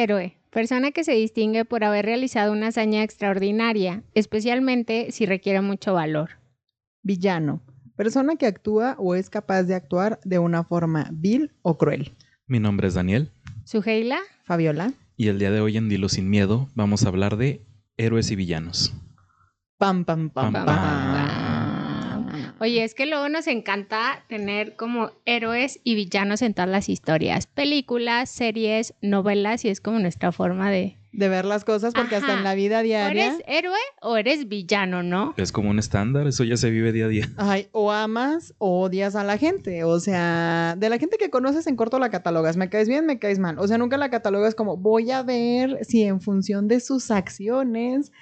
Héroe. 0.00 0.36
Persona 0.50 0.90
que 0.92 1.04
se 1.04 1.12
distingue 1.12 1.64
por 1.64 1.82
haber 1.82 2.04
realizado 2.04 2.52
una 2.52 2.66
hazaña 2.68 3.02
extraordinaria, 3.02 4.02
especialmente 4.12 5.10
si 5.10 5.24
requiere 5.24 5.62
mucho 5.62 5.94
valor. 5.94 6.32
Villano. 7.02 7.62
Persona 7.96 8.36
que 8.36 8.44
actúa 8.46 8.94
o 8.98 9.14
es 9.14 9.30
capaz 9.30 9.62
de 9.62 9.74
actuar 9.74 10.20
de 10.22 10.38
una 10.38 10.64
forma 10.64 11.08
vil 11.12 11.52
o 11.62 11.78
cruel. 11.78 12.14
Mi 12.46 12.60
nombre 12.60 12.88
es 12.88 12.94
Daniel 12.94 13.32
Sugeila. 13.64 14.18
Fabiola. 14.44 14.92
y 15.16 15.28
el 15.28 15.38
día 15.38 15.50
de 15.50 15.62
hoy 15.62 15.78
en 15.78 15.88
Dilo 15.88 16.10
Sin 16.10 16.28
Miedo 16.28 16.68
vamos 16.74 17.04
a 17.04 17.08
hablar 17.08 17.38
de 17.38 17.64
héroes 17.96 18.30
y 18.30 18.36
villanos. 18.36 18.92
Pam, 19.78 20.04
pam, 20.04 20.28
pam, 20.28 20.52
Pam, 20.52 20.64
pam. 20.66 20.66
pam. 20.66 21.45
Oye, 22.58 22.84
es 22.84 22.94
que 22.94 23.04
luego 23.04 23.28
nos 23.28 23.46
encanta 23.48 24.24
tener 24.28 24.76
como 24.76 25.10
héroes 25.26 25.78
y 25.84 25.94
villanos 25.94 26.40
en 26.40 26.54
todas 26.54 26.70
las 26.70 26.88
historias, 26.88 27.46
películas, 27.46 28.30
series, 28.30 28.94
novelas, 29.02 29.64
y 29.64 29.68
es 29.68 29.80
como 29.80 29.98
nuestra 29.98 30.32
forma 30.32 30.70
de... 30.70 30.96
De 31.12 31.30
ver 31.30 31.46
las 31.46 31.64
cosas, 31.64 31.94
porque 31.94 32.16
hasta 32.16 32.34
en 32.34 32.44
la 32.44 32.54
vida 32.54 32.80
¿O 32.80 32.82
diaria. 32.82 33.26
eres 33.28 33.42
héroe 33.46 33.78
o 34.02 34.18
eres 34.18 34.48
villano, 34.48 35.02
no? 35.02 35.32
Es 35.38 35.50
como 35.50 35.70
un 35.70 35.78
estándar, 35.78 36.26
eso 36.26 36.44
ya 36.44 36.58
se 36.58 36.68
vive 36.70 36.92
día 36.92 37.06
a 37.06 37.08
día. 37.08 37.28
Ay, 37.38 37.68
o 37.72 37.90
amas 37.90 38.54
o 38.58 38.82
odias 38.82 39.16
a 39.16 39.24
la 39.24 39.38
gente. 39.38 39.84
O 39.84 39.98
sea, 39.98 40.74
de 40.76 40.90
la 40.90 40.98
gente 40.98 41.16
que 41.16 41.30
conoces 41.30 41.66
en 41.68 41.76
corto 41.76 41.98
la 41.98 42.10
catalogas. 42.10 42.58
Me 42.58 42.68
caes 42.68 42.86
bien, 42.86 43.06
me 43.06 43.18
caes 43.18 43.38
mal. 43.38 43.58
O 43.58 43.66
sea, 43.66 43.78
nunca 43.78 43.96
la 43.96 44.10
catalogas 44.10 44.54
como 44.54 44.76
voy 44.76 45.10
a 45.10 45.22
ver 45.22 45.78
si 45.86 46.02
en 46.02 46.20
función 46.20 46.68
de 46.68 46.80
sus 46.80 47.10
acciones 47.10 48.12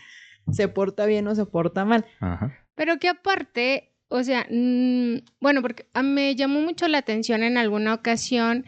se 0.53 0.69
porta 0.69 1.05
bien 1.05 1.27
o 1.27 1.35
se 1.35 1.47
porta 1.47 1.85
mal. 1.85 2.05
Ajá. 2.21 2.57
Pero 2.77 2.99
que 3.01 3.09
aparte, 3.09 3.93
o 4.09 4.23
sea, 4.23 4.47
mm, 4.51 5.17
bueno, 5.41 5.63
porque 5.63 5.87
a- 5.95 6.03
me 6.03 6.35
llamó 6.37 6.61
mucho 6.61 6.87
la 6.89 6.99
atención 6.99 7.43
en 7.43 7.57
alguna 7.57 7.95
ocasión 7.95 8.65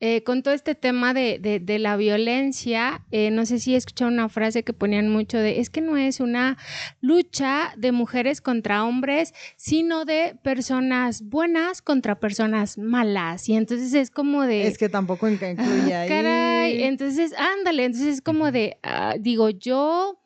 eh, 0.00 0.22
con 0.22 0.44
todo 0.44 0.54
este 0.54 0.76
tema 0.76 1.12
de, 1.12 1.40
de- 1.40 1.58
de 1.58 1.80
la 1.80 1.96
violencia. 1.96 3.02
eh, 3.10 3.32
no 3.32 3.44
sé 3.46 3.58
si 3.58 3.74
he 3.74 3.76
escuchado 3.76 4.08
una 4.08 4.28
frase 4.28 4.62
que 4.62 4.72
ponían 4.72 5.08
mucho 5.08 5.38
de, 5.38 5.58
es 5.58 5.70
que 5.70 5.80
no 5.80 5.96
es 5.96 6.20
una 6.20 6.56
lucha 7.00 7.72
de 7.76 7.90
mujeres 7.90 8.40
contra 8.40 8.84
hombres, 8.84 9.34
sino 9.56 10.04
de 10.04 10.36
personas 10.44 11.22
buenas 11.22 11.82
contra 11.82 12.20
personas 12.20 12.78
malas. 12.78 13.48
Y 13.48 13.54
entonces 13.54 13.92
es 13.94 14.10
como 14.12 14.42
de... 14.44 14.68
Es 14.68 14.78
que 14.78 14.88
tampoco 14.88 15.26
inc- 15.28 15.50
incluye 15.52 15.92
Ah, 15.94 16.00
ahí. 16.02 16.08
Caray, 16.08 16.82
entonces, 16.84 17.34
ándale, 17.36 17.84
entonces 17.86 18.14
es 18.14 18.22
como 18.22 18.52
de, 18.52 18.78
ah, 18.84 19.16
digo, 19.18 19.50
yo 19.50 20.20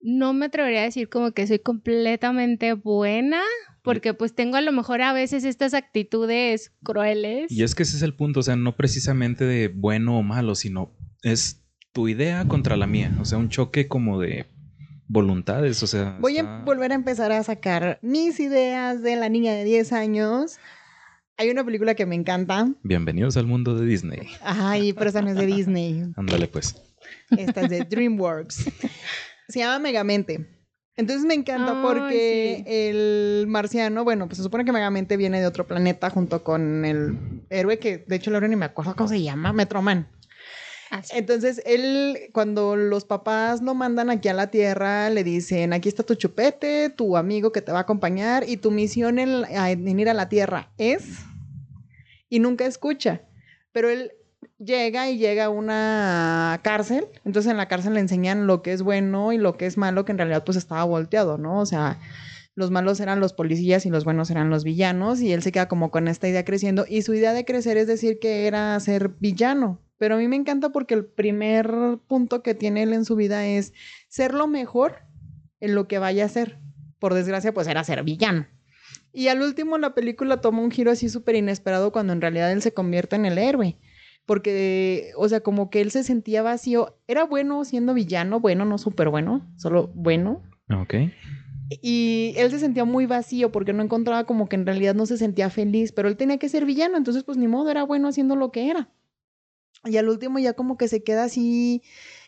no 0.00 0.32
me 0.32 0.46
atrevería 0.46 0.80
a 0.80 0.84
decir 0.84 1.10
como 1.10 1.32
que 1.32 1.46
soy 1.46 1.58
completamente 1.58 2.72
buena, 2.72 3.42
porque 3.82 4.14
pues 4.14 4.34
tengo 4.34 4.56
a 4.56 4.60
lo 4.60 4.72
mejor 4.72 5.02
a 5.02 5.12
veces 5.12 5.44
estas 5.44 5.74
actitudes 5.74 6.72
crueles. 6.82 7.50
Y 7.50 7.62
es 7.62 7.74
que 7.74 7.82
ese 7.82 7.96
es 7.96 8.02
el 8.02 8.14
punto, 8.14 8.40
o 8.40 8.42
sea, 8.42 8.56
no 8.56 8.76
precisamente 8.76 9.44
de 9.44 9.68
bueno 9.68 10.18
o 10.18 10.22
malo, 10.22 10.54
sino 10.54 10.92
es 11.22 11.62
tu 11.92 12.08
idea 12.08 12.46
contra 12.46 12.76
la 12.76 12.86
mía, 12.86 13.16
o 13.20 13.24
sea, 13.24 13.38
un 13.38 13.48
choque 13.48 13.88
como 13.88 14.20
de 14.20 14.46
voluntades, 15.08 15.82
o 15.82 15.86
sea. 15.86 16.16
Voy 16.20 16.38
a 16.38 16.62
volver 16.64 16.92
a 16.92 16.94
empezar 16.94 17.32
a 17.32 17.42
sacar 17.42 17.98
mis 18.02 18.38
ideas 18.38 19.02
de 19.02 19.16
la 19.16 19.28
niña 19.28 19.52
de 19.54 19.64
10 19.64 19.92
años. 19.92 20.58
Hay 21.36 21.50
una 21.50 21.64
película 21.64 21.94
que 21.94 22.06
me 22.06 22.14
encanta. 22.14 22.68
Bienvenidos 22.82 23.36
al 23.36 23.46
mundo 23.46 23.74
de 23.74 23.86
Disney. 23.86 24.28
Ay, 24.42 24.92
pero 24.92 25.10
esa 25.10 25.22
no 25.22 25.30
es 25.30 25.36
de 25.36 25.46
Disney. 25.46 26.04
Ándale 26.16 26.46
pues. 26.46 26.76
Esta 27.30 27.62
es 27.62 27.70
de 27.70 27.84
DreamWorks. 27.84 28.66
Se 29.48 29.58
llama 29.58 29.78
Megamente. 29.78 30.59
Entonces 31.00 31.24
me 31.24 31.32
encanta 31.32 31.80
porque 31.80 32.56
sí. 32.58 32.64
el 32.66 33.46
marciano, 33.48 34.04
bueno, 34.04 34.26
pues 34.26 34.36
se 34.36 34.42
supone 34.42 34.66
que 34.66 34.72
Megamente 34.72 35.16
viene 35.16 35.40
de 35.40 35.46
otro 35.46 35.66
planeta 35.66 36.10
junto 36.10 36.44
con 36.44 36.84
el 36.84 37.16
héroe 37.48 37.78
que, 37.78 38.04
de 38.06 38.16
hecho, 38.16 38.30
héroe 38.36 38.50
ni 38.50 38.56
me 38.56 38.66
acuerdo 38.66 38.94
cómo 38.94 39.08
se 39.08 39.22
llama, 39.22 39.54
Metroman. 39.54 40.08
Así. 40.90 41.16
Entonces, 41.16 41.62
él, 41.64 42.18
cuando 42.32 42.76
los 42.76 43.06
papás 43.06 43.62
lo 43.62 43.74
mandan 43.74 44.10
aquí 44.10 44.28
a 44.28 44.34
la 44.34 44.48
Tierra, 44.48 45.08
le 45.08 45.24
dicen, 45.24 45.72
aquí 45.72 45.88
está 45.88 46.02
tu 46.02 46.16
chupete, 46.16 46.90
tu 46.90 47.16
amigo 47.16 47.50
que 47.50 47.62
te 47.62 47.72
va 47.72 47.78
a 47.78 47.82
acompañar 47.82 48.46
y 48.46 48.58
tu 48.58 48.70
misión 48.70 49.18
en, 49.18 49.46
en 49.48 50.00
ir 50.00 50.10
a 50.10 50.14
la 50.14 50.28
Tierra 50.28 50.70
es... 50.76 51.04
Y 52.28 52.40
nunca 52.40 52.66
escucha. 52.66 53.22
Pero 53.72 53.88
él 53.88 54.12
llega 54.64 55.10
y 55.10 55.18
llega 55.18 55.46
a 55.46 55.50
una 55.50 56.60
cárcel. 56.62 57.06
Entonces, 57.24 57.50
en 57.50 57.56
la 57.56 57.66
cárcel 57.66 57.94
le 57.94 58.00
enseñan 58.00 58.46
lo 58.46 58.62
que 58.62 58.72
es 58.72 58.82
bueno 58.82 59.32
y 59.32 59.38
lo 59.38 59.56
que 59.56 59.66
es 59.66 59.76
malo, 59.76 60.04
que 60.04 60.12
en 60.12 60.18
realidad 60.18 60.44
pues 60.44 60.56
estaba 60.56 60.84
volteado, 60.84 61.38
¿no? 61.38 61.58
O 61.58 61.66
sea... 61.66 61.98
Los 62.56 62.72
malos 62.72 62.98
eran 63.00 63.20
los 63.20 63.32
policías 63.32 63.86
y 63.86 63.90
los 63.90 64.04
buenos 64.04 64.28
eran 64.28 64.50
los 64.50 64.64
villanos 64.64 65.20
y 65.22 65.32
él 65.32 65.40
se 65.40 65.52
queda 65.52 65.68
como 65.68 65.90
con 65.90 66.08
esta 66.08 66.28
idea 66.28 66.44
creciendo 66.44 66.84
y 66.86 67.02
su 67.02 67.14
idea 67.14 67.32
de 67.32 67.44
crecer 67.44 67.76
es 67.76 67.86
decir 67.86 68.18
que 68.18 68.46
era 68.46 68.78
ser 68.80 69.10
villano. 69.20 69.80
Pero 69.98 70.16
a 70.16 70.18
mí 70.18 70.28
me 70.28 70.36
encanta 70.36 70.70
porque 70.70 70.94
el 70.94 71.04
primer 71.04 71.98
punto 72.08 72.42
que 72.42 72.54
tiene 72.54 72.82
él 72.82 72.92
en 72.92 73.04
su 73.04 73.16
vida 73.16 73.46
es 73.46 73.72
ser 74.08 74.34
lo 74.34 74.46
mejor 74.46 74.96
en 75.60 75.74
lo 75.74 75.86
que 75.86 75.98
vaya 75.98 76.24
a 76.24 76.28
ser. 76.28 76.58
Por 76.98 77.14
desgracia, 77.14 77.54
pues 77.54 77.68
era 77.68 77.84
ser 77.84 78.02
villano. 78.02 78.46
Y 79.12 79.28
al 79.28 79.42
último 79.42 79.78
la 79.78 79.94
película 79.94 80.40
toma 80.40 80.62
un 80.62 80.70
giro 80.70 80.90
así 80.90 81.08
súper 81.08 81.36
inesperado 81.36 81.92
cuando 81.92 82.12
en 82.12 82.20
realidad 82.20 82.50
él 82.50 82.62
se 82.62 82.72
convierte 82.72 83.16
en 83.16 83.26
el 83.26 83.38
héroe. 83.38 83.76
Porque, 84.26 85.12
o 85.16 85.28
sea, 85.28 85.40
como 85.40 85.70
que 85.70 85.80
él 85.80 85.90
se 85.90 86.04
sentía 86.04 86.42
vacío. 86.42 86.96
Era 87.08 87.24
bueno 87.24 87.64
siendo 87.64 87.94
villano, 87.94 88.40
bueno, 88.40 88.64
no 88.64 88.78
súper 88.78 89.08
bueno, 89.08 89.50
solo 89.56 89.90
bueno. 89.94 90.42
Ok. 90.70 90.94
Y 91.82 92.34
él 92.36 92.50
se 92.50 92.58
sentía 92.58 92.84
muy 92.84 93.06
vacío 93.06 93.52
porque 93.52 93.72
no 93.72 93.82
encontraba 93.82 94.24
como 94.24 94.48
que 94.48 94.56
en 94.56 94.66
realidad 94.66 94.94
no 94.94 95.06
se 95.06 95.16
sentía 95.16 95.50
feliz, 95.50 95.92
pero 95.92 96.08
él 96.08 96.16
tenía 96.16 96.38
que 96.38 96.48
ser 96.48 96.64
villano, 96.64 96.96
entonces 96.96 97.22
pues 97.22 97.38
ni 97.38 97.46
modo, 97.46 97.70
era 97.70 97.84
bueno 97.84 98.08
haciendo 98.08 98.34
lo 98.34 98.50
que 98.50 98.70
era. 98.70 98.90
Y 99.84 99.96
al 99.96 100.08
último 100.08 100.38
ya 100.38 100.52
como 100.52 100.76
que 100.76 100.88
se 100.88 101.02
queda 101.02 101.24
así 101.24 101.82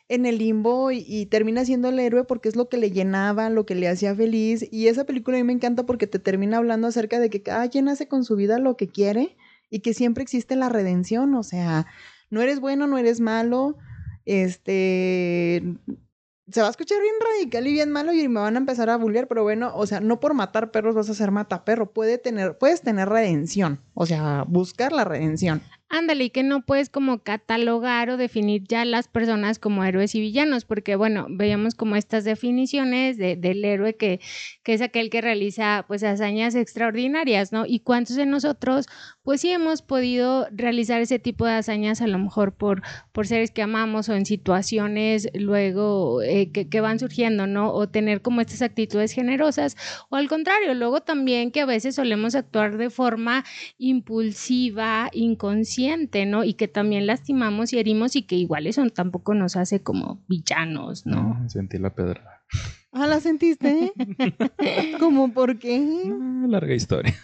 en 0.08 0.26
el 0.26 0.38
limbo 0.38 0.90
y, 0.90 1.04
y 1.06 1.26
termina 1.26 1.64
siendo 1.64 1.88
el 1.88 1.98
héroe 1.98 2.24
porque 2.24 2.48
es 2.48 2.56
lo 2.56 2.68
que 2.68 2.76
le 2.76 2.90
llenaba, 2.92 3.50
lo 3.50 3.66
que 3.66 3.74
le 3.74 3.88
hacía 3.88 4.14
feliz. 4.14 4.66
Y 4.70 4.86
esa 4.86 5.04
película 5.04 5.36
a 5.36 5.40
mí 5.40 5.44
me 5.44 5.52
encanta 5.52 5.84
porque 5.86 6.06
te 6.06 6.18
termina 6.18 6.58
hablando 6.58 6.86
acerca 6.86 7.18
de 7.18 7.28
que 7.28 7.42
cada 7.42 7.68
quien 7.68 7.88
hace 7.88 8.06
con 8.06 8.24
su 8.24 8.36
vida 8.36 8.58
lo 8.58 8.76
que 8.76 8.88
quiere 8.88 9.36
y 9.72 9.80
que 9.80 9.94
siempre 9.94 10.22
existe 10.22 10.54
la 10.54 10.68
redención, 10.68 11.34
o 11.34 11.42
sea, 11.42 11.86
no 12.28 12.42
eres 12.42 12.60
bueno, 12.60 12.86
no 12.86 12.98
eres 12.98 13.20
malo, 13.20 13.78
este, 14.26 15.62
se 16.50 16.60
va 16.60 16.66
a 16.66 16.70
escuchar 16.70 17.00
bien 17.00 17.14
radical 17.18 17.66
y 17.66 17.72
bien 17.72 17.90
malo 17.90 18.12
y 18.12 18.28
me 18.28 18.40
van 18.40 18.56
a 18.56 18.58
empezar 18.58 18.90
a 18.90 18.98
bullear, 18.98 19.28
pero 19.28 19.44
bueno, 19.44 19.72
o 19.74 19.86
sea, 19.86 20.00
no 20.00 20.20
por 20.20 20.34
matar 20.34 20.72
perros 20.72 20.94
vas 20.94 21.08
a 21.08 21.14
ser 21.14 21.30
mataperro, 21.30 21.90
puede 21.90 22.18
tener, 22.18 22.58
puedes 22.58 22.82
tener 22.82 23.08
redención, 23.08 23.80
o 23.94 24.04
sea, 24.04 24.44
buscar 24.46 24.92
la 24.92 25.04
redención. 25.04 25.62
Ándale, 25.94 26.24
y 26.24 26.30
que 26.30 26.42
no 26.42 26.64
puedes 26.64 26.88
como 26.88 27.18
catalogar 27.22 28.08
o 28.08 28.16
definir 28.16 28.64
ya 28.66 28.86
las 28.86 29.08
personas 29.08 29.58
como 29.58 29.84
héroes 29.84 30.14
y 30.14 30.22
villanos, 30.22 30.64
porque 30.64 30.96
bueno, 30.96 31.26
veíamos 31.28 31.74
como 31.74 31.96
estas 31.96 32.24
definiciones 32.24 33.18
de- 33.18 33.36
del 33.36 33.62
héroe 33.62 33.94
que, 33.94 34.18
que 34.62 34.72
es 34.72 34.80
aquel 34.80 35.10
que 35.10 35.20
realiza 35.20 35.84
pues 35.86 36.02
hazañas 36.02 36.54
extraordinarias, 36.54 37.52
¿no? 37.52 37.66
Y 37.66 37.80
cuántos 37.80 38.16
de 38.16 38.24
nosotros 38.24 38.86
pues 39.22 39.42
sí 39.42 39.50
hemos 39.50 39.82
podido 39.82 40.48
realizar 40.50 41.02
ese 41.02 41.18
tipo 41.18 41.44
de 41.44 41.52
hazañas 41.52 42.00
a 42.00 42.06
lo 42.06 42.18
mejor 42.18 42.54
por, 42.54 42.80
por 43.12 43.26
seres 43.26 43.50
que 43.50 43.60
amamos 43.60 44.08
o 44.08 44.14
en 44.14 44.24
situaciones 44.24 45.28
luego 45.34 46.22
eh, 46.22 46.50
que 46.52 46.80
van 46.80 47.00
surgiendo, 47.00 47.46
¿no? 47.46 47.70
O 47.74 47.86
tener 47.90 48.22
como 48.22 48.40
estas 48.40 48.62
actitudes 48.62 49.12
generosas, 49.12 49.76
o 50.08 50.16
al 50.16 50.28
contrario, 50.28 50.72
luego 50.72 51.02
también 51.02 51.50
que 51.50 51.60
a 51.60 51.66
veces 51.66 51.96
solemos 51.96 52.34
actuar 52.34 52.78
de 52.78 52.88
forma 52.88 53.44
impulsiva, 53.76 55.10
inconsciente, 55.12 55.81
¿no? 56.26 56.44
Y 56.44 56.54
que 56.54 56.68
también 56.68 57.06
lastimamos 57.06 57.72
y 57.72 57.78
herimos 57.78 58.16
y 58.16 58.22
que 58.22 58.36
igual 58.36 58.66
eso 58.66 58.88
tampoco 58.90 59.34
nos 59.34 59.56
hace 59.56 59.82
como 59.82 60.22
villanos, 60.28 61.06
¿no? 61.06 61.38
Ah, 61.40 61.48
Sentí 61.48 61.78
la 61.78 61.90
pedra. 61.94 62.42
Ah, 62.92 63.06
¿la 63.06 63.20
sentiste? 63.20 63.92
¿Cómo 65.00 65.32
por 65.32 65.58
qué? 65.58 66.12
Ah, 66.12 66.46
larga 66.48 66.74
historia. 66.74 67.14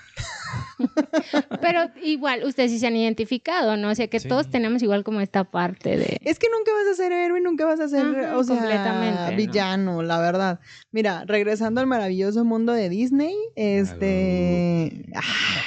Pero 1.61 1.91
igual, 2.03 2.45
ustedes 2.45 2.71
sí 2.71 2.79
se 2.79 2.87
han 2.87 2.97
identificado, 2.97 3.77
¿no? 3.77 3.91
O 3.91 3.95
sea, 3.95 4.07
que 4.09 4.21
Sí. 4.21 4.29
todos 4.29 4.51
tenemos 4.51 4.83
igual 4.83 5.05
como 5.05 5.21
esta 5.21 5.45
parte 5.45 5.97
de... 5.97 6.19
Es 6.25 6.39
que 6.39 6.49
nunca 6.57 6.73
vas 6.73 6.87
a 6.93 6.95
ser 6.95 7.13
héroe, 7.13 7.41
nunca 7.41 7.65
vas 7.67 7.81
a 7.81 7.89
ser, 7.89 8.05
Ajá, 8.07 8.37
o 8.37 8.45
sea, 8.45 8.57
completamente, 8.57 9.31
¿no? 9.31 9.37
villano, 9.37 10.03
la 10.03 10.19
verdad. 10.21 10.61
Mira, 10.93 11.25
regresando 11.27 11.81
al 11.81 11.87
maravilloso 11.87 12.45
mundo 12.45 12.73
de 12.73 12.89
Disney, 12.89 13.35
este, 13.57 15.05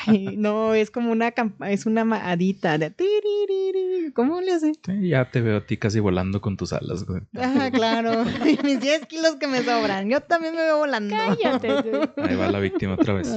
ay, 0.07 0.35
no, 0.37 0.73
es 0.73 0.91
como 0.91 1.11
una 1.11 1.33
es 1.69 1.85
una 1.85 2.05
madita 2.05 2.77
de. 2.77 2.91
¿Cómo 4.13 4.41
le 4.41 4.53
hace? 4.53 4.73
Sí, 4.85 5.09
ya 5.09 5.29
te 5.31 5.41
veo 5.41 5.57
a 5.57 5.65
ti 5.65 5.77
casi 5.77 5.99
volando 5.99 6.41
con 6.41 6.57
tus 6.57 6.73
alas. 6.73 7.05
güey. 7.05 7.21
Ajá, 7.37 7.71
claro. 7.71 8.25
Mis 8.63 8.79
10 8.79 9.05
kilos 9.05 9.35
que 9.35 9.47
me 9.47 9.63
sobran. 9.63 10.09
Yo 10.09 10.19
también 10.21 10.55
me 10.55 10.61
veo 10.61 10.77
volando. 10.79 11.15
Cállate. 11.15 11.69
Ahí 12.17 12.35
va 12.35 12.51
la 12.51 12.59
víctima 12.59 12.95
otra 12.95 13.13
vez. 13.13 13.27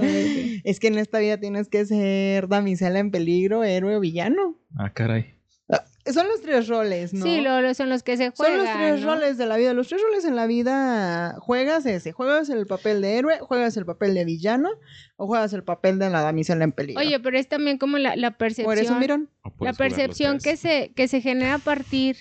Es 0.64 0.80
que 0.80 0.88
en 0.88 0.98
esta 0.98 1.18
vida 1.18 1.33
tienes 1.38 1.68
que 1.68 1.84
ser 1.86 2.48
damisela 2.48 2.98
en 2.98 3.10
peligro, 3.10 3.64
héroe 3.64 3.96
o 3.96 4.00
villano. 4.00 4.56
Ah, 4.76 4.92
caray. 4.92 5.32
Son 6.12 6.28
los 6.28 6.42
tres 6.42 6.68
roles, 6.68 7.14
¿no? 7.14 7.24
Sí, 7.24 7.40
lo, 7.40 7.62
lo- 7.62 7.72
son 7.72 7.88
los 7.88 8.02
que 8.02 8.18
se 8.18 8.28
juegan. 8.28 8.58
Son 8.58 8.64
los 8.66 8.74
tres 8.76 9.00
¿no? 9.00 9.14
roles 9.14 9.38
de 9.38 9.46
la 9.46 9.56
vida. 9.56 9.72
Los 9.72 9.88
tres 9.88 10.02
roles 10.02 10.26
en 10.26 10.36
la 10.36 10.46
vida 10.46 11.36
juegas 11.40 11.86
ese. 11.86 12.12
Juegas 12.12 12.50
el 12.50 12.66
papel 12.66 13.00
de 13.00 13.16
héroe, 13.16 13.38
juegas 13.40 13.74
el 13.78 13.86
papel 13.86 14.12
de 14.12 14.26
villano 14.26 14.68
o 15.16 15.26
juegas 15.26 15.54
el 15.54 15.64
papel 15.64 15.98
de 15.98 16.10
la 16.10 16.20
damisela 16.20 16.62
en 16.64 16.72
peligro. 16.72 17.00
Oye, 17.00 17.18
pero 17.20 17.38
es 17.38 17.48
también 17.48 17.78
como 17.78 17.96
la, 17.96 18.16
la 18.16 18.32
percepción. 18.32 18.68
¿O 18.68 18.72
eres 18.72 18.90
un 18.90 18.98
mirón? 18.98 19.30
La 19.60 19.72
percepción 19.72 20.40
que 20.40 20.58
se, 20.58 20.92
que 20.94 21.08
se 21.08 21.22
genera 21.22 21.54
a 21.54 21.58
partir. 21.58 22.18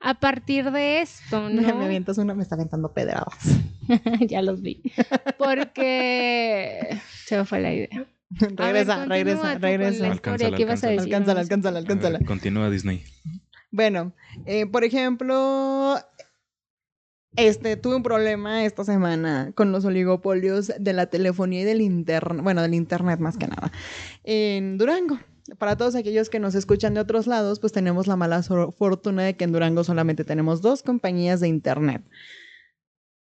a 0.00 0.14
partir 0.18 0.72
de 0.72 1.00
esto, 1.00 1.40
¿no? 1.50 1.62
Me, 1.62 1.72
me 1.72 1.84
avientas 1.84 2.18
una, 2.18 2.34
me 2.34 2.42
está 2.42 2.56
aventando 2.56 2.92
pedradas. 2.92 3.38
ya 4.26 4.42
los 4.42 4.60
vi. 4.60 4.82
Porque 5.38 6.98
se 7.24 7.38
me 7.38 7.44
fue 7.44 7.60
la 7.60 7.72
idea. 7.72 8.06
regresa, 8.56 9.06
ver, 9.06 9.08
regresa, 9.08 9.58
regresa. 9.58 10.06
la 10.06 10.12
Alcánzala, 10.12 10.34
historia. 10.34 10.56
¿Qué 10.56 10.62
ibas 10.62 10.84
a 10.84 10.88
alcánzala. 10.88 10.90
decir? 10.90 11.14
Alcánzala, 11.14 11.78
alcánzala, 11.78 12.18
ver, 12.18 12.26
continúa 12.26 12.70
Disney. 12.70 13.04
Bueno, 13.70 14.12
eh, 14.46 14.66
por 14.66 14.84
ejemplo, 14.84 15.96
este, 17.36 17.76
tuve 17.76 17.96
un 17.96 18.02
problema 18.02 18.64
esta 18.64 18.84
semana 18.84 19.52
con 19.54 19.72
los 19.72 19.84
oligopolios 19.84 20.72
de 20.78 20.92
la 20.92 21.06
telefonía 21.06 21.62
y 21.62 21.64
del 21.64 21.80
internet, 21.80 22.42
bueno, 22.44 22.62
del 22.62 22.74
internet 22.74 23.18
más 23.18 23.36
que 23.36 23.48
nada, 23.48 23.72
en 24.22 24.78
Durango. 24.78 25.18
Para 25.58 25.76
todos 25.76 25.94
aquellos 25.94 26.30
que 26.30 26.38
nos 26.38 26.54
escuchan 26.54 26.94
de 26.94 27.00
otros 27.00 27.26
lados, 27.26 27.60
pues 27.60 27.72
tenemos 27.72 28.06
la 28.06 28.16
mala 28.16 28.42
fortuna 28.42 29.24
de 29.24 29.36
que 29.36 29.44
en 29.44 29.52
Durango 29.52 29.84
solamente 29.84 30.24
tenemos 30.24 30.62
dos 30.62 30.82
compañías 30.82 31.40
de 31.40 31.48
internet. 31.48 32.02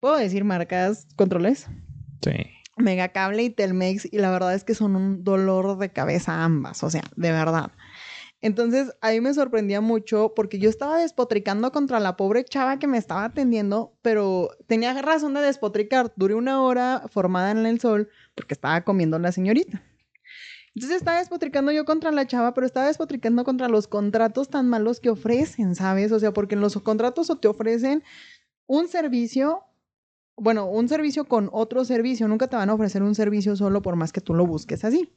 ¿Puedo 0.02 0.18
decir 0.18 0.44
marcas, 0.44 1.08
controles? 1.16 1.68
Sí. 2.22 2.32
Megacable 2.80 3.44
y 3.44 3.50
Telmex, 3.50 4.12
y 4.12 4.18
la 4.18 4.32
verdad 4.32 4.56
es 4.56 4.64
que 4.64 4.74
son 4.74 4.96
un 4.96 5.24
dolor 5.24 5.78
de 5.78 5.92
cabeza 5.92 6.44
ambas, 6.44 6.84
o 6.84 6.90
sea, 6.90 7.04
de 7.16 7.32
verdad. 7.32 7.72
Entonces, 8.42 8.96
ahí 9.02 9.20
me 9.20 9.34
sorprendía 9.34 9.82
mucho 9.82 10.34
porque 10.34 10.60
yo 10.60 10.70
estaba 10.70 10.98
despotricando 10.98 11.72
contra 11.74 12.00
la 12.00 12.16
pobre 12.16 12.46
chava 12.46 12.80
que 12.80 12.88
me 12.88 12.98
estaba 12.98 13.26
atendiendo, 13.26 13.98
pero 14.02 14.50
tenía 14.66 15.00
razón 15.02 15.34
de 15.34 15.42
despotricar. 15.42 16.14
Duré 16.16 16.36
una 16.36 16.62
hora 16.62 17.04
formada 17.10 17.52
en 17.52 17.66
el 17.66 17.82
sol 17.82 18.10
porque 18.36 18.54
estaba 18.54 18.82
comiendo 18.86 19.20
la 19.20 19.34
señorita. 19.34 19.84
Entonces 20.74 21.00
estaba 21.00 21.20
despotricando 21.20 21.74
yo 21.74 21.84
contra 21.84 22.12
la 22.12 22.28
chava, 22.28 22.54
pero 22.54 22.66
estaba 22.66 22.88
despotricando 22.88 23.44
contra 23.44 23.68
los 23.68 23.88
contratos 23.90 24.50
tan 24.50 24.70
malos 24.70 25.02
que 25.02 25.10
ofrecen, 25.10 25.76
¿sabes? 25.76 26.14
O 26.14 26.20
sea, 26.20 26.32
porque 26.32 26.56
en 26.56 26.62
los 26.62 26.78
contratos 26.82 27.30
o 27.30 27.38
te 27.38 27.50
ofrecen 27.50 28.04
un 28.68 28.88
servicio 28.88 29.64
bueno, 30.40 30.66
un 30.66 30.88
servicio 30.88 31.26
con 31.26 31.50
otro 31.52 31.86
servicio, 31.86 32.28
nunca 32.28 32.48
te 32.48 32.56
van 32.56 32.70
a 32.70 32.74
ofrecer 32.74 33.04
un 33.04 33.16
servicio 33.16 33.56
solo 33.56 33.82
por 33.82 33.96
más 33.96 34.12
que 34.12 34.22
tú 34.22 34.34
lo 34.34 34.46
busques 34.46 34.84
así. 34.84 35.10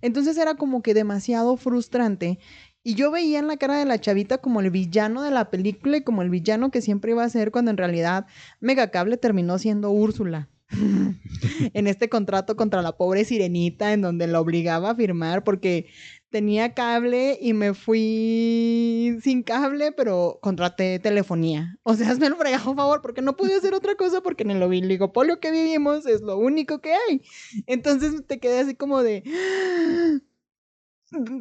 Entonces 0.00 0.36
era 0.38 0.54
como 0.54 0.82
que 0.82 0.94
demasiado 0.94 1.56
frustrante 1.56 2.38
y 2.82 2.94
yo 2.94 3.10
veía 3.10 3.38
en 3.38 3.46
la 3.46 3.56
cara 3.56 3.78
de 3.78 3.84
la 3.84 4.00
chavita 4.00 4.38
como 4.38 4.60
el 4.60 4.70
villano 4.70 5.22
de 5.22 5.30
la 5.30 5.50
película 5.50 5.98
y 5.98 6.02
como 6.02 6.22
el 6.22 6.30
villano 6.30 6.70
que 6.70 6.80
siempre 6.80 7.12
iba 7.12 7.22
a 7.22 7.28
ser 7.28 7.52
cuando 7.52 7.70
en 7.70 7.76
realidad 7.76 8.26
Megacable 8.60 9.16
terminó 9.16 9.58
siendo 9.58 9.90
Úrsula. 9.90 10.48
en 11.74 11.86
este 11.86 12.08
contrato 12.08 12.56
contra 12.56 12.80
la 12.80 12.92
pobre 12.92 13.26
sirenita 13.26 13.92
en 13.92 14.00
donde 14.00 14.26
la 14.26 14.40
obligaba 14.40 14.90
a 14.90 14.94
firmar 14.94 15.44
porque 15.44 15.86
tenía 16.32 16.74
cable 16.74 17.38
y 17.40 17.52
me 17.52 17.74
fui 17.74 19.16
sin 19.22 19.44
cable, 19.44 19.92
pero 19.92 20.40
contraté 20.42 20.98
telefonía. 20.98 21.76
O 21.84 21.94
sea, 21.94 22.10
hazme 22.10 22.26
el 22.26 22.34
fregado 22.34 22.74
favor, 22.74 23.02
porque 23.02 23.22
no 23.22 23.36
pude 23.36 23.54
hacer 23.54 23.74
otra 23.74 23.94
cosa 23.94 24.20
porque 24.22 24.42
en 24.42 24.50
el 24.50 24.62
oligopolio 24.62 25.38
que 25.38 25.52
vivimos 25.52 26.06
es 26.06 26.22
lo 26.22 26.36
único 26.38 26.80
que 26.80 26.94
hay. 26.94 27.22
Entonces 27.66 28.26
te 28.26 28.40
quedé 28.40 28.60
así 28.60 28.74
como 28.74 29.02
de... 29.02 29.22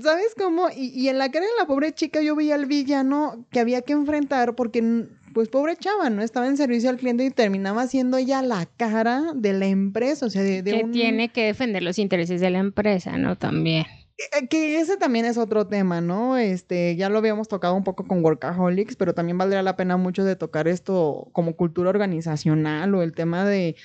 ¿Sabes 0.03 0.35
cómo? 0.37 0.67
Y, 0.75 0.87
y 0.89 1.07
en 1.07 1.17
la 1.17 1.31
cara 1.31 1.45
de 1.45 1.51
la 1.57 1.65
pobre 1.65 1.93
chica 1.93 2.21
yo 2.21 2.35
veía 2.35 2.55
al 2.55 2.65
villano 2.65 3.47
que 3.51 3.61
había 3.61 3.81
que 3.81 3.93
enfrentar 3.93 4.53
porque, 4.53 5.05
pues, 5.33 5.47
pobre 5.47 5.77
chava, 5.77 6.09
¿no? 6.09 6.21
Estaba 6.21 6.47
en 6.47 6.57
servicio 6.57 6.89
al 6.89 6.97
cliente 6.97 7.23
y 7.23 7.29
terminaba 7.31 7.87
siendo 7.87 8.17
ella 8.17 8.41
la 8.41 8.65
cara 8.65 9.31
de 9.33 9.53
la 9.53 9.67
empresa, 9.67 10.25
o 10.25 10.29
sea, 10.29 10.43
de, 10.43 10.61
de 10.61 10.71
que 10.71 10.83
un... 10.83 10.91
tiene 10.91 11.29
que 11.29 11.45
defender 11.45 11.83
los 11.83 11.99
intereses 11.99 12.41
de 12.41 12.49
la 12.49 12.59
empresa, 12.59 13.17
¿no? 13.17 13.37
También. 13.37 13.85
Eh, 14.33 14.47
Que 14.47 14.79
ese 14.79 14.97
también 14.97 15.25
es 15.25 15.37
otro 15.37 15.67
tema, 15.67 16.01
¿no? 16.01 16.37
Este, 16.37 16.95
ya 16.95 17.09
lo 17.09 17.17
habíamos 17.17 17.47
tocado 17.47 17.75
un 17.75 17.83
poco 17.83 18.05
con 18.05 18.23
Workaholics, 18.23 18.95
pero 18.95 19.13
también 19.13 19.37
valdría 19.37 19.63
la 19.63 19.75
pena 19.75 19.97
mucho 19.97 20.23
de 20.23 20.35
tocar 20.35 20.67
esto 20.67 21.29
como 21.33 21.55
cultura 21.55 21.89
organizacional 21.89 22.93
o 22.95 23.01
el 23.01 23.13
tema 23.13 23.45
de 23.45 23.75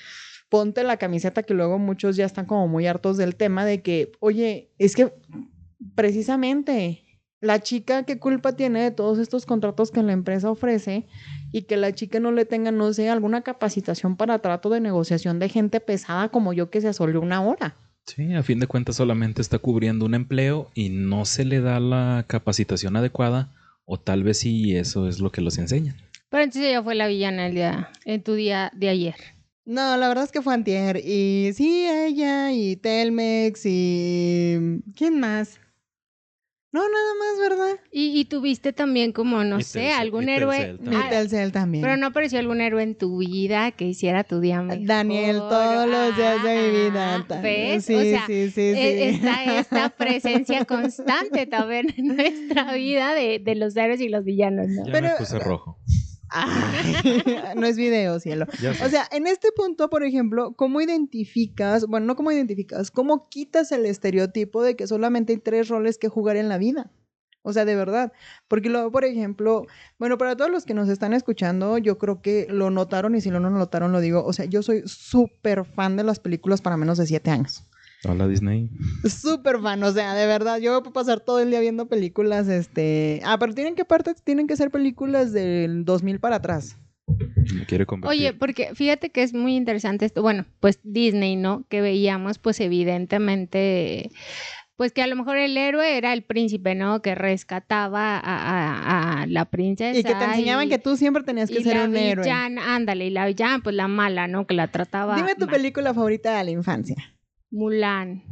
ponte 0.49 0.83
la 0.83 0.97
camiseta 0.97 1.43
que 1.43 1.53
luego 1.53 1.77
muchos 1.77 2.15
ya 2.15 2.25
están 2.25 2.45
como 2.45 2.67
muy 2.67 2.87
hartos 2.87 3.17
del 3.17 3.35
tema 3.35 3.65
de 3.65 3.81
que, 3.81 4.11
oye, 4.19 4.71
es 4.77 4.95
que 4.95 5.13
precisamente 5.95 7.03
la 7.39 7.59
chica 7.59 8.03
qué 8.03 8.17
culpa 8.19 8.53
tiene 8.53 8.81
de 8.81 8.91
todos 8.91 9.19
estos 9.19 9.45
contratos 9.45 9.91
que 9.91 10.01
la 10.03 10.13
empresa 10.13 10.49
ofrece 10.49 11.05
y 11.51 11.63
que 11.63 11.77
la 11.77 11.93
chica 11.93 12.19
no 12.19 12.31
le 12.31 12.45
tenga, 12.45 12.71
no 12.71 12.93
sé, 12.93 13.09
alguna 13.09 13.41
capacitación 13.41 14.15
para 14.17 14.39
trato 14.39 14.69
de 14.69 14.79
negociación 14.79 15.39
de 15.39 15.49
gente 15.49 15.79
pesada 15.79 16.29
como 16.29 16.53
yo 16.53 16.69
que 16.69 16.81
se 16.81 16.87
asolió 16.87 17.21
una 17.21 17.41
hora. 17.41 17.75
Sí, 18.07 18.33
a 18.33 18.41
fin 18.41 18.59
de 18.59 18.67
cuentas 18.67 18.95
solamente 18.95 19.41
está 19.41 19.59
cubriendo 19.59 20.05
un 20.05 20.15
empleo 20.15 20.71
y 20.73 20.89
no 20.89 21.25
se 21.25 21.43
le 21.43 21.59
da 21.59 21.79
la 21.81 22.23
capacitación 22.27 22.95
adecuada 22.95 23.53
o 23.85 23.99
tal 23.99 24.23
vez 24.23 24.39
sí 24.39 24.75
eso 24.75 25.07
es 25.07 25.19
lo 25.19 25.31
que 25.31 25.41
los 25.41 25.57
enseñan. 25.57 25.97
Pero 26.29 26.43
entonces 26.43 26.69
ella 26.69 26.81
fue 26.81 26.95
la 26.95 27.07
villana 27.07 27.47
el 27.47 27.55
día, 27.55 27.91
en 28.05 28.23
tu 28.23 28.33
día 28.33 28.71
de 28.73 28.89
ayer. 28.89 29.15
No, 29.65 29.97
la 29.97 30.07
verdad 30.07 30.23
es 30.23 30.31
que 30.31 30.41
fue 30.41 30.53
antier. 30.53 31.01
Y 31.05 31.51
sí, 31.53 31.85
ella 31.85 32.53
y 32.53 32.77
Telmex 32.77 33.65
y... 33.65 34.81
¿Quién 34.95 35.19
más? 35.19 35.59
No, 36.77 36.83
nada 36.89 37.13
más, 37.19 37.39
¿verdad? 37.49 37.79
Y, 37.91 38.19
y 38.19 38.25
tuviste 38.25 38.71
también 38.73 39.11
como, 39.11 39.43
no 39.43 39.59
Y 39.59 39.63
sé, 39.63 39.89
Telcel- 39.89 39.93
algún 39.99 40.29
héroe. 40.29 40.57
Telcel 40.57 40.77
también. 40.79 41.01
Ah, 41.03 41.09
Telcel 41.09 41.51
también. 41.51 41.81
pero 41.83 41.97
no 41.97 42.05
apareció 42.07 42.37
algún 42.39 42.61
héroe 42.61 42.83
en 42.83 42.95
tu 42.95 43.17
vida 43.17 43.71
que 43.71 43.85
hiciera 43.85 44.23
tu 44.23 44.39
día 44.39 44.61
mejor. 44.61 44.85
Daniel, 44.85 45.37
todos 45.37 45.89
los 45.89 46.15
días 46.15 46.43
de 46.43 46.55
mi 46.61 46.89
vida. 46.89 47.25
Ah, 47.29 47.39
¿Ves? 47.41 47.85
Sí, 47.85 47.95
o 47.95 48.01
sea, 48.01 48.25
sí, 48.27 48.51
sí, 48.51 48.61
eh, 48.61 49.09
sí. 49.11 49.15
Está 49.15 49.59
esta 49.59 49.89
presencia 49.97 50.65
constante 50.65 51.47
también 51.47 51.93
en 51.97 52.15
nuestra 52.15 52.73
vida 52.73 53.13
de, 53.15 53.39
de 53.39 53.55
los 53.55 53.75
héroes 53.75 53.99
y 54.01 54.09
los 54.09 54.23
villanos, 54.23 54.67
¿no? 54.67 54.85
Ya 54.85 54.91
Pero- 54.91 55.07
me 55.09 55.15
puse 55.17 55.39
rojo. 55.39 55.79
Ay, 56.29 56.95
no 57.55 57.65
es 57.65 57.77
video, 57.77 58.19
cielo. 58.19 58.45
O 58.83 58.89
sea, 58.89 59.07
en 59.11 59.27
este 59.27 59.51
punto, 59.51 59.89
por 59.89 60.03
ejemplo, 60.03 60.53
¿cómo 60.55 60.81
identificas, 60.81 61.85
bueno, 61.87 62.05
no 62.05 62.15
cómo 62.15 62.31
identificas, 62.31 62.91
cómo 62.91 63.29
quitas 63.29 63.71
el 63.71 63.85
estereotipo 63.85 64.63
de 64.63 64.75
que 64.75 64.87
solamente 64.87 65.33
hay 65.33 65.39
tres 65.39 65.69
roles 65.69 65.97
que 65.97 66.09
jugar 66.09 66.35
en 66.35 66.49
la 66.49 66.57
vida? 66.57 66.91
O 67.43 67.53
sea, 67.53 67.63
de 67.63 67.77
verdad. 67.77 68.11
Porque 68.49 68.67
luego, 68.67 68.91
por 68.91 69.05
ejemplo, 69.05 69.65
bueno, 69.99 70.17
para 70.17 70.35
todos 70.35 70.51
los 70.51 70.65
que 70.65 70.73
nos 70.73 70.89
están 70.89 71.13
escuchando, 71.13 71.77
yo 71.77 71.97
creo 71.97 72.21
que 72.21 72.45
lo 72.49 72.69
notaron 72.71 73.15
y 73.15 73.21
si 73.21 73.29
no 73.29 73.39
lo 73.39 73.49
notaron, 73.49 73.93
lo 73.93 74.01
digo. 74.01 74.25
O 74.25 74.33
sea, 74.33 74.45
yo 74.45 74.61
soy 74.61 74.83
súper 74.85 75.63
fan 75.63 75.95
de 75.95 76.03
las 76.03 76.19
películas 76.19 76.61
para 76.61 76.75
menos 76.75 76.97
de 76.97 77.05
siete 77.05 77.31
años. 77.31 77.66
Hola 78.03 78.27
Disney. 78.27 78.69
Súper 79.05 79.59
fan, 79.59 79.81
o 79.83 79.91
sea, 79.91 80.13
de 80.13 80.27
verdad, 80.27 80.59
yo 80.59 80.79
puedo 80.81 80.93
pasar 80.93 81.19
todo 81.19 81.39
el 81.39 81.49
día 81.49 81.59
viendo 81.59 81.87
películas, 81.87 82.47
este... 82.47 83.21
Ah, 83.25 83.37
pero 83.39 83.53
tienen 83.53 83.75
que 83.75 83.85
parte, 83.85 84.13
tienen 84.23 84.47
que 84.47 84.55
ser 84.55 84.69
películas 84.71 85.33
del 85.33 85.83
2000 85.83 86.19
para 86.19 86.35
atrás. 86.37 86.77
Me 87.55 87.65
quiere 87.65 87.85
convertir. 87.85 88.19
Oye, 88.19 88.33
porque 88.33 88.75
fíjate 88.75 89.09
que 89.09 89.23
es 89.23 89.33
muy 89.33 89.55
interesante 89.55 90.05
esto. 90.05 90.21
Bueno, 90.21 90.45
pues 90.59 90.79
Disney, 90.83 91.35
¿no? 91.37 91.65
Que 91.69 91.81
veíamos, 91.81 92.37
pues 92.37 92.59
evidentemente, 92.59 94.11
pues 94.75 94.91
que 94.91 95.01
a 95.01 95.07
lo 95.07 95.15
mejor 95.15 95.37
el 95.37 95.57
héroe 95.57 95.97
era 95.97 96.13
el 96.13 96.23
príncipe, 96.23 96.75
¿no? 96.75 97.01
Que 97.01 97.15
rescataba 97.15 98.17
a, 98.17 98.21
a- 98.21 99.21
a 99.21 99.25
la 99.27 99.45
princesa. 99.45 99.97
Y 99.97 100.03
que 100.03 100.13
te 100.13 100.23
enseñaban 100.25 100.67
y- 100.67 100.69
que 100.69 100.79
tú 100.79 100.97
siempre 100.97 101.23
tenías 101.23 101.49
que 101.49 101.59
y 101.61 101.63
ser 101.63 101.77
la 101.77 101.85
un 101.85 101.95
héroe. 101.95 102.25
villana, 102.25 102.75
ándale, 102.75 103.07
y 103.07 103.09
la 103.09 103.25
villana, 103.25 103.59
pues 103.63 103.75
la 103.75 103.87
mala, 103.87 104.27
¿no? 104.27 104.45
Que 104.45 104.53
la 104.53 104.67
trataba. 104.67 105.15
Dime 105.15 105.33
tu 105.35 105.45
mal. 105.45 105.55
película 105.55 105.93
favorita 105.93 106.37
de 106.37 106.43
la 106.43 106.51
infancia. 106.51 106.95
Mulan. 107.51 108.23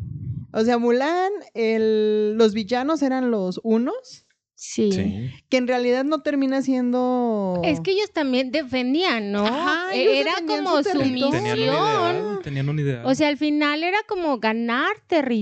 O 0.54 0.64
sea, 0.64 0.78
Mulan, 0.78 1.32
el- 1.54 2.36
los 2.38 2.54
villanos 2.54 3.02
eran 3.02 3.32
los 3.32 3.60
unos, 3.64 4.25
Sí. 4.58 4.92
Sí. 4.94 5.32
que 5.50 5.58
en 5.58 5.68
realidad 5.68 6.06
no 6.06 6.22
termina 6.22 6.62
siendo... 6.62 7.60
Es 7.64 7.82
que 7.82 7.92
ellos 7.92 8.12
también 8.14 8.52
defendían, 8.52 9.32
¿no? 9.34 9.46
Ajá, 9.46 9.94
E- 9.94 10.02
ellos 10.02 10.16
Era 10.16 10.34
como 10.48 10.78
su 10.78 10.90
su 10.90 10.98
territorio. 11.00 11.30
Tenían 11.32 11.36
un 11.36 11.60
misión. 11.60 12.16
ideal. 12.16 12.40
Tenían 12.42 12.70
un 12.70 12.80
ideal. 12.80 13.06
O 13.06 13.16
sea, 13.16 13.28
al 13.28 13.38
final 13.38 13.84
era 13.84 13.98
como 14.08 14.40
ganar 14.40 14.94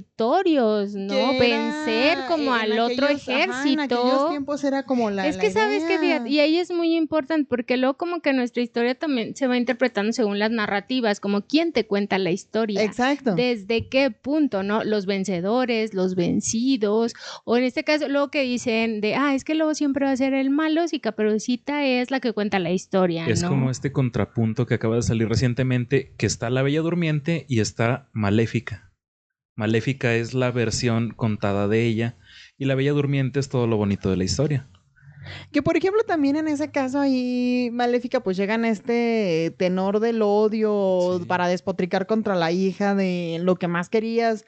territorios, 0.07 0.95
¿no? 0.95 1.13
era- 1.13 1.39
Vencer 1.39 2.17
como 2.27 2.53
al 2.53 2.79
otro 2.79 3.05
aquellos- 3.05 3.29
ajá, 3.29 3.39
ejército. 3.43 3.69
en 3.73 3.79
aquellos 3.79 4.29
tiempos 4.29 4.63
era 4.63 4.83
como 4.83 5.09
la 5.09 5.27
es 5.27 5.35
la 5.35 5.41
que 5.41 5.51
sabes 5.51 5.83
que 5.83 5.95
idea. 5.95 6.23
y 6.27 6.39
ahí 6.39 6.57
es 6.57 6.71
muy 6.71 6.95
importante 6.95 7.45
porque 7.49 7.77
luego 7.77 7.95
como 7.97 8.21
que 8.21 8.33
nuestra 8.33 8.63
historia 8.63 8.95
también 8.95 9.35
se 9.35 9.47
va 9.47 9.57
interpretando 9.57 10.11
según 10.13 10.39
las 10.39 10.51
narrativas, 10.51 11.19
como 11.19 11.41
quién 11.41 11.71
te 11.71 11.85
cuenta 11.85 12.17
la 12.17 12.31
historia. 12.31 12.81
Exacto. 12.83 13.35
¿Desde 13.35 13.87
qué 13.89 14.11
punto, 14.11 14.63
no? 14.63 14.83
Los 14.83 15.05
vencedores, 15.05 15.93
los 15.93 16.15
vencidos, 16.15 17.13
o 17.45 17.57
en 17.57 17.63
este 17.63 17.83
caso, 17.83 18.07
luego 18.09 18.29
que 18.29 18.41
dicen 18.43 19.01
de, 19.01 19.12
ah, 19.15 19.33
es 19.35 19.43
que 19.43 19.55
luego 19.55 19.73
siempre 19.75 20.05
va 20.05 20.11
a 20.11 20.17
ser 20.17 20.33
el 20.33 20.49
malo, 20.49 20.87
si 20.87 20.99
Caperucita 20.99 21.85
es 21.85 22.11
la 22.11 22.19
que 22.19 22.33
cuenta 22.33 22.59
la 22.59 22.71
historia, 22.71 23.25
Es 23.27 23.41
¿no? 23.43 23.49
como 23.49 23.69
este 23.71 23.91
contrapunto 23.91 24.65
que 24.65 24.75
acaba 24.75 24.95
de 24.97 25.01
salir 25.03 25.27
recientemente, 25.29 26.13
que 26.17 26.25
está 26.25 26.49
la 26.49 26.61
Bella 26.61 26.81
Durmiente 26.81 27.45
y 27.49 27.59
está 27.59 28.09
Maléfica. 28.13 28.91
Maléfica 29.55 30.15
es 30.15 30.33
la 30.33 30.51
versión 30.51 31.11
contada 31.11 31.67
de 31.67 31.85
ella 31.85 32.17
y 32.57 32.65
la 32.65 32.75
Bella 32.75 32.91
Durmiente 32.93 33.39
es 33.39 33.49
todo 33.49 33.67
lo 33.67 33.77
bonito 33.77 34.09
de 34.09 34.17
la 34.17 34.23
historia. 34.23 34.67
Que 35.53 35.61
por 35.61 35.77
ejemplo 35.77 36.01
también 36.03 36.35
en 36.35 36.49
ese 36.49 36.69
caso 36.69 36.99
ahí 36.99 37.69
Maléfica 37.71 38.19
pues 38.21 38.35
llegan 38.35 38.65
a 38.65 38.69
este 38.69 39.55
tenor 39.57 40.01
del 40.01 40.21
odio 40.21 41.19
Sí. 41.19 41.25
para 41.25 41.47
despotricar 41.47 42.07
contra 42.07 42.35
la 42.35 42.51
hija 42.51 42.93
de 42.93 43.37
lo 43.41 43.55
que 43.55 43.69
más 43.69 43.87
querías. 43.89 44.43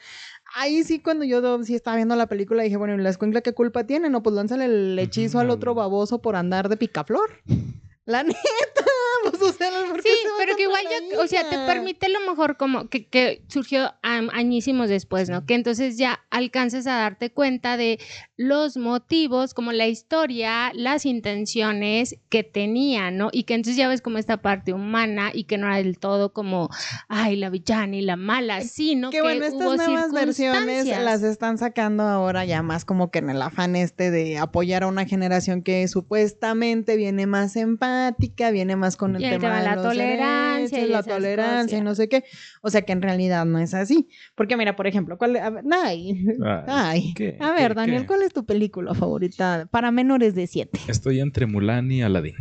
Ahí 0.56 0.84
sí, 0.84 1.00
cuando 1.00 1.26
yo 1.26 1.64
sí 1.64 1.76
estaba 1.76 1.98
viendo 1.98 2.16
la 2.16 2.28
película, 2.28 2.64
dije, 2.64 2.78
bueno, 2.78 2.96
¿y 2.96 2.98
la 2.98 3.10
escuincla 3.10 3.42
qué 3.42 3.54
culpa 3.54 3.86
tiene? 3.86 4.10
No, 4.10 4.24
pues 4.24 4.36
lánzale 4.36 4.66
el 4.66 4.98
hechizo 4.98 5.40
al 5.40 5.52
otro 5.52 5.76
baboso 5.76 6.22
por 6.22 6.36
andar 6.36 6.70
de 6.70 6.78
picaflor. 6.78 7.30
La 8.08 8.22
neta, 8.22 8.38
pues 9.24 9.35
o 9.50 9.54
sea, 9.54 9.70
¿por 9.90 10.02
qué 10.02 10.10
Sí, 10.10 10.18
se 10.22 10.30
pero 10.38 10.56
que 10.56 10.64
igual 10.64 10.84
ya, 10.84 11.20
o 11.22 11.28
sea, 11.28 11.50
te 11.50 11.58
permite 11.66 12.10
lo 12.10 12.20
mejor 12.22 12.58
como 12.58 12.90
que, 12.90 13.08
que 13.08 13.44
surgió 13.48 13.94
añísimos 14.02 14.90
después, 14.90 15.30
¿no? 15.30 15.46
Que 15.46 15.56
entonces 15.56 15.98
ya 15.98 16.20
alcances 16.30 16.88
a 16.88 16.96
darte 16.96 17.32
cuenta 17.32 17.78
de 17.78 18.00
los 18.38 18.78
motivos, 18.78 19.54
como 19.54 19.72
la 19.72 19.88
historia, 19.88 20.72
las 20.74 21.06
intenciones 21.06 22.18
que 22.30 22.44
tenía, 22.44 23.12
¿no? 23.12 23.30
Y 23.32 23.44
que 23.44 23.54
entonces 23.54 23.78
ya 23.78 23.88
ves 23.88 24.02
como 24.02 24.18
esta 24.18 24.42
parte 24.42 24.74
humana 24.74 25.32
y 25.34 25.46
que 25.46 25.58
no 25.58 25.68
era 25.68 25.78
del 25.78 25.98
todo 25.98 26.34
como, 26.34 26.70
ay, 27.08 27.36
la 27.36 27.50
villana 27.50 27.96
y 27.96 28.02
la 28.02 28.16
mala, 28.16 28.62
sino 28.62 29.10
Que 29.10 29.18
que 29.18 29.22
bueno, 29.22 29.46
estas 29.46 29.78
nuevas 29.78 30.12
versiones 30.12 30.86
las 30.86 31.24
están 31.24 31.58
sacando 31.58 32.04
ahora 32.04 32.46
ya 32.46 32.62
más 32.62 32.86
como 32.86 33.12
que 33.12 33.20
en 33.20 33.30
el 33.30 33.42
afán 33.42 33.76
este 33.76 34.12
de 34.12 34.38
apoyar 34.38 34.84
a 34.84 34.88
una 34.88 35.06
generación 35.06 35.62
que 35.62 35.88
supuestamente 35.88 36.98
viene 36.98 37.28
más 37.28 37.56
empática, 37.56 38.52
viene 38.52 38.76
más 38.76 38.98
con 38.98 39.16
el 39.16 39.22
Y 39.22 39.26
el 39.26 39.35
tema 39.40 39.60
tema 39.60 39.70
de 39.70 39.76
la 39.76 39.82
tolerancia 39.82 40.78
derechos, 40.80 40.90
y 40.90 40.92
la 40.92 41.04
tolerancia 41.04 41.78
y 41.78 41.82
no 41.82 41.96
sé 41.96 42.10
qué. 42.10 42.24
O 42.62 42.70
sea 42.70 42.82
que 42.84 42.92
en 42.94 43.02
realidad 43.02 43.46
no 43.46 43.60
es 43.60 43.74
así. 43.74 44.10
Porque 44.36 44.58
mira, 44.58 44.76
por 44.76 44.88
ejemplo, 44.88 45.18
¿cuál? 45.18 45.38
a 45.38 45.50
ver, 45.50 45.64
ay, 45.72 46.26
ay. 46.68 47.14
¿qué? 47.16 47.38
A 47.40 47.52
ver, 47.52 47.70
¿Qué? 47.72 47.76
Daniel, 47.76 48.02
¿Qué? 48.02 48.08
¿cuál 48.08 48.22
es 48.24 48.34
tu 48.34 48.46
película 48.46 48.94
favorita 48.94 49.68
para 49.72 49.92
menores 49.92 50.36
de 50.36 50.48
7? 50.48 50.80
Estoy 50.88 51.20
entre 51.20 51.46
Mulan 51.46 51.92
y 51.92 52.02
Aladdin. 52.04 52.36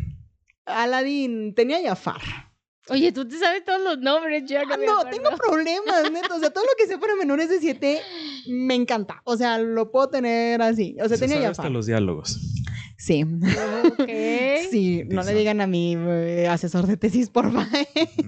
Aladdin, 0.67 1.55
tenía 1.55 1.79
Jafar. 1.87 2.21
Oye, 2.91 3.13
tú 3.13 3.27
te 3.27 3.39
sabes 3.39 3.65
todos 3.65 3.81
los 3.83 3.99
nombres, 3.99 4.45
yo 4.47 4.63
no 4.67 4.75
Ah, 4.75 4.77
me 4.77 4.85
no, 4.87 4.99
acuerdo. 5.01 5.11
tengo 5.17 5.37
problemas, 5.39 6.13
neta. 6.13 6.35
O 6.35 6.39
sea, 6.39 6.51
todo 6.51 6.65
lo 6.65 6.71
que 6.77 6.87
sea 6.87 6.99
para 7.01 7.15
menores 7.17 7.49
de 7.49 7.59
7 7.59 7.99
me 8.49 8.75
encanta. 8.75 9.23
O 9.25 9.39
sea, 9.39 9.59
lo 9.59 9.91
puedo 9.91 10.11
tener 10.11 10.61
así. 10.61 10.95
O 11.03 11.09
sea, 11.09 11.17
Se 11.17 11.23
tenía 11.25 11.37
sabe 11.37 11.47
Jafar. 11.49 11.65
hasta 11.65 11.73
los 11.73 11.87
diálogos. 11.87 12.39
Sí. 13.05 13.23
Ok. 13.23 14.09
Sí, 14.71 15.03
no 15.09 15.23
le 15.23 15.35
digan 15.35 15.61
a 15.61 15.67
mi 15.69 15.95
eh, 15.97 16.49
asesor 16.49 16.87
de 16.89 16.97
tesis, 16.97 17.29
por 17.31 17.53
favor. 17.53 17.69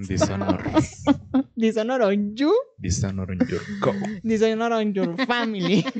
Dishonor. 0.06 0.62
Dishonor 1.56 2.02
on 2.02 2.36
you, 2.36 2.52
Dishonor 2.78 3.32
in 3.32 3.38
your 3.48 3.62
go. 3.80 3.92
dishonor 4.22 4.72
on 4.72 4.92
your 4.92 5.16
family. 5.26 5.84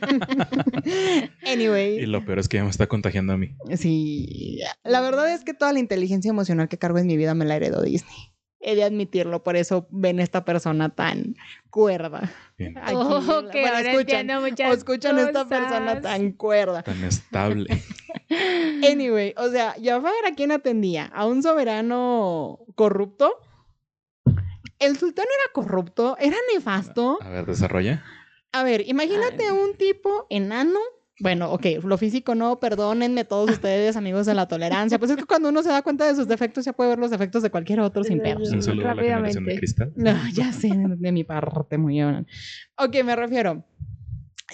Y 0.84 1.48
anyway, 1.48 2.06
lo 2.06 2.24
peor 2.24 2.38
es 2.38 2.48
que 2.48 2.58
ya 2.58 2.64
me 2.64 2.70
está 2.70 2.86
contagiando 2.86 3.32
a 3.32 3.38
mí. 3.38 3.56
sí. 3.76 4.60
La 4.84 5.00
verdad 5.00 5.32
es 5.32 5.42
que 5.42 5.54
toda 5.54 5.72
la 5.72 5.80
inteligencia 5.80 6.28
emocional 6.28 6.68
que 6.68 6.78
cargo 6.78 6.98
en 6.98 7.06
mi 7.06 7.16
vida 7.16 7.34
me 7.34 7.44
la 7.44 7.56
heredó 7.56 7.82
Disney. 7.82 8.35
He 8.68 8.74
de 8.74 8.82
admitirlo, 8.82 9.44
por 9.44 9.54
eso 9.54 9.86
ven 9.90 10.18
esta 10.18 10.44
persona 10.44 10.88
tan 10.88 11.36
cuerda. 11.70 12.32
Bien, 12.58 12.76
Aquí, 12.78 12.94
Oh, 12.96 13.20
bueno, 13.20 13.48
ahora 13.48 13.80
escuchan, 13.92 14.28
entiendo 14.28 14.70
o 14.70 14.72
escuchan 14.74 15.18
esta 15.20 15.44
cosas. 15.44 15.46
persona 15.46 16.00
tan 16.00 16.32
cuerda. 16.32 16.82
tan 16.82 17.04
estable. 17.04 17.68
Anyway, 18.90 19.34
o 19.36 19.48
sea, 19.50 19.76
Jafar 19.80 20.12
a 20.28 20.34
quién 20.34 20.50
atendía? 20.50 21.06
¿A 21.14 21.26
un 21.26 21.44
soberano 21.44 22.58
corrupto? 22.74 23.38
El 24.80 24.98
sultán 24.98 25.26
era 25.26 25.52
corrupto, 25.52 26.16
era 26.18 26.36
nefasto. 26.52 27.18
A 27.22 27.28
ver, 27.30 27.46
desarrolla. 27.46 28.02
A 28.50 28.64
ver, 28.64 28.82
imagínate 28.88 29.52
un 29.52 29.74
tipo 29.76 30.26
enano. 30.28 30.80
Bueno, 31.18 31.50
ok, 31.50 31.66
lo 31.82 31.96
físico 31.96 32.34
no, 32.34 32.60
perdónenme 32.60 33.24
todos 33.24 33.50
ustedes, 33.50 33.96
amigos 33.96 34.26
de 34.26 34.34
la 34.34 34.48
tolerancia. 34.48 34.98
Pues 34.98 35.10
es 35.10 35.16
que 35.16 35.24
cuando 35.24 35.48
uno 35.48 35.62
se 35.62 35.70
da 35.70 35.80
cuenta 35.82 36.06
de 36.06 36.14
sus 36.14 36.28
defectos, 36.28 36.64
ya 36.64 36.74
puede 36.74 36.90
ver 36.90 36.98
los 36.98 37.10
defectos 37.10 37.42
de 37.42 37.50
cualquier 37.50 37.80
otro 37.80 38.04
sin 38.04 38.20
pedos. 38.20 38.52
Un 38.52 38.62
saludo 38.62 38.90
a 38.90 38.94
la 38.94 39.02
generación 39.02 39.44
de 39.44 39.52
Rápidamente. 39.52 39.56
cristal. 39.56 39.92
No, 39.96 40.28
ya 40.32 40.52
sé, 40.52 40.70
de 40.76 41.12
mi 41.12 41.24
parte, 41.24 41.78
muy 41.78 41.94
bien. 41.94 42.26
Ok, 42.76 43.02
me 43.04 43.16
refiero. 43.16 43.64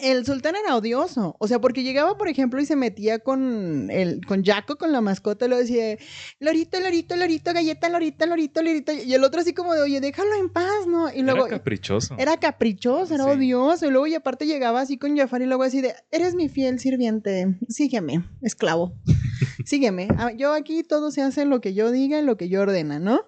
El 0.00 0.24
sultán 0.24 0.54
era 0.56 0.74
odioso. 0.74 1.36
O 1.38 1.46
sea, 1.48 1.60
porque 1.60 1.82
llegaba, 1.82 2.16
por 2.16 2.28
ejemplo, 2.28 2.60
y 2.60 2.64
se 2.66 2.76
metía 2.76 3.18
con 3.18 3.90
el, 3.90 4.24
con 4.26 4.42
Jaco, 4.42 4.76
con 4.76 4.90
la 4.90 5.02
mascota, 5.02 5.44
y 5.44 5.48
lo 5.50 5.58
decía, 5.58 5.98
Lorito, 6.40 6.80
Lorito, 6.80 7.14
Lorito, 7.14 7.52
galleta, 7.52 7.88
Lorito, 7.90 8.24
Lorito, 8.24 8.62
Lorito. 8.62 8.92
Y 8.92 9.12
el 9.12 9.22
otro 9.22 9.42
así 9.42 9.52
como 9.52 9.74
de, 9.74 9.82
oye, 9.82 10.00
déjalo 10.00 10.34
en 10.40 10.48
paz, 10.48 10.86
¿no? 10.86 11.12
Y 11.12 11.22
luego. 11.22 11.46
Era 11.46 11.58
caprichoso. 11.58 12.14
Era 12.18 12.36
caprichoso, 12.38 13.14
era 13.14 13.24
Sí. 13.24 13.30
odioso. 13.30 13.86
Y 13.86 13.90
luego, 13.90 14.06
y 14.06 14.14
aparte 14.14 14.46
llegaba 14.46 14.80
así 14.80 14.96
con 14.96 15.14
Jafar 15.16 15.42
y 15.42 15.46
luego 15.46 15.62
así 15.62 15.82
de, 15.82 15.94
eres 16.10 16.34
mi 16.34 16.48
fiel 16.48 16.80
sirviente, 16.80 17.58
sígueme, 17.68 18.24
esclavo. 18.40 18.94
sígueme. 19.66 20.08
Yo 20.38 20.54
aquí 20.54 20.82
todo 20.84 21.10
se 21.10 21.20
hace 21.22 21.44
lo 21.44 21.60
que 21.60 21.74
yo 21.74 21.90
diga 21.90 22.18
y 22.18 22.22
lo 22.24 22.36
que 22.36 22.48
yo 22.48 22.62
ordena, 22.62 22.98
¿no? 22.98 23.20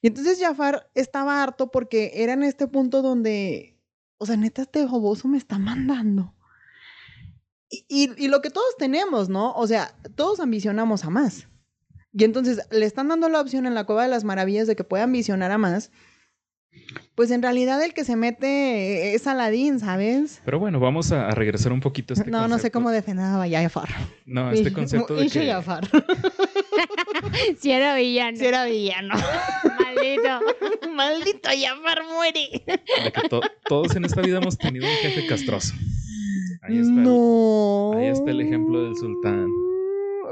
Y 0.00 0.06
entonces 0.08 0.38
Jafar 0.40 0.88
estaba 0.94 1.42
harto 1.42 1.70
porque 1.70 2.12
era 2.16 2.34
en 2.34 2.42
este 2.42 2.66
punto 2.68 3.02
donde, 3.02 3.71
o 4.22 4.26
sea, 4.26 4.36
neta, 4.36 4.62
este 4.62 4.86
boboso 4.86 5.26
me 5.28 5.36
está 5.38 5.58
mandando. 5.58 6.32
Y, 7.68 7.84
y- 7.88 8.24
y 8.24 8.28
lo 8.28 8.40
que 8.40 8.50
todos 8.50 8.76
tenemos, 8.78 9.28
¿no? 9.28 9.52
O 9.54 9.66
sea, 9.66 9.94
todos 10.14 10.38
ambicionamos 10.40 11.04
a 11.04 11.10
más. 11.10 11.48
Y 12.12 12.24
entonces 12.24 12.60
le 12.70 12.84
están 12.86 13.08
dando 13.08 13.28
la 13.28 13.40
opción 13.40 13.66
en 13.66 13.74
la 13.74 13.84
Cueva 13.84 14.02
de 14.04 14.08
las 14.10 14.22
Maravillas 14.24 14.66
de 14.66 14.76
que 14.76 14.84
pueda 14.84 15.04
ambicionar 15.04 15.50
a 15.50 15.58
más. 15.58 15.90
Pues 17.14 17.30
en 17.30 17.42
realidad 17.42 17.82
el 17.82 17.92
que 17.94 18.04
se 18.04 18.16
mete 18.16 19.14
es 19.14 19.26
Aladín, 19.26 19.78
¿sabes? 19.80 20.40
Pero 20.44 20.58
bueno, 20.58 20.78
vamos 20.80 21.12
a, 21.12 21.28
a 21.28 21.30
regresar 21.32 21.72
un 21.72 21.80
poquito 21.80 22.14
a 22.14 22.16
este 22.16 22.30
no, 22.30 22.48
no 22.48 22.58
sé 22.58 22.70
cómo 22.70 22.90
defender 22.90 23.24
a 23.26 23.46
Jafar. 23.48 23.88
No, 24.26 24.50
este 24.50 24.72
concepto 24.74 25.14
de 25.16 25.28
que 25.28 25.46
Jafar. 25.46 25.88
Si 27.60 27.70
era 27.70 27.94
villano. 27.94 28.36
Si 28.38 28.44
era 28.44 28.64
villano. 28.64 29.14
Maldito. 29.94 30.90
Maldito 30.94 31.48
Jafar 31.50 32.02
muere. 32.12 32.62
de 32.66 33.12
que 33.12 33.28
to- 33.28 33.40
todos 33.68 33.94
en 33.96 34.04
esta 34.04 34.20
vida 34.22 34.38
hemos 34.38 34.56
tenido 34.58 34.86
un 34.86 34.92
jefe 34.96 35.26
castroso. 35.26 35.74
Ahí 36.62 36.78
está, 36.78 36.92
el- 36.92 37.02
no. 37.02 37.92
ahí 37.96 38.06
está 38.08 38.30
el 38.30 38.40
ejemplo 38.40 38.84
del 38.84 38.96
sultán. 38.96 39.48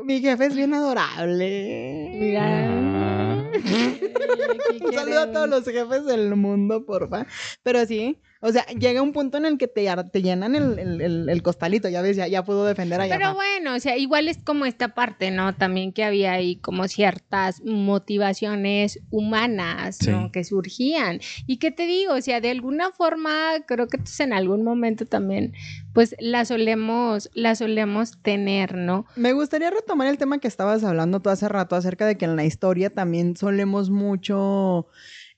Mi 0.05 0.21
jefe 0.21 0.47
es 0.47 0.55
bien 0.57 0.73
adorable. 0.75 2.11
Mira. 2.15 2.69
Ah, 2.69 3.51
Un 4.81 4.93
saludo 4.93 5.21
a 5.21 5.33
todos 5.33 5.49
los 5.49 5.65
jefes 5.65 6.05
del 6.07 6.35
mundo, 6.37 6.85
porfa. 6.87 7.27
Pero 7.63 7.85
sí, 7.87 8.19
o 8.41 8.51
sea, 8.53 8.65
llega 8.67 9.03
un 9.03 9.13
punto 9.13 9.37
en 9.39 9.45
el 9.45 9.59
que 9.59 9.69
te, 9.69 9.87
te 10.13 10.23
llenan 10.23 10.55
el, 10.55 10.79
el- 10.79 11.01
el- 11.01 11.29
el 11.29 11.43
costalito, 11.43 11.89
ya 11.89 12.01
ves, 12.03 12.17
ya, 12.17 12.27
ya 12.27 12.43
pudo 12.45 12.65
defender 12.65 13.01
a 13.01 13.07
Pero 13.09 13.35
bueno, 13.35 13.75
o 13.75 13.81
sea, 13.81 13.97
igual 13.99 14.29
es 14.29 14.39
como 14.39 14.65
esta 14.65 14.95
parte, 14.95 15.31
¿no? 15.31 15.55
También 15.55 15.93
que 15.93 16.05
había 16.05 16.33
ahí 16.33 16.57
como 16.57 16.89
ciertas 16.89 17.61
motivaciones 17.65 19.01
humanas, 19.11 19.99
¿no? 20.09 20.25
Sí. 20.27 20.31
Que 20.33 20.45
surgían. 20.45 21.21
Y 21.47 21.59
que 21.59 21.71
te 21.71 21.87
digo, 21.87 22.15
o 22.15 22.21
sea, 22.21 22.41
de 22.41 22.51
alguna 22.51 22.91
forma, 22.93 23.53
creo 23.67 23.89
que 23.89 23.99
en 24.19 24.33
algún 24.33 24.65
momento 24.65 25.07
también, 25.07 25.53
pues 25.93 26.15
la 26.19 26.45
solemos, 26.45 27.31
la 27.35 27.55
solemos 27.55 28.21
tener, 28.23 28.75
¿no? 28.75 29.07
Me 29.17 29.33
gustaría 29.33 29.71
retomar 29.71 30.09
el 30.09 30.19
tema 30.19 30.39
que 30.39 30.49
estabas 30.49 30.83
hablando 30.85 31.21
tú 31.21 31.31
hace 31.31 31.49
rato 31.49 31.77
acerca 31.77 32.07
de 32.07 32.17
que 32.17 32.25
en 32.25 32.37
la 32.37 32.45
historia 32.45 32.91
también 32.91 33.37
solemos 33.37 33.91
mucho 33.91 34.87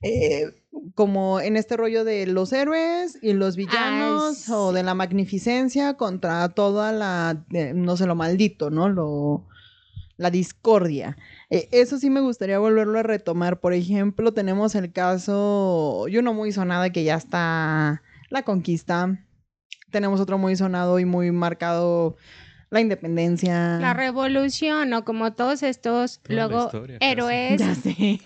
eh, 0.03 0.62
como 0.95 1.41
en 1.41 1.57
este 1.57 1.76
rollo 1.76 2.05
de 2.05 2.26
los 2.26 2.52
héroes 2.52 3.19
y 3.23 3.33
los 3.33 3.57
villanos 3.57 4.49
o 4.49 4.71
sí. 4.71 4.76
de 4.76 4.83
la 4.83 4.95
magnificencia 4.95 5.95
contra 5.95 6.49
toda 6.50 6.93
la, 6.93 7.45
eh, 7.52 7.73
no 7.75 7.97
sé, 7.97 8.07
lo 8.07 8.14
maldito, 8.14 8.71
¿no? 8.71 8.88
Lo, 8.88 9.47
la 10.17 10.31
discordia. 10.31 11.17
Eh, 11.50 11.69
eso 11.73 11.99
sí 11.99 12.09
me 12.09 12.21
gustaría 12.21 12.59
volverlo 12.59 12.99
a 12.99 13.02
retomar. 13.02 13.61
Por 13.61 13.75
ejemplo, 13.75 14.33
tenemos 14.33 14.75
el 14.75 14.93
caso, 14.93 16.07
y 16.09 16.17
uno 16.17 16.33
muy 16.33 16.52
sonado 16.52 16.91
que 16.93 17.05
ya 17.05 17.17
está 17.17 18.02
la 18.31 18.43
conquista. 18.43 19.19
Tenemos 19.91 20.21
otro 20.21 20.38
muy 20.38 20.57
sonado 20.57 20.99
y 20.99 21.05
muy 21.05 21.31
marcado, 21.33 22.17
la 22.71 22.81
independencia. 22.81 23.79
La 23.79 23.93
revolución, 23.93 24.88
¿no? 24.88 25.05
Como 25.05 25.35
todos 25.35 25.62
estos, 25.62 26.21
Toda 26.21 26.35
luego, 26.35 26.64
historia, 26.64 26.99
héroes 27.00 27.61
Ya 27.61 27.75
sé. 27.75 28.21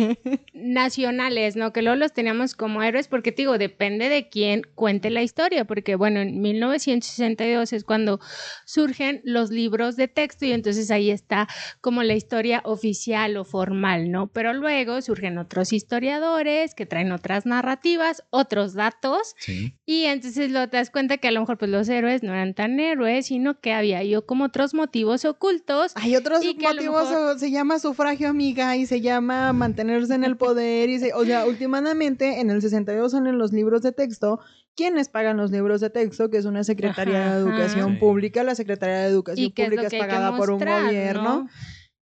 Nacionales, 0.57 1.57
¿no? 1.57 1.73
Que 1.73 1.83
luego 1.83 1.97
los 1.97 2.13
teníamos 2.13 2.55
como 2.55 2.83
héroes, 2.83 3.09
porque 3.09 3.33
te 3.33 3.43
digo, 3.43 3.59
depende 3.59 4.09
de 4.09 4.29
quién 4.29 4.63
cuente 4.75 5.11
la 5.11 5.23
historia, 5.23 5.65
porque 5.65 5.97
bueno, 5.97 6.21
en 6.21 6.41
1962 6.41 7.73
es 7.73 7.85
cuando 7.85 8.21
surgen 8.65 9.21
los 9.25 9.51
libros 9.51 9.97
de 9.97 10.09
texto 10.09 10.45
y 10.47 10.53
entonces 10.53 10.91
ahí 10.91 11.11
está 11.11 11.49
como 11.81 12.03
la 12.03 12.15
historia 12.15 12.63
oficial 12.65 13.37
o 13.37 13.45
formal, 13.45 14.11
¿no? 14.11 14.29
Pero 14.29 14.53
luego 14.53 15.01
surgen 15.03 15.39
otros 15.39 15.73
historiadores 15.73 16.75
que 16.75 16.87
traen 16.87 17.13
otras 17.13 17.47
narrativas, 17.47 18.23
otros 18.31 18.75
datos, 18.75 19.35
sí. 19.39 19.75
y 19.85 20.05
entonces 20.05 20.51
lo 20.51 20.69
te 20.69 20.79
das 20.79 20.91
cuenta 20.91 21.19
que 21.19 21.29
a 21.29 21.31
lo 21.31 21.41
mejor 21.41 21.59
pues 21.59 21.71
los 21.71 21.89
héroes 21.89 22.23
no 22.23 22.33
eran 22.33 22.55
tan 22.55 22.81
héroes, 22.81 23.27
sino 23.27 23.61
que 23.61 23.73
había 23.73 24.03
yo 24.03 24.27
como 24.27 24.45
otros 24.45 24.75
motivos 24.75 25.25
ocultos. 25.25 25.93
Hay 25.97 26.17
otros 26.17 26.45
motivos, 26.45 27.11
mejor- 27.11 27.39
se 27.39 27.51
llama 27.51 27.79
sufragio 27.79 28.29
amiga 28.29 28.77
y 28.77 28.87
se 28.87 29.01
llama 29.01 29.53
mantenerse 29.53 30.15
en 30.15 30.25
el 30.25 30.37
poder 30.37 30.47
y 30.59 30.99
se, 30.99 31.13
o 31.15 31.25
sea, 31.25 31.47
últimamente 31.47 32.41
en 32.41 32.51
el 32.51 32.63
62 32.63 33.11
son 33.11 33.27
en 33.27 33.39
los 33.39 33.53
libros 33.53 33.83
de 33.83 33.93
texto. 33.93 34.41
¿Quiénes 34.75 35.09
pagan 35.09 35.37
los 35.37 35.51
libros 35.51 35.81
de 35.81 35.91
texto? 35.91 36.31
Que 36.31 36.37
es 36.37 36.45
una 36.45 36.65
Secretaría 36.65 37.35
de. 37.35 37.41
Educación 37.41 37.95
Sí. 37.95 37.99
Pública. 37.99 38.43
La 38.45 38.55
Secretaría 38.55 38.99
de 38.99 39.09
Educación 39.09 39.53
es 39.57 39.65
Pública 39.65 39.87
es, 39.87 39.95
pagada 39.95 40.37
por 40.37 40.51
un 40.51 40.59
gobierno. 40.59 41.23
¿no? 41.23 41.49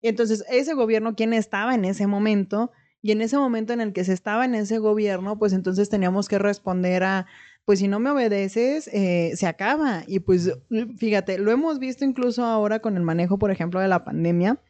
Y 0.01 0.09
entonces, 0.09 0.43
ese 0.49 0.73
gobierno, 0.73 1.15
¿quién 1.15 1.33
estaba 1.33 1.73
en 1.73 1.85
ese 1.85 2.05
momento? 2.05 2.71
Y 3.01 3.11
en 3.11 3.21
ese 3.21 3.37
momento 3.37 3.71
en 3.73 3.81
el 3.81 3.93
que 3.93 4.03
se 4.03 4.13
estaba 4.13 4.45
en 4.45 4.55
ese 4.55 4.79
gobierno, 4.79 5.37
pues 5.37 5.53
entonces 5.53 5.89
teníamos 5.89 6.27
que 6.27 6.39
responder 6.39 7.03
a 7.03 7.27
pues 7.65 7.79
si 7.79 7.87
no 7.87 7.99
me 7.99 8.11
obedeces, 8.11 8.87
eh, 8.93 9.31
se 9.35 9.47
acaba. 9.47 10.03
Y 10.07 10.19
pues 10.19 10.51
fíjate, 10.97 11.39
lo 11.39 11.51
hemos 11.51 11.79
visto 11.79 12.05
incluso 12.05 12.45
ahora 12.45 12.79
con 12.79 12.95
el 12.95 13.03
manejo, 13.03 13.39
por 13.39 13.49
ejemplo, 13.51 13.79
de 13.79 13.87
la 13.87 14.03
pandemia. 14.03 14.61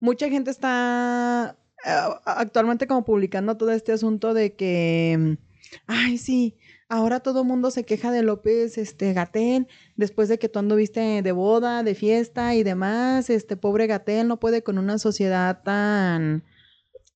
Mucha 0.00 0.28
gente 0.28 0.50
está 0.50 1.56
actualmente 1.84 2.86
como 2.86 3.04
publicando 3.04 3.56
todo 3.56 3.70
este 3.70 3.92
asunto 3.92 4.34
de 4.34 4.54
que, 4.54 5.38
ay, 5.86 6.18
sí, 6.18 6.56
ahora 6.88 7.20
todo 7.20 7.42
el 7.42 7.46
mundo 7.48 7.70
se 7.70 7.84
queja 7.84 8.10
de 8.10 8.22
López 8.22 8.78
este, 8.78 9.12
Gatel, 9.12 9.68
después 9.96 10.28
de 10.28 10.38
que 10.38 10.48
tú 10.48 10.58
anduviste 10.58 11.22
de 11.22 11.32
boda, 11.32 11.82
de 11.82 11.94
fiesta 11.94 12.54
y 12.54 12.62
demás, 12.62 13.30
este 13.30 13.56
pobre 13.56 13.86
Gatel 13.86 14.28
no 14.28 14.38
puede 14.38 14.62
con 14.62 14.78
una 14.78 14.98
sociedad 14.98 15.62
tan 15.62 16.44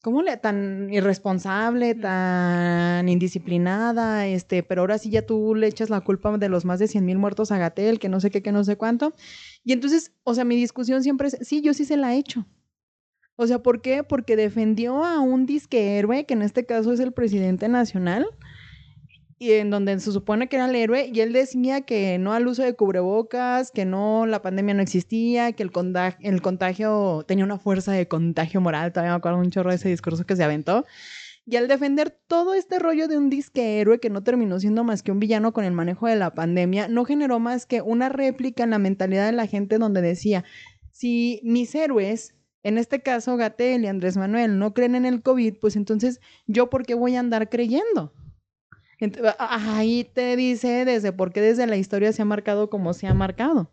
¿cómo 0.03 0.23
le 0.23 0.37
tan 0.37 0.93
irresponsable, 0.93 1.95
tan 1.95 3.09
indisciplinada? 3.09 4.27
Este, 4.27 4.63
pero 4.63 4.83
ahora 4.83 4.99
sí 4.99 5.11
ya 5.11 5.27
tú 5.27 5.55
le 5.55 5.67
echas 5.67 5.91
la 5.91 6.01
culpa 6.01 6.37
de 6.39 6.49
los 6.49 6.65
más 6.65 6.79
de 6.79 6.89
100 6.89 7.05
mil 7.05 7.19
muertos 7.19 7.53
a 7.53 7.59
Gatel, 7.59 7.99
que 7.99 8.09
no 8.09 8.21
sé 8.21 8.31
qué, 8.31 8.43
que 8.43 8.53
no 8.53 8.65
sé 8.65 8.77
cuánto. 8.77 9.13
Y 9.65 9.73
entonces, 9.73 10.13
o 10.25 10.35
sea, 10.35 10.45
mi 10.45 10.57
discusión 10.57 11.03
siempre 11.03 11.29
es, 11.29 11.39
sí, 11.43 11.61
yo 11.61 11.75
sí 11.75 11.85
se 11.85 11.97
la 11.97 12.15
he 12.15 12.19
hecho. 12.19 12.47
O 13.43 13.47
sea, 13.47 13.63
¿por 13.63 13.81
qué? 13.81 14.05
Porque 14.05 14.37
defendió 14.37 15.03
a 15.03 15.19
un 15.21 15.47
disque 15.47 15.97
héroe, 15.97 16.27
que 16.27 16.35
en 16.35 16.43
este 16.43 16.67
caso 16.67 16.93
es 16.93 17.01
el 17.01 17.13
presidente 17.13 17.71
nacional, 17.71 18.27
y 19.39 19.53
en 19.53 19.71
donde 19.71 19.99
se 19.99 20.13
supone 20.13 20.47
que 20.47 20.57
era 20.57 20.67
el 20.67 20.75
héroe, 20.75 21.11
y 21.11 21.21
él 21.21 21.33
decía 21.33 21.81
que 21.81 22.19
no 22.19 22.35
al 22.35 22.47
uso 22.47 22.63
de 22.63 22.75
cubrebocas, 22.75 23.71
que 23.71 23.87
no, 23.87 24.27
la 24.27 24.43
pandemia 24.43 24.75
no 24.75 24.83
existía, 24.83 25.53
que 25.53 25.63
el, 25.63 25.73
contagio, 25.73 26.19
el 26.21 26.43
contagio 26.43 27.25
tenía 27.27 27.47
una 27.47 27.59
fuerza 27.59 27.93
de 27.93 28.07
contagio 28.07 28.61
moral, 28.61 28.93
todavía 28.93 29.13
me 29.13 29.17
acuerdo 29.17 29.39
un 29.39 29.51
chorro 29.51 29.71
de 29.71 29.77
ese 29.77 29.89
discurso 29.89 30.27
que 30.27 30.37
se 30.37 30.45
aventó. 30.45 30.85
Y 31.47 31.57
al 31.57 31.67
defender 31.67 32.11
todo 32.11 32.53
este 32.53 32.79
rollo 32.79 33.09
de 33.09 33.17
un 33.17 33.31
disque 33.31 33.81
héroe 33.81 34.01
que 34.01 34.11
no 34.11 34.23
terminó 34.23 34.61
siendo 34.61 34.85
más 34.85 35.03
que 35.03 35.13
un 35.13 35.19
villano 35.19 35.55
con 35.55 35.65
el 35.65 35.73
manejo 35.73 36.09
de 36.09 36.17
la 36.17 36.35
pandemia, 36.35 36.89
no 36.89 37.07
generó 37.07 37.39
más 37.39 37.65
que 37.65 37.81
una 37.81 38.11
réplica 38.11 38.65
en 38.65 38.71
la 38.71 38.79
mentalidad 38.79 39.25
de 39.25 39.33
la 39.33 39.47
gente 39.47 39.79
donde 39.79 40.03
decía, 40.03 40.45
si 40.93 41.41
mis 41.43 41.75
héroes, 41.75 42.35
en 42.63 42.79
este 42.79 43.03
caso 43.03 43.37
Gatel 43.37 43.85
y 43.85 43.87
Andrés 43.87 44.17
Manuel, 44.17 44.59
no 44.59 44.75
creen 44.75 44.95
en 44.95 45.07
el 45.07 45.23
COVID, 45.23 45.55
pues 45.61 45.77
entonces 45.77 46.21
yo 46.47 46.71
por 46.71 46.85
qué 46.85 46.95
voy 46.95 47.17
a 47.17 47.21
andar 47.21 47.49
creyendo. 47.49 48.13
Ahí 49.39 50.05
te 50.05 50.37
dice 50.37 50.85
desde 50.85 51.13
por 51.13 51.33
qué 51.33 51.41
desde 51.41 51.67
la 51.67 51.77
historia 51.77 52.13
se 52.13 52.23
ha 52.23 52.27
marcado 52.27 52.69
como 52.69 52.93
se 52.93 53.07
ha 53.07 53.15
marcado. 53.15 53.73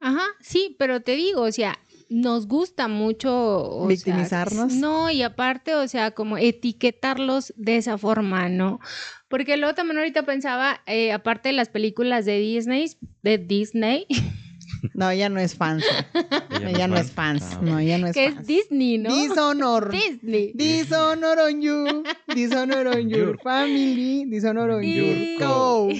Ajá, 0.00 0.24
sí, 0.40 0.74
pero 0.78 1.02
te 1.02 1.16
digo, 1.16 1.42
o 1.42 1.52
sea, 1.52 1.78
nos 2.08 2.46
gusta 2.46 2.88
mucho 2.88 3.86
victimizarnos. 3.86 4.74
no, 4.74 5.10
y 5.10 5.22
aparte, 5.22 5.74
o 5.74 5.86
sea, 5.86 6.12
como 6.12 6.38
etiquetarlos 6.38 7.52
de 7.56 7.76
esa 7.76 7.98
forma, 7.98 8.48
¿no? 8.48 8.80
Porque 9.28 9.56
luego 9.56 9.74
también 9.74 9.98
ahorita 9.98 10.24
pensaba, 10.24 10.80
eh, 10.86 11.12
aparte 11.12 11.50
de 11.50 11.54
las 11.54 11.68
películas 11.68 12.24
de 12.24 12.38
Disney, 12.38 12.90
de 13.22 13.38
Disney, 13.38 14.06
No, 14.94 15.10
ella 15.10 15.28
no 15.28 15.40
es 15.40 15.54
fans. 15.54 15.84
Ella, 16.60 16.88
no, 16.88 16.96
es 16.96 17.10
fans. 17.10 17.58
No, 17.60 17.78
ella 17.78 17.98
no 17.98 18.08
es 18.08 18.14
que 18.14 18.26
es 18.26 18.46
Disney, 18.46 18.98
¿no? 18.98 19.14
Dishonor. 19.14 19.90
Disney. 19.90 20.52
Dishonor 20.54 21.38
on 21.38 21.60
you. 21.60 22.04
Dishonor 22.34 22.88
on 22.88 23.08
your 23.08 23.38
family. 23.38 24.26
Dishonor 24.28 24.70
on 24.70 24.82
your 24.82 25.38
co. 25.38 25.90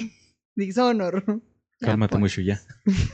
Dishonor. 0.55 1.41
Cálmate 1.79 2.17
mucho 2.17 2.41
ya. 2.41 2.61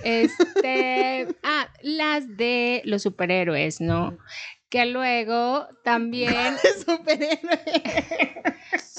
Este, 0.03 1.27
ah, 1.43 1.67
las 1.81 2.38
de 2.38 2.81
los 2.85 3.01
superhéroes, 3.01 3.81
¿no? 3.81 4.17
Que 4.69 4.85
luego 4.85 5.67
también. 5.83 6.33
superhéroes. 6.85 7.39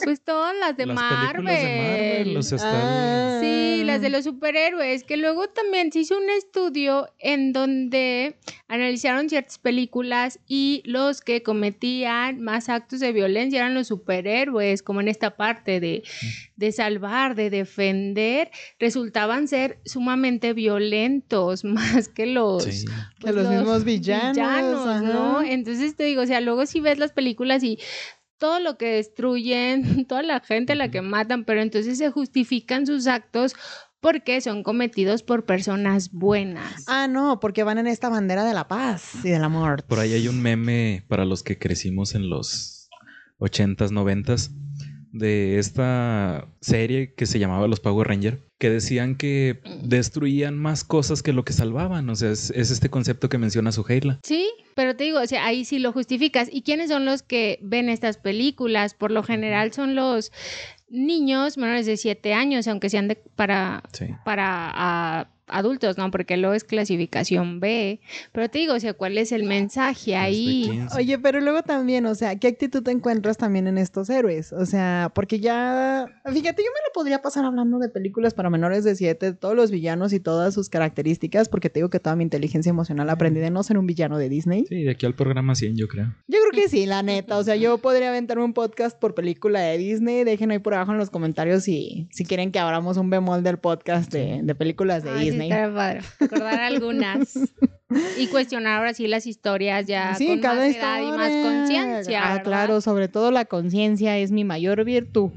Pues 0.03 0.23
todas 0.25 0.57
las 0.57 0.77
de 0.77 0.87
Las 0.87 0.97
Marvel. 0.97 1.45
películas 1.45 1.63
de 1.63 1.77
Marvel, 1.77 2.35
los 2.35 2.53
Ah. 2.63 3.39
Sí, 3.41 3.83
las 3.85 4.01
de 4.01 4.11
los 4.11 4.25
superhéroes, 4.25 5.05
que 5.05 5.17
luego 5.17 5.49
también 5.49 5.93
se 5.93 6.01
hizo 6.01 6.17
un 6.17 6.29
estudio 6.31 7.09
en 7.19 7.53
donde 7.53 8.37
analizaron 8.69 9.29
ciertas 9.29 9.59
películas 9.59 10.41
y 10.47 10.83
los 10.87 11.21
que 11.21 11.43
cometían 11.43 12.41
más 12.41 12.69
actos 12.69 13.01
de 13.01 13.13
violencia 13.13 13.61
eran 13.61 13.75
los 13.75 13.89
superhéroes, 13.89 14.83
como 14.83 15.01
en 15.01 15.09
esta 15.09 15.37
parte 15.37 15.81
de, 15.81 16.03
de 16.61 16.73
salvar, 16.73 17.35
de 17.35 17.49
defender, 17.49 18.51
resultaban 18.79 19.49
ser 19.49 19.81
sumamente 19.87 20.53
violentos 20.53 21.65
más 21.65 22.09
que 22.09 22.27
los... 22.27 22.65
Sí. 22.65 22.85
Que 23.19 23.33
los 23.33 23.49
mismos 23.49 23.85
villanos. 23.85 25.03
¿no? 25.03 25.43
Entonces 25.43 25.97
te 25.97 26.05
digo, 26.05 26.23
o 26.23 26.27
sea, 26.27 26.41
luego 26.41 26.67
si 26.67 26.81
ves 26.81 26.99
las 26.99 27.13
películas 27.13 27.65
y 27.65 27.79
todo 28.39 28.61
lo 28.61 28.77
que 28.77 28.93
destruyen, 28.93 30.05
toda 30.07 30.23
la 30.23 30.41
gente 30.41 30.75
a 30.75 30.77
la 30.77 30.91
que 30.91 31.01
matan, 31.01 31.45
pero 31.45 31.63
entonces 31.63 31.97
se 31.97 32.11
justifican 32.11 32.87
sus 32.87 33.07
actos 33.07 33.57
porque 34.01 34.41
son 34.43 34.63
cometidos 34.63 35.23
por 35.23 35.47
personas 35.47 36.11
buenas. 36.13 36.85
Ah, 36.89 37.09
no, 37.09 37.41
porque 37.41 37.65
van 37.65 37.79
en 37.79 37.87
esta 37.87 38.11
bandera 38.11 38.45
de 38.45 38.53
la 38.53 38.69
paz 38.69 39.15
y 39.25 39.31
del 39.31 39.45
amor. 39.45 39.85
Por 39.85 39.99
ahí 39.99 40.13
hay 40.13 40.29
un 40.29 40.43
meme 40.43 41.05
para 41.09 41.25
los 41.25 41.43
que 41.43 41.59
crecimos 41.59 42.15
en 42.15 42.29
los 42.29 42.91
80s, 43.39 43.91
90s 43.91 44.51
de 45.13 45.59
esta 45.59 46.47
serie 46.61 47.15
que 47.15 47.27
se 47.27 47.39
llamaba 47.39 47.67
Los 47.69 47.81
Power 47.81 48.07
Ranger, 48.09 48.41
que 48.59 48.71
decían 48.71 49.17
que 49.17 49.61
destruían 49.83 50.57
más 50.57 50.85
cosas 50.85 51.23
que 51.23 51.33
lo 51.33 51.45
que 51.45 51.53
salvaban. 51.53 52.09
O 52.11 52.15
sea, 52.15 52.31
es, 52.31 52.51
es 52.51 52.71
este 52.71 52.91
concepto 52.91 53.29
que 53.29 53.39
menciona 53.39 53.73
Suheila. 53.73 54.21
Sí, 54.23 54.49
pero 54.75 54.95
te 54.97 55.05
digo, 55.05 55.21
o 55.21 55.27
sea, 55.27 55.47
ahí 55.47 55.65
sí 55.65 55.79
lo 55.79 55.93
justificas. 55.93 56.49
¿Y 56.53 56.63
quiénes 56.63 56.91
son 56.91 57.05
los 57.05 57.23
que 57.23 57.59
ven 57.63 57.89
estas 57.89 58.19
películas? 58.19 58.95
Por 58.95 59.11
lo 59.11 59.23
general 59.23 59.73
son 59.73 59.95
los 59.95 60.31
niños 60.89 61.57
menores 61.57 61.87
de 61.87 61.97
7 61.97 62.35
años, 62.35 62.67
aunque 62.69 62.91
sean 62.91 63.09
de, 63.09 63.17
para, 63.17 63.83
Sí. 63.93 64.07
para 64.25 64.71
ah, 64.75 65.31
adultos, 65.53 65.99
¿no? 65.99 66.11
Porque 66.11 66.37
luego 66.37 66.55
es 66.55 66.65
clasificación 66.65 67.61
B. 67.61 68.01
Pero 68.33 68.49
te 68.49 68.59
digo, 68.59 68.75
o 68.75 68.81
sea, 68.81 68.95
¿cuál 68.95 69.19
es 69.19 69.33
el 69.33 69.45
mensaje 69.45 70.17
ahí? 70.17 70.63
Desde 70.63 70.73
15. 70.81 70.97
Oye, 70.99 71.19
pero 71.19 71.41
luego 71.41 71.63
también, 71.63 72.07
o 72.07 72.15
sea, 72.15 72.37
¿qué 72.39 72.49
actitud 72.49 72.83
te 72.83 72.91
encuentras 72.91 73.37
también 73.37 73.67
en 73.67 73.79
estos 73.79 74.11
héroes? 74.11 74.53
O 74.53 74.67
sea, 74.67 75.11
porque 75.15 75.41
ya, 75.41 76.07
fíjate, 76.25 76.63
yo 76.63 76.71
me 76.71 76.81
lo 76.87 76.93
podría 76.95 77.23
pasar 77.23 77.45
hablando 77.45 77.79
de 77.79 77.89
películas 77.89 78.35
para 78.35 78.51
menores 78.51 78.85
de 78.85 78.95
7, 78.95 79.33
todos 79.35 79.55
los 79.55 79.71
villanos 79.71 80.13
y 80.13 80.21
todas 80.21 80.55
sus 80.55 80.69
características, 80.69 81.49
porque 81.49 81.71
te 81.71 81.81
digo 81.81 81.91
que 81.91 82.01
toda 82.01 82.17
mi 82.17 82.25
inteligencia 82.25 82.71
emocional 82.71 83.11
aprendí 83.11 83.41
de 83.41 83.51
no 83.51 83.63
ser 83.63 83.79
un 83.79 83.87
villano 83.87 84.19
de 84.19 84.29
Disney. 84.29 84.67
Sí, 84.69 84.83
de 84.83 84.91
aquí 84.91 85.07
al 85.07 85.15
programa 85.15 85.55
100, 85.55 85.77
yo 85.77 85.89
creo. 85.89 86.15
Yo 86.29 86.39
creo 86.41 86.63
que 86.63 86.69
sí, 86.69 86.87
la 86.87 87.03
neta. 87.03 87.39
O 87.39 87.45
sea, 87.45 87.57
yo 87.57 87.79
podría 87.79 88.11
aventarme 88.11 88.45
un 88.45 88.53
podcast 88.53 88.99
por 88.99 89.15
película 89.15 89.61
de 89.61 89.79
Disney. 89.79 90.25
Dejen 90.25 90.51
ahí 90.51 90.59
por 90.59 90.75
abajo 90.75 90.93
en 90.93 90.99
los 90.99 91.11
comentarios 91.11 91.65
si, 91.65 92.09
si 92.11 92.25
quieren 92.25 92.53
que 92.53 92.59
abramos 92.59 92.97
un 92.97 93.11
bemol 93.11 93.43
del 93.43 93.59
podcast 93.59 94.13
de, 94.13 94.41
de 94.43 94.55
películas 94.55 95.03
de 95.03 95.11
Ay, 95.11 95.31
sí, 95.31 95.37
Disney. 95.41 95.51
estaría 95.51 95.75
padre. 95.75 96.01
Recordar 96.21 96.61
algunas. 96.61 97.39
y 98.19 98.27
cuestionar 98.29 98.79
ahora 98.79 98.95
sí 98.95 99.09
las 99.09 99.27
historias 99.27 99.87
ya 99.87 100.15
Sí, 100.15 100.27
con 100.29 100.41
cada 100.41 100.67
más 100.67 100.77
edad 100.77 101.01
y 101.03 101.11
más 101.11 101.31
conciencia. 101.31 102.21
Ah, 102.25 102.29
¿verdad? 102.35 102.45
claro, 102.45 102.81
sobre 102.81 103.09
todo 103.09 103.31
la 103.33 103.45
conciencia 103.47 104.17
es 104.19 104.31
mi 104.31 104.45
mayor 104.45 104.85
virtud. 104.85 105.31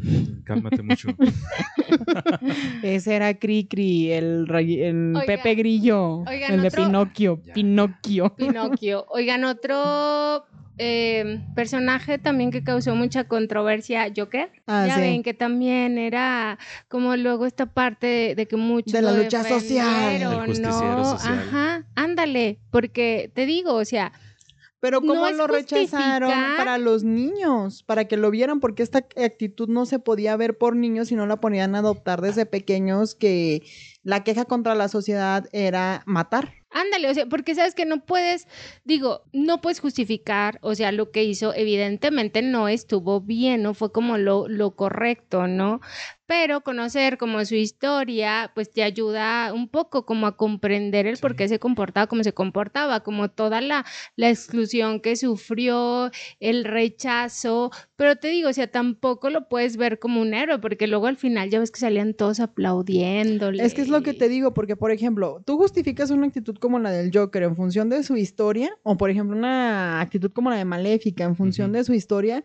Cálmate 0.46 0.82
mucho. 0.84 1.08
Ese 2.84 3.16
era 3.16 3.34
Cricri, 3.36 4.12
el, 4.12 4.46
el 4.54 5.14
Pepe 5.26 5.56
Grillo, 5.56 6.18
oigan, 6.28 6.54
el 6.54 6.62
de 6.62 6.68
otro- 6.68 6.86
Pinocchio, 6.86 7.42
Ya. 7.46 7.54
Pinocchio. 7.54 8.36
Pinocchio. 8.36 9.06
Oigan, 9.10 9.44
otro 9.46 10.46
eh, 10.78 11.42
personaje 11.56 12.18
también 12.18 12.52
que 12.52 12.64
causó 12.64 12.96
mucha 12.96 13.26
controversia, 13.26 14.12
Joker. 14.16 14.52
Ah, 14.66 14.86
ya 14.88 14.96
sí. 14.96 15.02
ven 15.02 15.24
que 15.24 15.34
también 15.34 15.98
era 15.98 16.58
como 16.88 17.16
luego 17.16 17.46
esta 17.46 17.68
parte 17.68 18.08
de, 18.08 18.36
de 18.36 18.48
que 18.48 18.58
muchos 18.58 18.94
De 18.94 19.02
la 19.02 19.12
lucha 19.14 19.44
social. 19.44 20.16
El 20.16 20.62
¿no? 20.62 21.06
social. 21.06 21.40
Ajá, 21.40 21.86
ándale, 21.96 22.60
porque 22.72 23.32
te 23.36 23.46
digo, 23.46 23.74
o 23.76 23.86
sea, 23.86 24.12
Pero 24.80 25.02
¿cómo 25.02 25.30
lo 25.30 25.48
rechazaron 25.48 26.30
justificar. 26.32 26.58
para 26.58 26.78
los 26.78 27.04
niños? 27.04 27.84
Para 27.84 28.06
que 28.06 28.18
lo 28.18 28.32
vieran, 28.32 28.60
porque 28.60 28.84
esta 28.84 29.00
actitud 29.00 29.70
no 29.70 29.86
se 29.86 30.00
podía 30.00 30.36
ver 30.38 30.58
por 30.58 30.76
niños 30.76 31.12
y 31.12 31.16
no 31.16 31.28
la 31.28 31.38
ponían 31.38 31.76
a 31.76 31.80
adoptar 31.80 32.22
desde 32.22 32.46
pequeños, 32.46 33.16
que 33.16 33.62
la 34.04 34.24
queja 34.24 34.46
contra 34.46 34.76
la 34.76 34.88
sociedad 34.88 35.48
era 35.52 36.04
matar. 36.06 36.63
Ándale, 36.74 37.08
o 37.10 37.14
sea, 37.14 37.28
porque 37.28 37.54
sabes 37.54 37.76
que 37.76 37.86
no 37.86 38.04
puedes, 38.04 38.48
digo, 38.84 39.22
no 39.32 39.62
puedes 39.62 39.80
justificar, 39.80 40.58
o 40.62 40.74
sea, 40.74 40.92
lo 40.92 41.12
que 41.12 41.24
hizo 41.24 41.54
evidentemente 41.54 42.42
no 42.42 42.68
estuvo 42.68 43.22
bien, 43.22 43.62
no 43.62 43.76
fue 43.76 43.92
como 43.92 44.18
lo, 44.18 44.48
lo 44.48 44.72
correcto, 44.76 45.48
¿no? 45.48 45.82
Pero 46.36 46.62
conocer 46.62 47.20
como 47.20 47.46
su 47.46 47.54
historia, 47.54 48.52
pues 48.56 48.72
te 48.72 48.82
ayuda 48.82 49.54
un 49.54 49.68
poco 49.70 50.04
como 50.08 50.26
a 50.26 50.36
comprender 50.36 51.06
el 51.06 51.18
Sí. 51.18 51.22
por 51.22 51.36
qué 51.36 51.48
se 51.48 51.60
comportaba 51.60 52.08
como 52.08 52.24
se 52.24 52.34
comportaba, 52.34 53.02
como 53.02 53.30
toda 53.30 53.62
la, 53.62 53.86
la 54.16 54.32
exclusión 54.32 55.00
que 55.00 55.16
sufrió, 55.16 56.10
el 56.40 56.66
rechazo, 56.66 57.70
pero 57.96 58.16
te 58.16 58.30
digo, 58.30 58.50
o 58.50 58.54
sea, 58.54 58.66
tampoco 58.66 59.30
lo 59.30 59.48
puedes 59.48 59.78
ver 59.78 60.00
como 60.00 60.22
un 60.22 60.34
héroe, 60.34 60.58
porque 60.58 60.88
luego 60.88 61.06
al 61.06 61.18
final 61.18 61.52
ya 61.52 61.60
ves 61.60 61.70
que 61.70 61.80
salían 61.80 62.16
todos 62.16 62.40
aplaudiéndole. 62.40 63.64
Es 63.64 63.76
que 63.76 63.82
es 63.84 63.90
lo 63.90 64.02
que 64.02 64.16
te 64.16 64.28
digo, 64.28 64.56
porque 64.56 64.76
por 64.76 64.90
ejemplo, 64.90 65.44
tú 65.46 65.58
justificas 65.58 66.10
una 66.10 66.26
actitud 66.26 66.56
como 66.58 66.80
la 66.80 66.90
del 66.90 67.12
Joker 67.14 67.44
en 67.44 67.56
función 67.56 67.90
de 67.90 68.02
su 68.02 68.18
historia, 68.18 68.76
o 68.82 68.98
por 68.98 69.12
ejemplo 69.12 69.38
una 69.38 70.02
actitud 70.02 70.32
como 70.32 70.50
la 70.50 70.56
de 70.56 70.66
Maléfica 70.66 71.26
en 71.26 71.36
función 71.36 71.72
de 71.74 71.84
su 71.84 71.94
historia, 71.94 72.44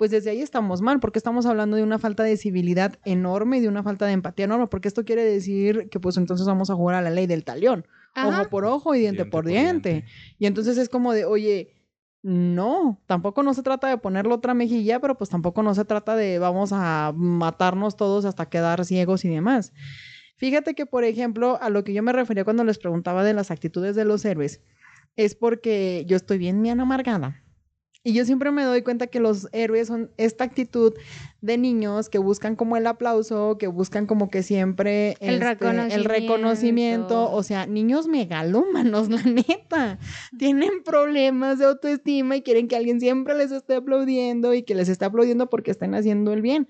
pues 0.00 0.10
desde 0.10 0.30
ahí 0.30 0.40
estamos 0.40 0.80
mal, 0.80 0.98
porque 0.98 1.18
estamos 1.18 1.44
hablando 1.44 1.76
de 1.76 1.82
una 1.82 1.98
falta 1.98 2.22
de 2.22 2.38
civilidad 2.38 2.98
enorme 3.04 3.58
y 3.58 3.60
de 3.60 3.68
una 3.68 3.82
falta 3.82 4.06
de 4.06 4.12
empatía 4.12 4.46
enorme, 4.46 4.66
porque 4.66 4.88
esto 4.88 5.04
quiere 5.04 5.22
decir 5.22 5.90
que 5.90 6.00
pues 6.00 6.16
entonces 6.16 6.46
vamos 6.46 6.70
a 6.70 6.74
jugar 6.74 6.96
a 6.96 7.02
la 7.02 7.10
ley 7.10 7.26
del 7.26 7.44
talión, 7.44 7.86
Ajá. 8.14 8.40
ojo 8.40 8.48
por 8.48 8.64
ojo 8.64 8.94
y 8.94 9.00
diente, 9.00 9.26
por 9.26 9.44
diente. 9.44 10.06
Y 10.38 10.46
entonces 10.46 10.78
es 10.78 10.88
como 10.88 11.12
de, 11.12 11.26
oye, 11.26 11.74
no, 12.22 12.98
tampoco 13.04 13.42
no 13.42 13.52
se 13.52 13.62
trata 13.62 13.90
de 13.90 13.98
ponerle 13.98 14.32
otra 14.32 14.54
mejilla, 14.54 15.00
pero 15.00 15.18
pues 15.18 15.28
tampoco 15.28 15.62
no 15.62 15.74
se 15.74 15.84
trata 15.84 16.16
de 16.16 16.38
vamos 16.38 16.70
a 16.72 17.12
matarnos 17.14 17.94
todos 17.94 18.24
hasta 18.24 18.48
quedar 18.48 18.86
ciegos 18.86 19.26
y 19.26 19.28
demás. 19.28 19.74
Fíjate 20.38 20.74
que, 20.74 20.86
por 20.86 21.04
ejemplo, 21.04 21.58
a 21.60 21.68
lo 21.68 21.84
que 21.84 21.92
yo 21.92 22.02
me 22.02 22.14
refería 22.14 22.44
cuando 22.44 22.64
les 22.64 22.78
preguntaba 22.78 23.22
de 23.22 23.34
las 23.34 23.50
actitudes 23.50 23.96
de 23.96 24.06
los 24.06 24.24
héroes, 24.24 24.62
es 25.16 25.34
porque 25.34 26.06
yo 26.08 26.16
estoy 26.16 26.38
bien 26.38 26.62
bien 26.62 26.80
amargada. 26.80 27.44
Y 28.02 28.14
yo 28.14 28.24
siempre 28.24 28.50
me 28.50 28.64
doy 28.64 28.80
cuenta 28.80 29.08
que 29.08 29.20
los 29.20 29.48
héroes 29.52 29.88
son 29.88 30.10
esta 30.16 30.44
actitud 30.44 30.94
de 31.42 31.58
niños 31.58 32.08
que 32.08 32.18
buscan 32.18 32.56
como 32.56 32.78
el 32.78 32.86
aplauso, 32.86 33.58
que 33.58 33.66
buscan 33.66 34.06
como 34.06 34.30
que 34.30 34.42
siempre 34.42 35.16
El 35.20 35.42
este, 35.42 35.94
el 35.94 36.04
reconocimiento. 36.06 37.30
O 37.30 37.42
sea, 37.42 37.66
niños 37.66 38.08
megalómanos, 38.08 39.08
la 39.10 39.22
neta. 39.22 39.98
Tienen 40.38 40.82
problemas 40.82 41.58
de 41.58 41.66
autoestima 41.66 42.36
y 42.36 42.42
quieren 42.42 42.68
que 42.68 42.76
alguien 42.76 43.00
siempre 43.00 43.34
les 43.34 43.52
esté 43.52 43.74
aplaudiendo 43.74 44.54
y 44.54 44.62
que 44.62 44.74
les 44.74 44.88
esté 44.88 45.04
aplaudiendo 45.04 45.50
porque 45.50 45.70
estén 45.70 45.94
haciendo 45.94 46.32
el 46.32 46.40
bien. 46.40 46.68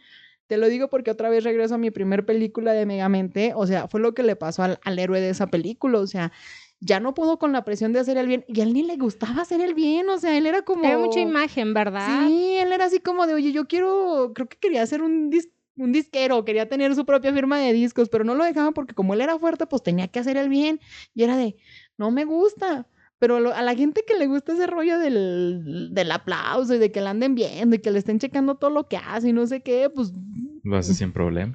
Te 0.49 0.57
lo 0.57 0.69
digo 0.69 0.89
porque 0.89 1.13
otra 1.13 1.31
vez 1.31 1.45
regreso 1.45 1.77
a 1.77 1.79
mi 1.79 1.93
primer 1.93 2.27
película 2.27 2.73
de 2.73 2.87
Megamente. 2.87 3.53
O 3.55 3.69
sea, 3.69 3.87
fue 3.87 4.01
lo 4.01 4.15
que 4.15 4.25
le 4.25 4.35
pasó 4.35 4.65
al, 4.65 4.81
al 4.83 4.99
héroe 4.99 5.21
de 5.21 5.31
esa 5.31 5.47
película. 5.47 6.01
O 6.01 6.09
sea, 6.09 6.33
ya 6.81 6.99
no 7.01 7.13
pudo 7.15 7.39
con 7.39 7.53
la 7.53 7.65
presión 7.65 7.93
de 7.93 8.01
hacer 8.01 8.17
el 8.17 8.27
bien 8.27 8.45
y 8.49 8.61
a 8.61 8.65
él 8.65 8.73
ni 8.73 8.83
le 8.83 8.97
gustaba 8.97 9.43
hacer 9.43 9.61
el 9.61 9.75
bien. 9.75 10.09
O 10.09 10.19
sea, 10.19 10.37
él 10.37 10.47
era 10.47 10.63
como. 10.63 10.85
Era 10.85 10.99
mucha 10.99 11.21
imagen, 11.21 11.75
¿verdad? 11.75 12.27
Sí, 12.27 12.57
él 12.59 12.73
era 12.73 12.87
así 12.87 13.01
como 13.01 13.27
de, 13.27 13.35
oye, 13.35 13.53
yo 13.53 13.67
quiero, 13.69 14.33
creo 14.35 14.49
que 14.49 14.57
quería 14.57 14.83
hacer 14.83 15.03
un, 15.03 15.31
dis- 15.31 15.51
un 15.77 15.93
disquero, 15.93 16.45
quería 16.45 16.69
tener 16.69 16.95
su 16.95 17.05
propia 17.05 17.33
firma 17.33 17.59
de 17.59 17.73
discos, 17.73 18.09
pero 18.09 18.25
no 18.25 18.35
lo 18.35 18.45
dejaban 18.45 18.73
porque 18.73 18.95
como 18.95 19.15
él 19.15 19.21
era 19.21 19.39
fuerte, 19.39 19.67
pues 19.67 19.83
tenía 19.83 20.09
que 20.09 20.19
hacer 20.19 20.37
el 20.37 20.49
bien. 20.49 20.81
Y 21.15 21.23
era 21.23 21.37
de, 21.37 21.57
no 21.99 22.11
me 22.11 22.25
gusta. 22.25 22.87
Pero 23.19 23.37
a 23.55 23.61
la 23.61 23.75
gente 23.75 24.03
que 24.07 24.17
le 24.17 24.27
gusta 24.27 24.55
ese 24.55 24.67
rollo 24.67 24.99
del, 24.99 25.91
del 25.93 26.11
aplauso 26.11 26.75
y 26.75 26.79
de 26.79 26.91
que 26.91 27.03
la 27.03 27.11
anden 27.11 27.35
viendo 27.35 27.77
y 27.77 27.79
que 27.79 27.91
le 27.91 27.99
estén 27.99 28.19
checando 28.19 28.55
todo 28.55 28.71
lo 28.71 28.89
que 28.89 28.97
hace 28.97 29.29
y 29.29 29.33
no 29.35 29.47
sé 29.47 29.61
qué, 29.61 29.91
pues 29.95 30.15
Lo 30.63 30.79
hace 30.79 30.95
sin 30.95 31.13
problema. 31.13 31.53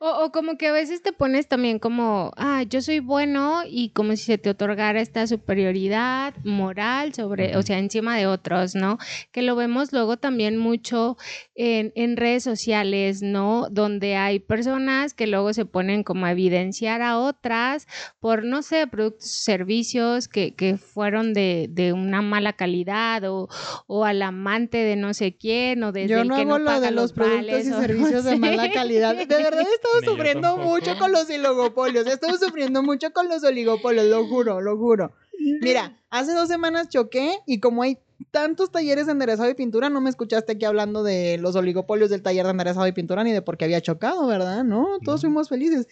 O, 0.00 0.24
o 0.24 0.30
como 0.30 0.56
que 0.56 0.68
a 0.68 0.72
veces 0.72 1.02
te 1.02 1.12
pones 1.12 1.48
también 1.48 1.80
como, 1.80 2.32
ah, 2.36 2.62
yo 2.62 2.80
soy 2.80 3.00
bueno 3.00 3.62
y 3.66 3.90
como 3.90 4.12
si 4.12 4.24
se 4.24 4.38
te 4.38 4.50
otorgara 4.50 5.00
esta 5.00 5.26
superioridad 5.26 6.34
moral 6.44 7.14
sobre, 7.14 7.56
o 7.56 7.62
sea, 7.62 7.78
encima 7.78 8.16
de 8.16 8.28
otros, 8.28 8.76
¿no? 8.76 8.98
Que 9.32 9.42
lo 9.42 9.56
vemos 9.56 9.92
luego 9.92 10.16
también 10.16 10.56
mucho 10.56 11.16
en, 11.56 11.92
en 11.96 12.16
redes 12.16 12.44
sociales, 12.44 13.22
¿no? 13.22 13.68
Donde 13.70 14.14
hay 14.14 14.38
personas 14.38 15.14
que 15.14 15.26
luego 15.26 15.52
se 15.52 15.64
ponen 15.64 16.04
como 16.04 16.26
a 16.26 16.32
evidenciar 16.32 17.02
a 17.02 17.18
otras 17.18 17.88
por, 18.20 18.44
no 18.44 18.62
sé, 18.62 18.86
productos, 18.86 19.28
servicios 19.28 20.28
que, 20.28 20.54
que 20.54 20.76
fueron 20.76 21.34
de, 21.34 21.66
de 21.70 21.92
una 21.92 22.22
mala 22.22 22.52
calidad 22.52 23.24
o, 23.24 23.48
o 23.88 24.04
al 24.04 24.22
amante 24.22 24.78
de 24.78 24.94
no 24.94 25.12
sé 25.12 25.36
quién 25.36 25.82
o 25.82 25.90
desde 25.90 26.08
yo 26.08 26.20
el 26.22 26.28
no 26.28 26.36
que 26.36 26.42
hago 26.42 26.58
no 26.58 26.58
lo 26.58 26.80
de 26.80 26.90
los 26.92 27.12
productos 27.12 27.40
vales 27.40 27.66
y 27.66 27.72
o 27.72 27.80
servicios 27.80 28.24
de 28.24 28.36
mala 28.36 28.70
calidad. 28.70 29.16
De 29.16 29.26
verdad 29.26 29.66
Ni 30.00 30.06
yo 30.06 30.12
sufriendo 30.12 30.56
mucho 30.58 30.98
con 30.98 31.12
los 31.12 31.28
oligopolios. 31.28 32.06
He 32.06 32.12
estado 32.12 32.36
sufriendo 32.38 32.82
mucho 32.82 33.12
con 33.12 33.28
los 33.28 33.42
oligopolios, 33.44 34.06
lo 34.06 34.26
juro, 34.26 34.60
lo 34.60 34.76
juro. 34.76 35.12
Mira, 35.60 35.98
hace 36.10 36.32
dos 36.32 36.48
semanas 36.48 36.88
choqué 36.88 37.38
y 37.46 37.60
como 37.60 37.82
hay 37.82 37.98
tantos 38.30 38.70
talleres 38.72 39.06
de 39.06 39.12
enderezado 39.12 39.48
y 39.48 39.54
pintura, 39.54 39.88
no 39.88 40.00
me 40.00 40.10
escuchaste 40.10 40.52
aquí 40.52 40.64
hablando 40.64 41.02
de 41.02 41.38
los 41.38 41.54
oligopolios 41.56 42.10
del 42.10 42.22
taller 42.22 42.44
de 42.44 42.50
enderezado 42.50 42.86
y 42.86 42.92
pintura 42.92 43.22
ni 43.24 43.32
de 43.32 43.42
por 43.42 43.56
qué 43.56 43.64
había 43.64 43.80
chocado, 43.80 44.26
¿verdad? 44.26 44.64
No, 44.64 44.98
todos 45.04 45.22
No. 45.22 45.28
fuimos 45.28 45.48
felices. 45.48 45.86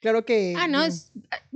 Claro 0.00 0.24
que... 0.24 0.54
Ah, 0.56 0.68
no, 0.68 0.84
es- 0.84 1.10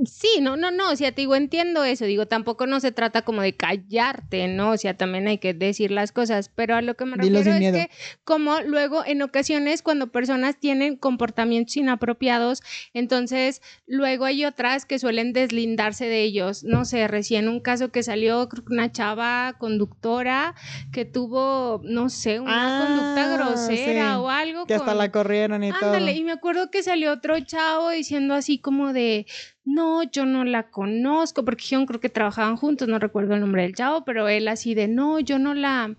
sí, 0.07 0.29
no, 0.41 0.57
no, 0.57 0.71
no, 0.71 0.91
o 0.91 0.97
sea, 0.97 1.13
te 1.13 1.21
digo, 1.21 1.37
entiendo 1.37 1.85
eso, 1.85 2.07
digo, 2.07 2.27
tampoco 2.27 2.67
no 2.67 2.81
se 2.81 2.91
trata 2.91 3.23
como 3.23 3.43
de 3.43 3.55
callarte, 3.55 4.49
¿no? 4.49 4.71
O 4.71 4.77
sea, 4.79 4.97
también 4.97 5.29
hay 5.29 5.39
que 5.39 5.53
decir 5.53 5.91
las 5.91 6.11
cosas, 6.11 6.49
pero 6.49 6.75
a 6.75 6.81
lo 6.83 6.95
que 6.97 7.05
me 7.05 7.17
Dilo 7.19 7.39
refiero 7.39 7.53
es 7.53 7.59
miedo. 7.61 7.75
que 7.79 7.91
como 8.25 8.61
luego 8.63 9.05
en 9.05 9.21
ocasiones 9.23 9.83
cuando 9.83 10.11
personas 10.11 10.59
tienen 10.59 10.97
comportamientos 10.97 11.77
inapropiados, 11.77 12.63
entonces 12.95 13.61
luego 13.87 14.25
hay 14.25 14.45
otras 14.47 14.87
que 14.87 14.99
suelen 14.99 15.33
deslindarse 15.35 16.07
de 16.07 16.23
ellos, 16.23 16.65
no 16.65 16.87
sé, 16.87 17.07
recién 17.09 17.47
un 17.49 17.61
caso 17.61 17.91
que 17.93 18.03
salió, 18.03 18.49
creo 18.49 18.65
que 18.65 18.73
una 18.73 18.91
chava 18.91 19.55
conductora 19.59 20.55
que 20.93 21.05
tuvo, 21.05 21.83
no 21.85 22.09
sé, 22.09 22.41
una 22.41 22.79
Ah, 22.79 22.79
conducta 22.79 23.29
grosera 23.37 24.15
sí, 24.15 24.21
o 24.21 24.29
algo. 24.31 24.67
Que 24.67 24.75
hasta 24.75 24.95
la 24.95 25.13
corrieron 25.13 25.63
y 25.63 25.73
todo. 25.79 25.99
Y 26.11 26.25
me 26.25 26.33
acuerdo 26.33 26.71
que 26.71 26.83
salió 26.83 27.13
otro 27.13 27.39
chavo 27.41 27.91
diciendo 27.91 28.30
así 28.35 28.59
como 28.59 28.93
de, 28.93 29.27
no, 29.65 30.03
yo 30.03 30.27
no 30.27 30.45
la 30.45 30.71
conozco, 30.71 31.45
porque 31.45 31.65
yo 31.65 31.85
creo 31.87 32.01
que 32.01 32.09
trabajaban 32.09 32.57
juntos, 32.57 32.89
no 32.89 32.99
recuerdo 32.99 33.35
el 33.35 33.41
nombre 33.41 33.63
del 33.63 33.75
chavo, 33.75 34.05
pero 34.05 34.29
él 34.29 34.49
así 34.49 34.75
de, 34.75 34.89
no, 34.89 35.21
yo 35.21 35.39
no 35.39 35.55
la, 35.55 35.97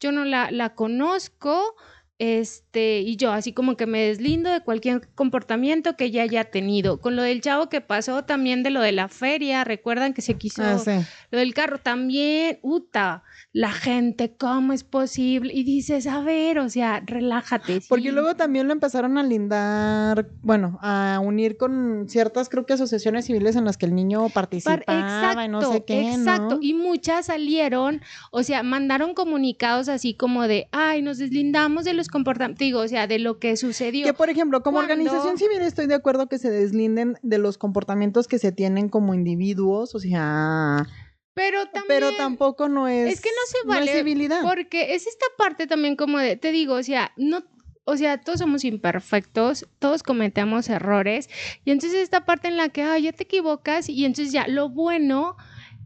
yo 0.00 0.12
no 0.12 0.24
la, 0.24 0.50
la 0.50 0.74
conozco, 0.74 1.74
este, 2.18 2.63
y 2.80 3.16
yo 3.16 3.32
así 3.32 3.52
como 3.52 3.76
que 3.76 3.86
me 3.86 4.00
deslindo 4.02 4.50
de 4.50 4.60
cualquier 4.60 5.08
comportamiento 5.14 5.96
que 5.96 6.06
ella 6.06 6.22
haya 6.22 6.44
tenido. 6.44 7.00
Con 7.00 7.16
lo 7.16 7.22
del 7.22 7.40
chavo 7.40 7.68
que 7.68 7.80
pasó 7.80 8.24
también 8.24 8.62
de 8.62 8.70
lo 8.70 8.80
de 8.80 8.92
la 8.92 9.08
feria, 9.08 9.64
recuerdan 9.64 10.12
que 10.14 10.22
se 10.22 10.34
quiso, 10.34 10.62
Ah, 10.62 10.78
sí. 10.78 10.90
lo 11.30 11.38
del 11.38 11.54
carro 11.54 11.78
también, 11.78 12.58
uta, 12.62 13.22
la 13.52 13.70
gente, 13.70 14.34
¿cómo 14.36 14.72
es 14.72 14.82
posible? 14.84 15.52
Y 15.54 15.62
dices, 15.64 16.06
a 16.06 16.20
ver, 16.20 16.58
o 16.58 16.68
sea, 16.68 17.00
relájate. 17.04 17.80
Porque 17.88 18.10
luego 18.12 18.34
también 18.34 18.66
lo 18.66 18.72
empezaron 18.72 19.16
a 19.18 19.22
lindar, 19.22 20.28
bueno, 20.42 20.78
a 20.82 21.20
unir 21.22 21.56
con 21.56 22.06
ciertas, 22.08 22.48
creo 22.48 22.66
que 22.66 22.72
asociaciones 22.72 23.26
civiles 23.26 23.56
en 23.56 23.64
las 23.64 23.76
que 23.76 23.86
el 23.86 23.94
niño 23.94 24.22
Par- 24.28 24.48
participaba 24.48 25.44
y 25.44 25.48
no 25.48 25.62
sé 25.72 25.84
qué, 25.84 26.12
exacto. 26.14 26.56
¿no? 26.56 26.58
Y 26.62 26.74
muchas 26.74 27.26
salieron, 27.26 28.00
o 28.30 28.42
sea, 28.42 28.62
mandaron 28.62 29.14
comunicados 29.14 29.88
así 29.88 30.14
como 30.14 30.46
de, 30.48 30.68
ay, 30.72 31.02
nos 31.02 31.18
deslindamos 31.18 31.84
de 31.84 31.94
los 31.94 32.08
comportamientos, 32.08 32.63
digo, 32.64 32.80
o 32.80 32.88
sea, 32.88 33.06
de 33.06 33.18
lo 33.18 33.38
que 33.38 33.56
sucedió. 33.56 34.04
Que 34.04 34.14
por 34.14 34.30
ejemplo, 34.30 34.62
como 34.62 34.78
¿Cuándo? 34.78 34.92
organización 34.94 35.38
civil 35.38 35.60
estoy 35.62 35.86
de 35.86 35.94
acuerdo 35.94 36.28
que 36.28 36.38
se 36.38 36.50
deslinden 36.50 37.18
de 37.22 37.38
los 37.38 37.58
comportamientos 37.58 38.28
que 38.28 38.38
se 38.38 38.52
tienen 38.52 38.88
como 38.88 39.14
individuos, 39.14 39.94
o 39.94 40.00
sea, 40.00 40.86
pero 41.34 41.64
también, 41.66 41.86
pero 41.88 42.16
tampoco 42.16 42.68
no 42.68 42.88
es 42.88 43.14
es 43.14 43.20
que 43.20 43.30
no 43.30 43.46
se 43.46 43.66
no 43.66 43.74
es 43.74 43.80
vale, 43.80 43.92
civilidad. 43.92 44.42
porque 44.42 44.94
es 44.94 45.06
esta 45.06 45.26
parte 45.36 45.66
también 45.66 45.96
como 45.96 46.18
de, 46.18 46.36
te 46.36 46.52
digo, 46.52 46.74
o 46.74 46.82
sea, 46.82 47.12
no 47.16 47.44
o 47.86 47.96
sea, 47.98 48.18
todos 48.18 48.38
somos 48.38 48.64
imperfectos, 48.64 49.66
todos 49.78 50.02
cometemos 50.02 50.70
errores, 50.70 51.28
y 51.64 51.70
entonces 51.70 52.00
esta 52.00 52.24
parte 52.24 52.48
en 52.48 52.56
la 52.56 52.70
que, 52.70 52.82
ay, 52.82 53.02
ya 53.02 53.12
te 53.12 53.24
equivocas, 53.24 53.88
y 53.90 54.06
entonces 54.06 54.32
ya 54.32 54.48
lo 54.48 54.70
bueno 54.70 55.36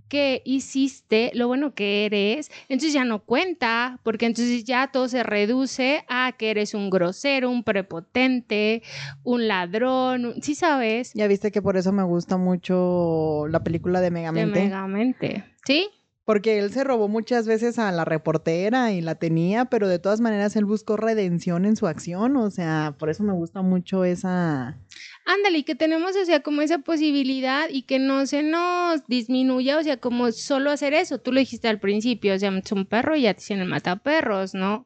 que 0.09 0.43
hiciste, 0.45 1.31
lo 1.35 1.47
bueno 1.49 1.75
que 1.75 2.07
eres, 2.07 2.51
entonces 2.69 2.93
ya 2.93 3.05
no 3.05 3.21
cuenta, 3.21 4.01
porque 4.03 4.27
entonces 4.27 4.65
ya 4.65 4.91
todo 4.91 5.09
se 5.09 5.23
reduce 5.23 6.05
a 6.09 6.33
que 6.39 6.51
eres 6.51 6.75
un 6.75 6.91
grosero, 6.91 7.51
un 7.51 7.63
prepotente, 7.65 8.83
un 9.23 9.49
ladrón, 9.49 10.25
un- 10.27 10.43
¿sí 10.43 10.55
sabes? 10.55 11.13
Ya 11.15 11.27
viste 11.27 11.51
que 11.51 11.61
por 11.63 11.77
eso 11.77 11.93
me 11.93 12.03
gusta 12.03 12.37
mucho 12.37 13.47
la 13.49 13.63
película 13.63 14.01
de 14.01 14.07
De 14.07 14.11
Megamente. 14.11 14.61
Megamente, 14.65 15.45
¿sí? 15.67 15.89
Porque 16.29 16.59
él 16.59 16.71
se 16.75 16.85
robó 16.85 17.09
muchas 17.09 17.47
veces 17.47 17.79
a 17.79 17.91
la 17.91 18.05
reportera 18.05 18.93
y 18.93 19.01
la 19.01 19.15
tenía, 19.15 19.65
pero 19.65 19.89
de 19.89 19.99
todas 19.99 20.21
maneras 20.21 20.57
él 20.57 20.67
buscó 20.67 20.99
redención 20.99 21.65
en 21.65 21.75
su 21.75 21.87
acción. 21.87 22.37
O 22.37 22.51
sea, 22.51 22.95
por 22.99 23.09
eso 23.09 23.23
me 23.23 23.33
gusta 23.33 23.63
mucho 23.63 24.05
esa. 24.05 24.77
Ándale, 25.25 25.57
y 25.57 25.63
que 25.63 25.75
tenemos, 25.75 26.17
o 26.17 26.25
sea, 26.27 26.41
como 26.41 26.61
esa 26.61 26.81
posibilidad 26.81 27.71
y 27.71 27.81
que 27.81 27.99
no 27.99 28.27
se 28.27 28.43
nos 28.43 29.07
disminuya, 29.07 29.79
o 29.79 29.83
sea, 29.83 29.97
como 29.97 30.31
solo 30.33 30.71
hacer 30.71 30.93
eso. 30.93 31.19
Tú 31.19 31.33
lo 31.33 31.41
dijiste 31.41 31.67
al 31.67 31.81
principio, 31.81 32.35
o 32.35 32.39
sea, 32.39 32.51
es 32.51 32.73
un 32.73 32.85
perro 32.85 33.17
y 33.17 33.23
ya 33.23 33.33
te 33.33 33.41
dicen 33.41 33.61
el 33.61 33.69
mataperros, 33.69 34.53
¿no? 34.53 34.85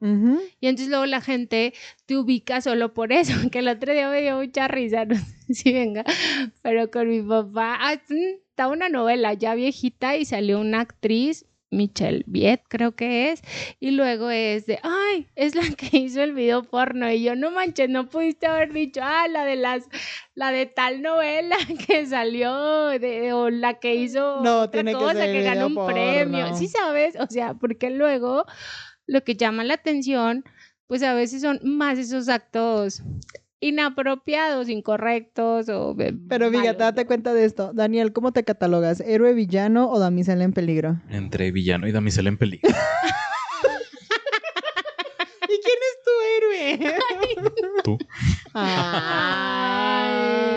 Y 0.61 0.69
entonces 0.69 0.91
luego 0.91 1.07
la 1.07 1.21
gente 1.21 1.75
te 2.07 2.17
ubica 2.17 2.61
solo 2.61 2.95
por 2.95 3.13
eso, 3.13 3.33
que 3.51 3.59
el 3.59 3.67
otro 3.67 3.93
día 3.93 4.09
me 4.09 4.23
dio 4.23 4.37
mucha 4.37 4.69
risa, 4.69 5.05
no 5.07 5.17
sé 5.17 5.55
si 5.55 5.73
venga, 5.73 6.05
pero 6.63 6.89
con 6.89 7.09
mi 7.09 7.21
papá, 7.21 7.79
ah, 7.81 8.01
mm, 8.09 8.42
está 8.53 8.69
una 8.69 8.91
novela 8.91 9.33
ya 9.33 9.55
viejita 9.55 10.19
y 10.19 10.27
salió 10.27 10.61
una 10.61 10.81
actriz, 10.81 11.47
Michelle 11.71 12.23
Viet 12.27 12.61
creo 12.69 12.95
que 12.95 13.33
es, 13.33 13.41
y 13.81 13.93
luego 13.93 14.29
es 14.29 14.67
de, 14.67 14.79
ay, 14.83 15.27
es 15.37 15.55
la 15.55 15.63
que 15.75 15.97
hizo 15.97 16.23
el 16.23 16.35
video 16.35 16.63
porno, 16.63 17.11
y 17.11 17.23
yo, 17.23 17.35
no 17.35 17.51
manches, 17.51 17.89
no 17.89 18.11
pudiste 18.11 18.47
haber 18.47 18.75
dicho, 18.75 19.01
ah, 19.03 19.27
la 19.27 19.47
de 19.47 19.57
las, 19.57 19.89
la 20.35 20.53
de 20.53 20.67
tal 20.67 21.01
novela 21.01 21.57
que 21.87 22.05
salió, 22.05 22.89
de, 22.89 23.33
o 23.33 23.49
la 23.49 23.81
que 23.81 23.95
hizo 23.95 24.43
No, 24.43 24.61
otra 24.61 24.83
tiene 24.83 24.93
que 24.93 24.99
cosa, 24.99 25.15
ser 25.15 25.33
que, 25.33 25.43
ganó 25.45 25.69
un 25.69 25.87
premio, 25.87 26.55
sí 26.55 26.69
sabes, 26.69 27.17
o 27.19 27.27
sea, 27.31 27.55
porque 27.55 27.89
luego 27.89 28.45
lo 29.07 29.25
que 29.25 29.35
llama 29.35 29.65
la 29.65 29.75
atención, 29.75 30.45
pues 30.89 31.03
a 31.03 31.15
veces 31.15 31.41
son 31.41 31.59
más 31.65 31.99
esos 31.99 32.29
actos 32.29 33.03
inapropiados, 33.63 34.69
incorrectos 34.69 35.71
o... 35.71 35.97
Pero 36.29 36.51
fíjate, 36.51 36.79
date 36.79 37.07
cuenta 37.07 37.33
de 37.33 37.45
esto. 37.45 37.73
Daniel, 37.73 38.13
¿cómo 38.13 38.33
te 38.33 38.43
catalogas? 38.43 38.99
¿Héroe, 39.01 39.33
villano 39.33 39.89
o 39.89 40.01
damisela 40.01 40.43
en 40.45 40.53
peligro? 40.53 41.01
Entre 41.09 41.53
villano 41.53 41.87
y 41.87 41.93
damisela 41.93 42.29
en 42.29 42.37
peligro. 42.37 42.69
¿Y 45.45 45.47
quién 45.47 45.79
es 45.89 45.97
tu 46.05 46.11
héroe? 46.37 46.97
Tú. 47.85 47.99
Ay 48.53 50.52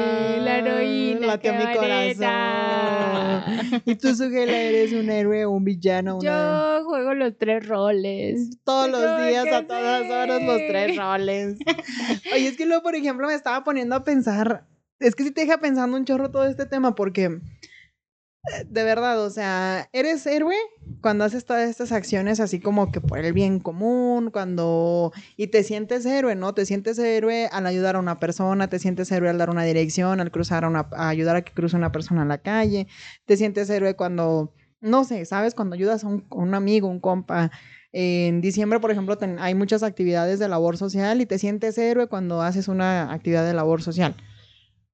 heroína. 0.65 1.37
Mi 1.37 1.75
corazón. 1.75 3.43
¿Y 3.85 3.95
tú, 3.95 4.15
Sugela, 4.15 4.57
eres 4.57 4.93
un 4.93 5.09
héroe 5.09 5.45
un 5.45 5.63
villano? 5.63 6.17
Una... 6.17 6.79
Yo 6.79 6.85
juego 6.85 7.13
los 7.13 7.37
tres 7.37 7.67
roles. 7.67 8.57
Todos 8.63 8.89
los 8.89 9.01
días, 9.01 9.47
a 9.51 9.67
todas 9.67 10.09
horas, 10.09 10.41
los 10.41 10.57
tres 10.67 10.97
roles. 10.97 11.57
Oye, 12.33 12.47
es 12.47 12.57
que 12.57 12.65
luego, 12.65 12.83
por 12.83 12.95
ejemplo, 12.95 13.27
me 13.27 13.33
estaba 13.33 13.63
poniendo 13.63 13.95
a 13.95 14.03
pensar. 14.03 14.65
Es 14.99 15.15
que 15.15 15.23
sí 15.23 15.31
te 15.31 15.41
deja 15.41 15.59
pensando 15.59 15.97
un 15.97 16.05
chorro 16.05 16.31
todo 16.31 16.45
este 16.45 16.65
tema, 16.65 16.95
porque 16.95 17.39
de 18.67 18.83
verdad, 18.83 19.21
o 19.23 19.29
sea, 19.29 19.89
eres 19.91 20.25
héroe 20.25 20.55
cuando 21.01 21.23
haces 21.23 21.45
todas 21.45 21.69
estas 21.69 21.91
acciones 21.91 22.39
así 22.39 22.59
como 22.59 22.91
que 22.91 23.01
por 23.01 23.19
el 23.19 23.33
bien 23.33 23.59
común, 23.59 24.29
cuando... 24.31 25.11
Y 25.37 25.47
te 25.47 25.63
sientes 25.63 26.05
héroe, 26.05 26.35
¿no? 26.35 26.53
Te 26.53 26.65
sientes 26.65 26.97
héroe 26.99 27.47
al 27.51 27.65
ayudar 27.65 27.95
a 27.95 27.99
una 27.99 28.19
persona, 28.19 28.69
te 28.69 28.79
sientes 28.79 29.11
héroe 29.11 29.29
al 29.29 29.37
dar 29.37 29.49
una 29.49 29.63
dirección, 29.63 30.19
al 30.19 30.31
cruzar 30.31 30.63
a 30.63 30.67
una... 30.67 30.87
a 30.91 31.09
ayudar 31.09 31.35
a 31.35 31.41
que 31.43 31.53
cruce 31.53 31.75
una 31.75 31.91
persona 31.91 32.21
en 32.21 32.27
la 32.27 32.37
calle, 32.37 32.87
te 33.25 33.37
sientes 33.37 33.69
héroe 33.69 33.95
cuando... 33.95 34.53
No 34.81 35.03
sé, 35.03 35.25
¿sabes? 35.25 35.55
Cuando 35.55 35.75
ayudas 35.75 36.03
a 36.03 36.07
un, 36.07 36.53
amigo, 36.53 36.87
un 36.87 36.99
compa. 36.99 37.51
En 37.91 38.41
diciembre, 38.41 38.79
por 38.79 38.91
ejemplo, 38.91 39.17
hay 39.39 39.55
muchas 39.55 39.81
actividades 39.81 40.37
de 40.37 40.49
labor 40.49 40.77
social 40.77 41.21
y 41.21 41.25
te 41.25 41.39
sientes 41.39 41.77
héroe 41.77 42.07
cuando 42.07 42.41
haces 42.41 42.67
una 42.67 43.11
actividad 43.11 43.45
de 43.45 43.53
labor 43.53 43.81
social. 43.81 44.15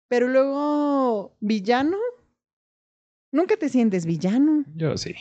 Pero 0.07 0.27
luego, 0.27 1.35
villano, 1.41 1.97
nunca 3.31 3.57
te 3.57 3.69
sientes 3.69 4.05
villano. 4.05 4.65
Yo 4.75 4.97
sí. 4.97 5.15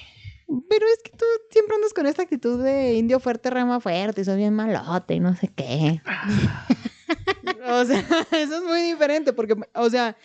Pero 0.68 0.84
es 0.86 1.02
que 1.04 1.10
tú 1.16 1.24
siempre 1.50 1.76
andas 1.76 1.94
con 1.94 2.06
esta 2.06 2.22
actitud 2.22 2.62
de 2.62 2.94
indio 2.94 3.20
fuerte, 3.20 3.50
rama 3.50 3.78
fuerte, 3.80 4.22
y 4.22 4.24
sos 4.24 4.36
bien 4.36 4.54
malote 4.54 5.14
y 5.14 5.20
no 5.20 5.36
sé 5.36 5.48
qué. 5.54 6.00
o 7.68 7.84
sea, 7.84 8.04
eso 8.32 8.56
es 8.56 8.62
muy 8.64 8.80
diferente 8.82 9.32
porque, 9.32 9.54
o 9.74 9.90
sea, 9.90 10.16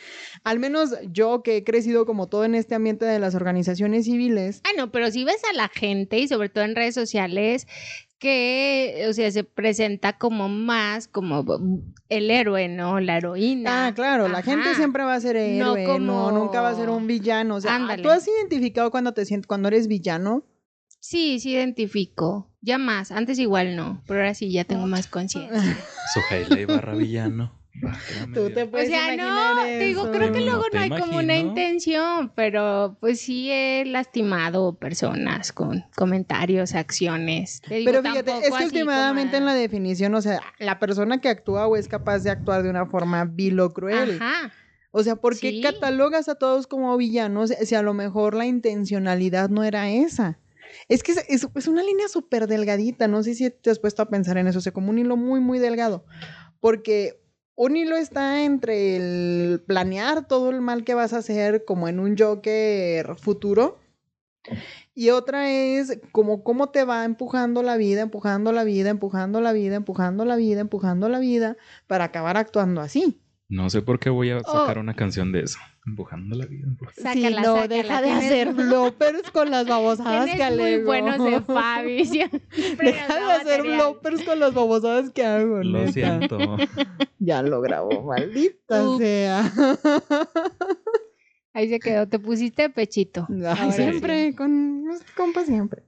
al 0.44 0.58
menos 0.58 0.96
yo 1.12 1.44
que 1.44 1.58
he 1.58 1.64
crecido 1.64 2.08
como 2.08 2.28
todo 2.28 2.44
en 2.44 2.56
este 2.56 2.74
ambiente 2.74 3.06
de 3.06 3.20
las 3.20 3.36
organizaciones 3.36 4.06
civiles, 4.06 4.62
Ah, 4.64 4.72
no, 4.76 4.92
pero 4.92 5.12
si 5.12 5.24
ves 5.24 5.42
a 5.50 5.54
la 5.54 5.70
gente 5.70 6.18
y 6.18 6.28
sobre 6.28 6.50
todo 6.50 6.64
en 6.64 6.76
redes 6.76 6.96
sociales 6.96 7.68
que, 8.18 8.75
o 9.10 9.14
sea, 9.14 9.30
se 9.32 9.44
presenta 9.44 10.18
como 10.18 10.48
más 10.50 11.08
como 11.08 11.46
el 12.10 12.32
héroe, 12.32 12.68
¿no? 12.68 13.00
La 13.00 13.18
heroína. 13.18 13.88
Ah, 13.88 13.94
claro, 13.94 14.28
la 14.28 14.42
gente 14.42 14.74
siempre 14.76 15.04
va 15.04 15.16
a 15.16 15.20
ser 15.20 15.36
héroe, 15.36 15.84
no, 15.86 15.94
como- 15.94 16.32
nunca 16.32 16.62
va 16.62 16.70
a 16.70 16.76
ser 16.76 16.90
un 16.90 17.08
villano. 17.08 17.56
O 17.56 17.62
sea, 17.62 17.76
Ándale. 17.76 18.04
¿tú 18.04 18.10
has 18.10 18.28
identificado 18.28 18.92
cuando 18.92 19.14
te 19.14 19.26
sientes, 19.26 19.48
cuando 19.48 19.68
eres 19.68 19.88
villano? 19.88 20.44
Sí, 21.00 21.40
sí 21.40 21.52
identifico. 21.52 22.52
Ya 22.62 22.78
más, 22.78 23.12
antes 23.12 23.38
igual 23.38 23.76
no, 23.76 24.02
pero 24.08 24.22
ahora 24.22 24.34
sí 24.34 24.52
ya 24.52 24.64
tengo 24.64 24.88
más 24.88 25.08
conciencia. 25.08 25.78
Sujaila 26.14 26.60
Ibarra 26.60 26.96
Villano. 26.96 27.52
Tú 28.34 28.50
te 28.50 28.64
O 28.64 28.72
puedes 28.72 28.88
sea, 28.90 29.14
imaginar 29.14 29.56
no, 29.56 29.62
te 29.64 29.86
digo, 29.86 30.12
creo 30.12 30.32
que 30.32 30.40
No 30.40 30.46
luego 30.46 30.64
no 30.74 30.80
hay 30.80 30.90
como 30.90 31.18
una 31.18 31.38
intención, 31.38 32.32
pero 32.36 32.98
pues 33.00 33.20
sí 33.22 33.52
he 33.52 33.84
lastimado 33.86 34.76
personas 34.76 35.52
con 35.52 35.84
comentarios, 35.96 36.74
acciones. 36.74 37.62
Te 37.68 37.76
digo, 37.76 37.92
Pero 37.92 38.02
fíjate, 38.04 38.32
es 38.48 38.54
que 38.56 38.64
últimamente 38.66 39.38
como 39.38 39.42
en 39.42 39.46
la 39.46 39.54
definición, 39.54 40.16
o 40.16 40.22
sea, 40.22 40.42
la 40.60 40.80
persona 40.80 41.20
que 41.22 41.30
actúa 41.30 41.68
o 41.68 41.76
es 41.76 41.88
capaz 41.88 42.20
de 42.20 42.30
actuar 42.32 42.64
de 42.64 42.70
una 42.70 42.86
forma 42.86 43.26
vil 43.26 43.60
o 43.60 43.72
cruel. 43.72 44.18
Ajá. 44.22 44.52
O 44.92 45.04
sea, 45.04 45.18
¿por 45.18 45.38
qué 45.38 45.50
Sí. 45.50 45.62
catalogas 45.62 46.30
a 46.30 46.36
todos 46.36 46.68
como 46.68 46.96
villanos 46.96 47.50
si 47.64 47.76
a 47.76 47.82
lo 47.82 47.94
mejor 47.94 48.34
la 48.34 48.46
intencionalidad 48.46 49.50
no 49.50 49.64
era 49.64 49.90
esa? 49.90 50.40
Es 50.88 51.04
que 51.04 51.12
es, 51.12 51.26
es- 51.28 51.48
es 51.54 51.68
una 51.68 51.84
línea 51.84 52.08
súper 52.08 52.48
delgadita, 52.48 53.08
no 53.08 53.22
sé 53.22 53.36
si 53.36 53.50
te 53.50 53.70
has 53.70 53.80
puesto 53.80 54.02
a 54.02 54.10
pensar 54.10 54.38
en 54.38 54.48
eso, 54.48 54.60
o 54.60 54.62
sea, 54.62 54.72
como 54.72 54.90
un 54.90 54.98
hilo 54.98 55.18
muy, 55.18 55.40
muy 55.42 55.60
delgado. 55.60 56.06
Porque 56.62 57.20
un 57.56 57.78
hilo 57.78 57.96
está 57.98 58.44
entre 58.44 58.98
el 58.98 59.62
planear 59.66 60.28
todo 60.28 60.50
el 60.50 60.62
mal 60.62 60.84
que 60.84 60.94
vas 60.94 61.14
a 61.14 61.20
hacer 61.20 61.66
como 61.66 61.88
en 61.88 62.00
un 62.00 62.18
Joker 62.18 63.16
futuro. 63.18 63.80
Y 64.94 65.10
otra 65.10 65.50
es 65.52 66.00
como 66.12 66.44
cómo 66.44 66.70
te 66.70 66.84
va 66.86 67.06
empujando 67.06 67.64
la 67.64 67.78
vida, 67.78 68.02
empujando 68.02 68.52
la 68.52 68.64
vida, 68.64 68.90
empujando 68.90 69.42
la 69.42 69.54
vida, 69.54 69.76
empujando 69.76 70.26
la 70.26 70.36
vida, 70.36 70.62
empujando 70.62 71.10
la 71.10 71.20
vida, 71.20 71.58
para 71.88 72.06
acabar 72.06 72.38
actuando 72.38 72.82
así. 72.82 73.22
No 73.48 73.70
sé 73.70 73.82
por 73.84 74.00
qué 74.00 74.10
voy 74.10 74.32
a 74.32 74.38
Oh. 74.38 74.42
sacar 74.60 74.80
una 74.80 74.96
canción 74.96 75.32
de 75.32 75.42
eso. 75.42 75.60
Empujando 75.86 76.36
la 76.36 76.46
vida. 76.48 76.66
empujando- 76.66 77.00
Sácala, 77.02 77.42
no, 77.42 77.56
sácala, 77.56 77.68
deja 77.68 78.02
de 78.02 78.12
hacer 78.12 78.54
bloopers 78.54 79.30
con 79.32 79.52
las 79.52 79.68
babosadas 79.68 80.26
que 80.32 80.38
Tienes 80.38 80.58
muy 80.58 80.64
alego. 80.66 80.86
buenos 80.88 81.24
de 81.24 81.42
Fabi. 81.42 82.06
siempre 82.06 82.42
Deja 82.80 83.16
de 83.20 83.32
hacer 83.34 83.62
bloopers 83.62 84.24
con 84.24 84.40
las 84.40 84.54
babosadas 84.54 85.12
que 85.12 85.24
hago, 85.26 85.62
Lo 85.64 85.80
neta. 85.80 85.92
siento. 85.92 86.38
Ya 87.20 87.42
lo 87.44 87.62
grabó, 87.62 88.04
maldita 88.04 88.98
sea. 88.98 89.44
Ahí 91.54 91.70
se 91.70 91.80
quedó, 91.80 92.08
te 92.08 92.20
pusiste 92.20 92.70
pechito. 92.70 93.26
Ay, 93.30 93.46
Ahora 93.46 93.72
sí. 93.72 93.82
siempre, 93.84 94.36
con 94.36 94.86
los 94.86 95.02
compas 95.16 95.46
siempre. 95.46 95.84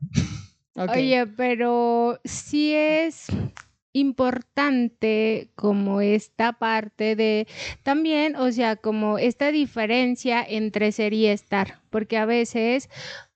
Oye, 0.75 1.25
pero 1.35 2.19
sí 2.23 2.73
es 2.73 3.27
importante 3.93 5.49
como 5.55 6.01
esta 6.01 6.53
parte 6.53 7.15
de 7.15 7.47
también, 7.83 8.35
o 8.35 8.51
sea, 8.51 8.75
como 8.75 9.17
esta 9.17 9.51
diferencia 9.51 10.43
entre 10.47 10.91
ser 10.91 11.13
y 11.13 11.27
estar, 11.27 11.81
porque 11.89 12.17
a 12.17 12.25
veces 12.25 12.89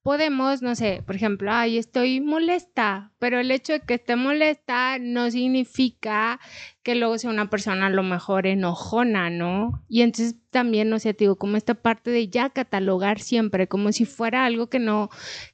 podemos, 0.04 0.62
no 0.62 0.76
sé, 0.76 1.04
por 1.06 1.16
ejemplo, 1.16 1.52
ay, 1.52 1.78
estoy 1.78 2.22
molesta, 2.22 3.12
pero 3.20 3.40
el 3.40 3.52
hecho 3.52 3.74
de 3.74 3.82
que 3.82 3.96
esté 3.96 4.16
molesta 4.16 4.98
no 5.00 5.30
significa 5.30 6.40
que 6.82 6.96
luego 6.96 7.18
sea 7.20 7.30
una 7.30 7.50
persona 7.50 7.86
a 7.86 7.90
lo 7.92 8.02
mejor 8.02 8.48
enojona, 8.48 9.30
¿no? 9.30 9.84
Y 9.88 10.02
entonces 10.02 10.36
también, 10.50 10.90
no 10.90 10.98
sé, 10.98 11.14
te 11.14 11.26
digo, 11.26 11.36
como 11.36 11.56
esta 11.56 11.76
parte 11.76 12.10
de 12.10 12.28
ya 12.30 12.50
catalogar 12.50 13.20
siempre, 13.20 13.68
como 13.68 13.92
si 13.92 14.06
fuera 14.06 14.46
algo 14.46 14.68
que 14.68 14.80
no, 14.80 15.10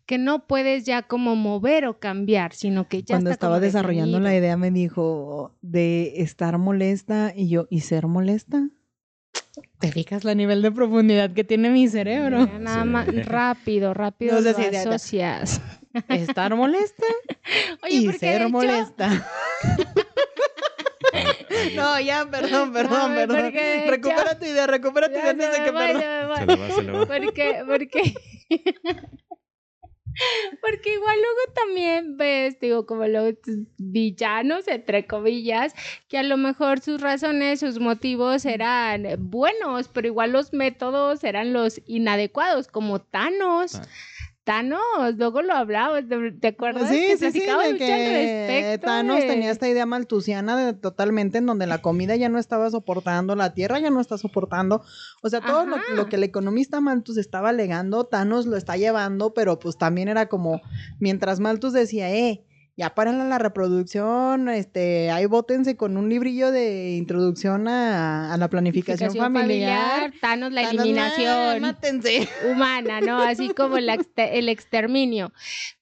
que 0.06 0.18
no 0.18 0.48
puedes 0.48 0.86
ya 0.86 1.04
como 1.04 1.36
mover 1.36 1.86
o 1.86 2.00
cambiar, 2.00 2.54
sino 2.54 2.88
que 2.88 3.04
ya 3.04 3.16
Cuando 3.16 3.32
está 3.32 3.48
estaba 3.48 3.60
desarrollando 3.60 4.20
la 4.22 4.36
idea 4.36 4.56
me 4.56 4.72
dijo 4.72 5.56
de 5.62 6.22
estar 6.22 6.58
molesta 6.58 7.34
y 7.36 7.50
yo, 7.50 7.68
¿y 7.70 7.82
ser 7.82 8.08
molesta? 8.08 8.70
¿Te 9.80 9.92
fijas 9.92 10.24
la 10.24 10.34
nivel 10.36 10.62
de 10.62 10.72
profundidad 10.72 11.32
que 11.34 11.44
tiene 11.44 11.70
mi 11.70 11.88
cerebro? 11.88 12.40
Mira, 12.40 12.60
nada 12.60 12.84
Sí. 12.84 12.90
más 12.90 13.26
rápido, 13.26 13.94
rápido 13.94 14.36
No 14.36 14.42
sé 14.42 14.54
si 14.54 14.76
asocias. 14.76 15.62
Estar 16.10 16.56
molesta 16.56 17.06
Oye, 17.84 17.94
y 17.96 18.12
ser 18.14 18.42
hecho- 18.42 18.50
molesta. 18.50 19.28
No, 21.76 22.00
ya, 22.00 22.26
perdón, 22.30 22.72
perdón, 22.74 23.10
No, 23.12 23.16
perdón. 23.16 23.52
Recupera 23.88 24.38
tu 24.38 24.46
idea, 24.46 24.68
recupera 24.68 25.08
tu 25.08 25.14
idea 25.18 25.30
antes 25.32 25.52
de 25.52 25.64
que 25.64 25.72
perdón. 25.72 26.02
se 26.02 26.08
me 26.08 26.26
voy. 26.28 26.38
Se 26.38 26.46
le 26.46 26.56
va, 26.56 26.76
se 26.76 26.82
le 26.84 26.92
va. 26.92 27.06
Porque, 27.06 27.64
porque, 27.68 28.14
porque 30.62 30.94
igual 30.94 31.16
luego 31.16 31.54
también 31.54 32.18
ves, 32.18 32.60
digo, 32.60 32.86
como 32.86 33.06
los 33.08 33.36
villanos, 33.78 34.68
entre 34.68 35.06
comillas, 35.06 35.74
que 36.08 36.18
a 36.18 36.24
lo 36.24 36.38
mejor 36.38 36.80
sus 36.80 37.02
razones, 37.02 37.60
sus 37.60 37.80
motivos 37.80 38.46
eran 38.46 39.06
buenos, 39.20 39.88
pero 39.88 40.08
igual 40.08 40.32
los 40.32 40.54
métodos 40.54 41.24
eran 41.24 41.54
los 41.54 41.82
inadecuados, 41.86 42.68
como 42.68 43.02
Thanos. 43.02 43.82
Thanos, 44.48 44.80
luego 45.18 45.42
lo 45.42 45.52
hablamos, 45.54 46.08
¿te- 46.08 46.32
¿te 46.32 46.48
acuerdas? 46.48 46.90
Sí, 46.90 46.96
que 47.08 47.18
sí, 47.18 47.32
sí, 47.32 47.40
de 47.42 47.52
al 47.52 47.78
que 47.78 48.48
respecto 48.48 48.86
Thanos 48.88 49.18
de- 49.20 49.28
tenía 49.28 49.52
esta 49.52 49.68
idea 49.68 49.86
maltusiana 49.86 50.56
de 50.56 50.72
totalmente 50.74 51.40
en 51.40 51.46
donde 51.48 51.68
la 51.68 51.82
comida 51.82 52.16
ya 52.16 52.30
no 52.30 52.40
estaba 52.40 52.70
soportando, 52.70 53.36
la 53.36 53.54
tierra 53.54 53.80
ya 53.80 53.90
no 53.90 54.00
está 54.00 54.18
soportando. 54.18 54.84
O 55.22 55.30
sea, 55.30 55.42
todo 55.42 55.66
lo, 55.66 55.76
lo 55.96 56.08
que 56.08 56.16
el 56.16 56.24
economista 56.24 56.80
Malthus 56.80 57.18
estaba 57.18 57.50
alegando, 57.50 58.06
Thanos 58.06 58.46
lo 58.46 58.56
está 58.56 58.78
llevando, 58.78 59.34
pero 59.34 59.60
pues 59.60 59.78
también 59.78 60.08
era 60.08 60.28
como, 60.30 60.62
mientras 61.02 61.42
Malthus 61.42 61.74
decía, 61.74 62.10
eh, 62.10 62.46
ya 62.78 62.94
párenle 62.94 63.26
la 63.26 63.40
reproducción, 63.40 64.48
este, 64.50 65.10
ahí 65.10 65.26
bótense 65.26 65.76
con 65.76 65.98
un 65.98 66.10
librillo 66.10 66.52
de 66.52 66.92
introducción 66.96 67.68
a, 67.68 68.32
a 68.32 68.38
la 68.38 68.50
planificación, 68.50 69.12
Planificación 69.14 69.34
familiar. 69.34 70.14
Thanos, 70.22 70.52
la 70.54 70.70
eliminación. 70.70 71.28
"Ay, 71.56 71.60
Mátense. 71.60 72.30
humana, 72.52 73.02
¿no? 73.02 73.18
Así 73.20 73.50
como 73.50 73.78
el 73.78 73.90
exterminio. 74.50 75.34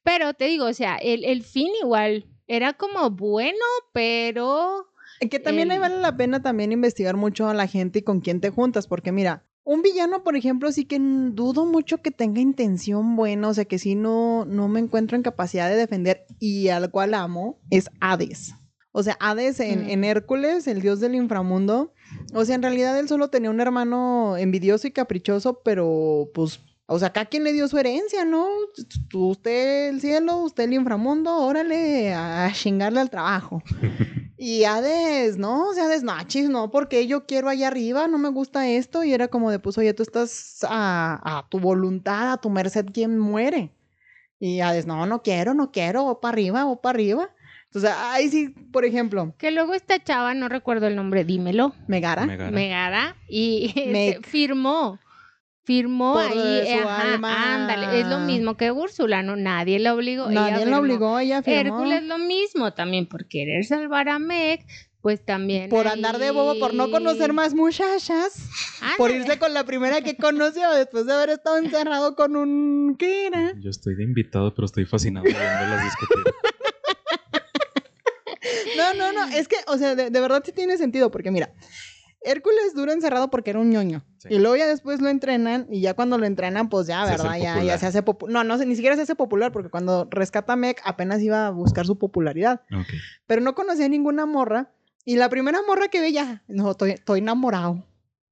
Pero 0.04 0.34
te 0.34 0.46
digo, 0.46 0.66
o 0.68 0.74
sea, 0.74 0.96
el, 0.96 1.26
el 1.26 1.44
fin 1.44 1.68
igual 1.82 2.26
era 2.48 2.72
como 2.74 3.10
bueno, 3.10 3.66
pero 3.92 4.88
Que 5.20 5.40
también 5.40 5.72
ahí 5.72 5.78
vale 5.80 6.00
la 6.00 6.16
pena 6.16 6.42
también 6.42 6.72
investigar 6.72 7.18
mucho 7.18 7.50
a 7.50 7.54
la 7.54 7.68
gente 7.68 8.00
y 8.00 8.02
con 8.04 8.22
quién 8.22 8.40
te 8.40 8.52
juntas, 8.52 8.88
porque 8.88 9.12
mira, 9.12 9.44
un 9.66 9.82
villano, 9.82 10.24
por 10.24 10.36
ejemplo, 10.36 10.72
sí 10.72 10.86
que 10.86 11.00
dudo 11.00 11.66
mucho 11.66 11.98
que 12.02 12.12
tenga 12.12 12.40
intención 12.40 13.16
buena, 13.16 13.50
o 13.50 13.54
sea, 13.54 13.66
que 13.66 13.80
sí 13.80 13.96
no, 13.96 14.46
no 14.46 14.68
me 14.68 14.80
encuentro 14.80 15.18
en 15.18 15.24
capacidad 15.24 15.68
de 15.68 15.76
defender 15.76 16.26
y 16.40 16.70
al 16.70 16.90
cual 16.92 17.14
amo, 17.16 17.60
es 17.72 17.90
Hades. 18.00 18.54
O 18.92 19.04
sea, 19.04 19.18
Hades 19.20 19.60
en, 19.60 19.86
Mm. 19.88 19.90
en 19.90 20.04
Hércules, 20.06 20.68
el 20.68 20.82
dios 20.82 21.00
del 21.00 21.16
inframundo, 21.16 21.94
o 22.34 22.46
sea, 22.46 22.56
en 22.56 22.62
realidad 22.62 22.98
él 22.98 23.10
solo 23.10 23.30
tenía 23.30 23.50
un 23.50 23.60
hermano 23.60 24.38
envidioso 24.38 24.88
y 24.88 24.92
caprichoso, 24.92 25.62
pero 25.66 26.30
pues, 26.34 26.62
o 26.88 27.00
sea, 27.00 27.08
acá 27.10 27.26
quien 27.26 27.44
le 27.44 27.54
dio 27.54 27.68
su 27.68 27.78
herencia, 27.78 28.26
¿no? 28.26 28.48
Tú- 29.10 29.30
Usted 29.30 29.90
el 29.90 30.02
cielo, 30.02 30.38
usted 30.38 30.66
el 30.66 30.74
inframundo, 30.74 31.36
órale 31.38 32.14
a, 32.14 32.52
chingarle 32.54 33.00
al 33.00 33.10
trabajo. 33.10 33.62
Y 34.38 34.66
Hades, 34.66 35.38
no, 35.38 35.70
o 35.70 35.74
sea, 35.74 35.86
Hades, 35.86 36.04
no, 36.04 36.12
chis, 36.28 36.50
no, 36.50 36.70
porque 36.70 37.08
yo 37.08 37.26
quiero 37.26 37.48
allá 37.48 37.68
arriba, 37.70 38.10
no 38.10 38.18
me 38.18 38.28
gusta 38.28 38.68
esto. 38.68 39.06
Y 39.06 39.14
era 39.14 39.30
como 39.30 39.50
de, 39.50 39.60
pues, 39.60 39.78
oye, 39.78 39.94
tú 39.94 40.04
estás 40.04 40.58
a, 40.68 41.22
a 41.38 41.48
tu 41.48 41.58
voluntad, 41.58 42.34
a 42.34 42.38
tu 42.38 42.50
merced, 42.50 42.86
¿quién 42.94 43.18
muere? 43.18 43.72
Y 44.38 44.60
Hades, 44.60 44.86
no, 44.86 45.06
no 45.06 45.22
quiero, 45.24 45.54
no 45.54 45.72
quiero, 45.72 46.06
o 46.06 46.20
para 46.20 46.34
arriba, 46.34 46.66
o 46.66 46.82
para 46.82 46.96
arriba. 46.98 47.30
Entonces, 47.68 47.92
ahí 47.98 48.28
sí, 48.30 48.50
por 48.50 48.84
ejemplo, 48.84 49.34
Que 49.38 49.52
luego 49.52 49.74
esta 49.74 50.04
chava, 50.04 50.34
no 50.34 50.50
recuerdo 50.50 50.88
el 50.88 50.98
nombre, 50.98 51.24
dímelo, 51.24 51.74
Megara. 51.88 52.26
Megara. 52.26 52.52
Megara, 52.52 53.16
y 53.30 53.72
este, 53.76 54.20
firmó. 54.28 55.00
Firmó 55.66 56.14
Por 56.14 56.24
ahí, 56.26 56.68
su 56.68 56.88
ajá, 56.88 57.14
alma. 57.14 57.56
ándale, 57.56 58.00
es 58.00 58.08
lo 58.08 58.20
mismo 58.20 58.56
que 58.56 58.72
Úrsula, 58.72 59.24
¿no? 59.24 59.36
Nadie 59.36 59.80
la 59.80 59.96
obligó. 59.96 60.30
ella 60.30 60.52
Nadie 60.52 60.66
la 60.68 60.80
obligó, 60.80 61.18
ella 61.18 61.42
firmó. 61.42 61.60
Hércules 61.60 62.04
lo 62.04 62.20
mismo, 62.20 62.74
también 62.74 63.08
por 63.08 63.28
querer 63.28 63.66
salvar 63.66 64.08
a 64.10 64.20
Meg, 64.20 64.64
pues 65.02 65.26
también. 65.26 65.70
Por 65.72 65.88
andar 65.88 66.20
de 66.20 66.30
bobo, 66.30 66.60
por 66.60 66.76
no 66.76 66.92
conocer 66.92 67.34
más 67.34 67.56
muchachas, 67.56 68.48
por 68.98 69.10
irse 69.10 69.40
con 69.40 69.56
la 69.56 69.64
primera 69.66 70.02
que 70.02 70.16
conoció 70.18 70.72
después 70.72 71.08
de 71.08 71.14
haber 71.14 71.30
estado 71.32 71.58
encerrado 71.58 72.16
con 72.16 72.36
un... 72.36 72.96
¿Qué 73.00 73.26
era? 73.28 73.54
Yo 73.60 73.72
estoy 73.72 73.96
de 73.96 74.04
invitado, 74.04 74.54
pero 74.54 74.68
estoy 74.68 74.86
fascinado 74.86 75.24
viéndolas 75.24 75.84
discutir. 75.84 76.24
No, 78.78 78.94
no, 78.94 79.12
no, 79.14 79.26
es 79.36 79.48
que, 79.48 79.56
o 79.68 79.78
sea, 79.78 79.96
de, 79.96 80.10
de 80.10 80.20
verdad 80.20 80.44
sí 80.46 80.52
tiene 80.52 80.78
sentido, 80.78 81.10
porque 81.10 81.32
mira, 81.32 81.52
Hércules 82.22 82.74
dura 82.76 82.94
encerrado 82.94 83.30
porque 83.30 83.52
era 83.52 83.60
un 83.60 83.70
ñoño. 83.70 84.04
Sí. 84.28 84.34
Y 84.36 84.40
luego 84.40 84.56
ya 84.56 84.68
después 84.68 85.02
lo 85.02 85.10
entrenan, 85.10 85.68
y 85.70 85.82
ya 85.82 85.94
cuando 85.94 86.18
lo 86.18 86.26
entrenan, 86.26 86.70
pues 86.70 86.88
ya, 86.88 87.06
¿verdad? 87.06 87.38
Ya, 87.38 87.64
ya 87.64 87.78
se 87.78 87.86
hace 87.88 88.02
popular. 88.04 88.34
No, 88.34 88.44
no, 88.58 88.64
ni 88.66 88.76
siquiera 88.76 88.96
se 88.96 89.04
hace 89.04 89.16
popular, 89.16 89.52
porque 89.52 89.70
cuando 89.70 90.08
rescata 90.10 90.54
a 90.54 90.56
Meg 90.56 90.78
apenas 90.84 91.22
iba 91.22 91.48
a 91.48 91.50
buscar 91.52 91.86
su 91.86 91.98
popularidad. 91.98 92.62
Pero 93.28 93.42
no 93.42 93.56
conocía 93.56 93.88
ninguna 93.90 94.26
morra, 94.26 94.72
y 95.04 95.16
la 95.18 95.30
primera 95.30 95.60
morra 95.68 95.88
que 95.90 96.02
ve 96.02 96.12
ya, 96.12 96.44
no, 96.48 96.72
estoy, 96.72 96.92
estoy 96.92 97.20
enamorado. 97.20 97.86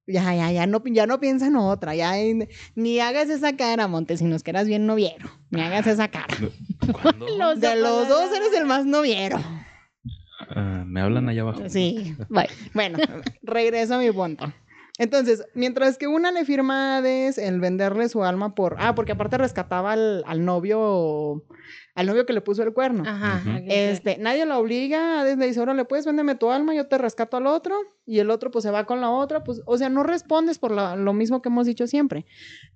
Ya, 0.06 0.34
ya, 0.36 0.52
ya 0.52 0.68
no, 0.68 0.84
ya 0.86 1.08
no 1.08 1.20
piensa 1.22 1.48
en 1.48 1.56
otra, 1.56 1.96
ya 1.96 2.18
en- 2.20 2.50
ni 2.76 3.00
hagas 3.00 3.30
esa 3.30 3.56
cara, 3.56 3.88
Montesinos, 3.88 4.44
que 4.44 4.50
eras 4.52 4.68
bien 4.68 4.86
noviero, 4.86 5.30
ni 5.50 5.62
hagas 5.62 5.88
esa 5.88 6.10
cara. 6.10 6.36
Los 7.40 7.60
De 7.62 7.76
los 7.78 8.08
dos 8.10 8.30
eres 8.36 8.54
el 8.58 8.66
más 8.66 8.86
noviero. 8.86 9.38
Ah, 10.56 10.84
me 10.86 11.00
hablan 11.02 11.30
allá 11.30 11.42
abajo. 11.42 11.62
Sí, 11.70 12.16
Bye. 12.30 12.50
Bueno, 12.74 12.98
regreso 13.44 13.96
a 13.96 13.98
mi 14.00 14.12
punto. 14.12 14.52
Entonces, 15.00 15.44
mientras 15.56 15.98
que 15.98 16.08
una 16.08 16.32
le 16.32 16.46
firma 16.46 16.94
a 16.94 16.98
Hades 16.98 17.40
el 17.40 17.60
venderle 17.60 18.10
su 18.10 18.24
alma 18.24 18.54
por... 18.54 18.76
Ah, 18.80 18.94
porque 18.94 19.14
aparte 19.14 19.38
rescataba 19.38 19.94
al, 19.94 20.24
al 20.28 20.46
novio... 20.46 21.44
Al 21.96 22.08
novio 22.08 22.26
que 22.26 22.34
le 22.34 22.42
puso 22.42 22.64
el 22.64 22.74
cuerno. 22.74 23.04
Ajá. 23.06 23.44
Este, 23.68 24.18
nadie 24.18 24.46
la 24.48 24.58
obliga, 24.58 25.22
Hades 25.22 25.38
le 25.38 25.46
dice, 25.48 25.60
órale, 25.60 25.86
puedes 25.86 26.06
véndeme 26.08 26.34
tu 26.34 26.50
alma, 26.50 26.74
yo 26.74 26.88
te 26.88 26.98
rescato 26.98 27.38
al 27.38 27.46
otro, 27.46 27.76
y 28.06 28.18
el 28.18 28.32
otro 28.32 28.50
pues 28.50 28.64
se 28.64 28.72
va 28.72 28.86
con 28.86 29.00
la 29.00 29.12
otra, 29.12 29.44
pues, 29.44 29.62
o 29.68 29.78
sea, 29.78 29.90
no 29.90 30.02
respondes 30.02 30.58
por 30.58 30.72
la- 30.72 30.96
lo 30.96 31.14
mismo 31.14 31.44
que 31.44 31.50
hemos 31.50 31.68
dicho 31.68 31.86
siempre. 31.86 32.26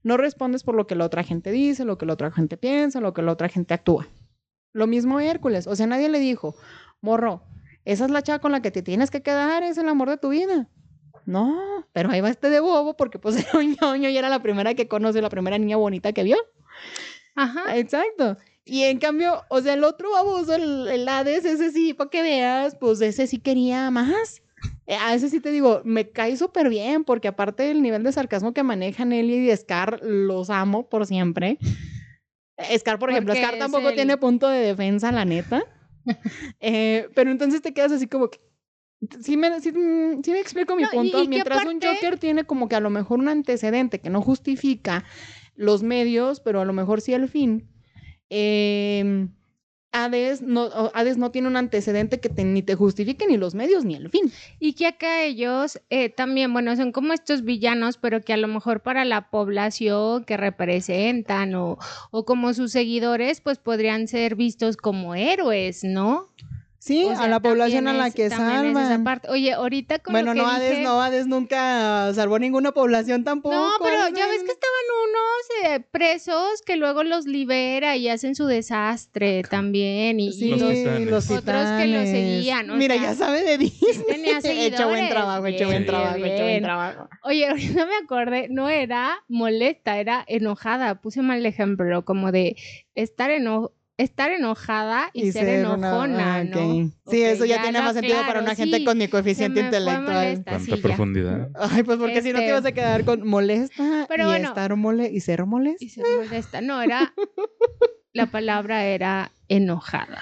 No 0.03 0.17
respondes 0.17 0.63
por 0.63 0.75
lo 0.75 0.85
que 0.85 0.93
la 0.95 1.05
otra 1.05 1.23
gente 1.23 1.49
dice, 1.51 1.83
lo 1.83 1.97
que 1.97 2.05
la 2.05 2.13
otra 2.13 2.31
gente 2.31 2.57
piensa, 2.57 3.01
lo 3.01 3.13
que 3.15 3.23
la 3.23 3.31
otra 3.31 3.49
gente 3.49 3.73
actúa. 3.73 4.07
Lo 4.71 4.85
mismo 4.85 5.19
Hércules, 5.19 5.65
o 5.65 5.75
sea, 5.75 5.87
nadie 5.87 6.09
le 6.09 6.19
dijo, 6.19 6.55
morro, 7.01 7.43
esa 7.85 8.05
es 8.05 8.11
la 8.11 8.21
chava 8.21 8.37
con 8.39 8.51
la 8.51 8.61
que 8.61 8.69
te 8.69 8.83
tienes 8.83 9.09
que 9.09 9.23
quedar, 9.23 9.63
es 9.63 9.79
el 9.79 9.89
amor 9.89 10.09
de 10.11 10.17
tu 10.17 10.29
vida. 10.29 10.69
No, 11.27 11.85
pero 11.93 12.09
ahí 12.09 12.21
va 12.21 12.29
este 12.29 12.49
de 12.49 12.59
bobo 12.61 12.95
porque 12.97 13.19
pues 13.19 13.35
era 13.47 13.59
un 13.59 13.75
ñoño 13.79 14.09
y 14.09 14.17
era 14.17 14.29
la 14.29 14.41
primera 14.41 14.73
que 14.73 14.87
conoce, 14.87 15.21
la 15.21 15.29
primera 15.29 15.57
niña 15.59 15.77
bonita 15.77 16.13
que 16.13 16.23
vio. 16.23 16.37
Ajá. 17.35 17.77
Exacto. 17.77 18.37
Y 18.65 18.83
en 18.83 18.97
cambio, 18.99 19.43
o 19.49 19.61
sea, 19.61 19.73
el 19.75 19.83
otro 19.83 20.11
baboso, 20.11 20.55
el, 20.55 20.87
el 20.87 21.07
Hades, 21.07 21.45
ese 21.45 21.71
sí, 21.71 21.93
para 21.93 22.09
que 22.09 22.21
veas, 22.21 22.75
pues 22.79 22.99
ese 23.01 23.27
sí 23.27 23.37
quería 23.39 23.91
más. 23.91 24.41
Eh, 24.87 24.95
A 24.99 25.13
ese 25.13 25.29
sí 25.29 25.39
te 25.39 25.51
digo, 25.51 25.81
me 25.85 26.09
cae 26.09 26.35
súper 26.35 26.67
bien, 26.69 27.03
porque 27.03 27.27
aparte 27.27 27.63
del 27.63 27.81
nivel 27.81 28.03
de 28.03 28.11
sarcasmo 28.11 28.53
que 28.53 28.63
manejan 28.63 29.13
él 29.13 29.29
y 29.29 29.55
Scar, 29.55 29.99
los 30.03 30.49
amo 30.49 30.89
por 30.89 31.05
siempre. 31.05 31.57
Scar, 32.77 32.97
por 32.99 33.11
ejemplo, 33.11 33.35
Scar 33.35 33.57
tampoco 33.59 33.89
el- 33.89 33.95
tiene 33.95 34.17
punto 34.17 34.47
de 34.47 34.59
defensa, 34.59 35.11
la 35.11 35.25
neta. 35.25 35.63
Eh, 36.61 37.09
pero 37.15 37.31
entonces 37.31 37.61
te 37.61 37.73
quedas 37.73 37.91
así 37.91 38.07
como 38.07 38.29
que. 38.29 38.39
Sí 39.21 39.37
me, 39.37 39.59
sí, 39.61 39.71
mm, 39.71 40.23
sí 40.23 40.31
me 40.31 40.39
explico 40.39 40.75
mi 40.75 40.83
No, 40.83 40.89
punto. 40.91 41.23
y 41.23 41.27
Mientras 41.27 41.63
un 41.65 41.79
Joker 41.81 42.17
tiene 42.17 42.45
como 42.45 42.67
que 42.67 42.75
a 42.75 42.79
lo 42.79 42.89
mejor 42.89 43.19
un 43.19 43.29
antecedente 43.29 43.99
que 43.99 44.09
no 44.09 44.21
justifica 44.21 45.03
los 45.55 45.83
medios, 45.83 46.39
pero 46.39 46.61
a 46.61 46.65
lo 46.65 46.73
mejor 46.73 47.01
sí 47.01 47.13
el 47.13 47.27
fin. 47.29 47.67
Eh, 48.29 49.27
Hades, 49.93 50.41
no, 50.41 50.69
Hades 50.93 51.17
no 51.17 51.31
tiene 51.31 51.47
un 51.47 51.55
antecedente 51.55 52.19
que 52.19 52.29
te- 52.29 52.43
ni 52.43 52.61
te 52.61 52.75
justifique 52.75 53.25
ni 53.25 53.37
los 53.37 53.55
medios 53.55 53.85
ni 53.85 53.95
el 53.95 54.09
fin. 54.09 54.31
Y 54.59 54.73
que 54.73 54.85
acá 54.85 55.23
ellos 55.23 55.79
eh, 55.89 56.09
también, 56.09 56.51
bueno, 56.53 56.75
son 56.75 56.91
como 56.91 57.13
estos 57.13 57.43
villanos, 57.43 57.97
pero 57.97 58.21
que 58.21 58.33
a 58.33 58.37
lo 58.37 58.47
mejor 58.47 58.81
para 58.81 59.05
la 59.05 59.29
población 59.29 60.25
que 60.25 60.37
representan 60.37 61.55
o, 61.55 61.77
o 62.11 62.25
como 62.25 62.53
sus 62.53 62.71
seguidores, 62.73 63.41
pues 63.41 63.59
podrían 63.59 64.07
ser 64.07 64.35
vistos 64.35 64.75
como 64.77 65.15
héroes, 65.15 65.83
¿no? 65.83 66.27
Sí, 66.87 67.03
O 67.03 67.13
sea, 67.15 67.25
a 67.25 67.27
la 67.27 67.41
población 67.41 67.87
a 67.89 67.93
la 67.93 68.07
es- 68.07 68.15
que 68.15 68.27
es 68.27 68.31
esa 68.33 68.49
salvan. 68.49 69.03
parte. 69.03 69.29
Oye, 69.29 69.51
ahorita 69.51 69.99
con 69.99 70.13
Bueno, 70.13 70.33
lo 70.33 70.35
que 70.35 70.39
no, 70.41 70.47
Hades 70.47 70.71
dije- 70.71 70.83
no, 70.83 71.01
Hades 71.01 71.27
nunca 71.27 72.13
salvó 72.13 72.39
ninguna 72.39 72.71
población 72.71 73.25
tampoco. 73.25 73.53
No, 73.55 73.71
pero 73.83 74.03
Hades 74.03 74.13
ya 74.13 74.23
es- 74.23 74.29
ves 74.31 74.43
que 74.43 74.51
estaban 74.51 74.85
unos 75.09 75.81
eh, 75.81 75.85
presos 75.91 76.61
que 76.65 76.77
luego 76.77 77.03
los 77.03 77.25
libera 77.25 77.97
y 77.97 78.07
hacen 78.07 78.35
su 78.35 78.45
desastre 78.45 79.43
también. 79.43 80.19
Y, 80.21 80.27
y 80.29 80.31
Sí, 80.31 80.49
Los 80.51 80.61
los- 80.61 80.73
titanes. 80.73 81.09
los 81.09 81.25
Otros 81.29 81.43
que 81.43 81.87
lo 81.87 81.99
titanes. 81.99 82.09
seguían, 82.11 82.69
o 82.69 82.75
Mira, 82.75 82.95
sea, 82.95 83.03
ya 83.03 83.15
sabe 83.15 83.43
de 83.43 83.57
Disney. 83.57 83.81
tenía 84.07 84.39
hecho 84.43 84.87
buen 84.87 85.09
trabajo, 85.09 85.45
hecho 85.45 85.65
buen 85.65 85.79
Bien, 85.79 85.85
trabajo, 85.85 86.15
hecho 86.15 86.25
buen 86.25 86.47
bien. 86.47 86.63
trabajo. 86.63 87.09
Oye, 87.23 87.47
ahorita 87.49 87.85
me 87.85 87.95
acordé, 88.03 88.47
no 88.49 88.69
era 88.69 89.17
molesta, 89.27 89.99
era 89.99 90.23
enojada. 90.27 91.01
Puse 91.01 91.21
mal 91.21 91.45
ejemplo, 91.45 92.05
como 92.05 92.31
de 92.31 92.55
estar 92.95 93.29
eno- 93.29 93.73
estar 93.97 94.31
enojada 94.31 95.09
y, 95.13 95.31
ser, 95.31 95.65
una- 95.65 95.89
enojona, 95.89 96.43
¿no? 96.43 96.57
ok. 96.85 96.91
Sí, 97.09 97.23
eso 97.23 97.45
ya, 97.45 97.61
tiene 97.63 97.81
más 97.81 97.93
sentido 97.95 98.19
para 98.27 98.41
una 98.41 98.53
gente 98.55 98.77
sí, 98.77 98.85
con 98.85 98.97
mi 98.97 99.07
coeficiente 99.07 99.59
intelectual. 99.61 100.01
molesta, 100.03 100.51
Tanta 100.51 100.75
sí, 100.75 100.81
profundidad. 100.81 101.49
Ay, 101.55 101.83
pues 101.83 101.97
porque 101.97 102.21
si 102.21 102.29
no 102.31 102.39
te 102.39 102.45
Este- 102.45 102.49
ibas 102.49 102.65
a 102.65 102.71
quedar 102.71 103.03
con 103.05 103.27
molesta 103.27 104.05
Pero 104.07 104.23
y 104.23 104.27
bueno. 104.27 104.49
estar 104.49 104.75
mole 104.75 105.09
y 105.11 105.19
ser 105.21 105.45
molesta. 105.45 105.83
Y 105.83 105.89
ser 105.89 106.05
molesta. 106.15 106.61
No, 106.61 106.81
era. 106.81 107.13
la 108.13 108.27
palabra 108.27 108.85
era 108.85 109.31
enojada. 109.47 110.21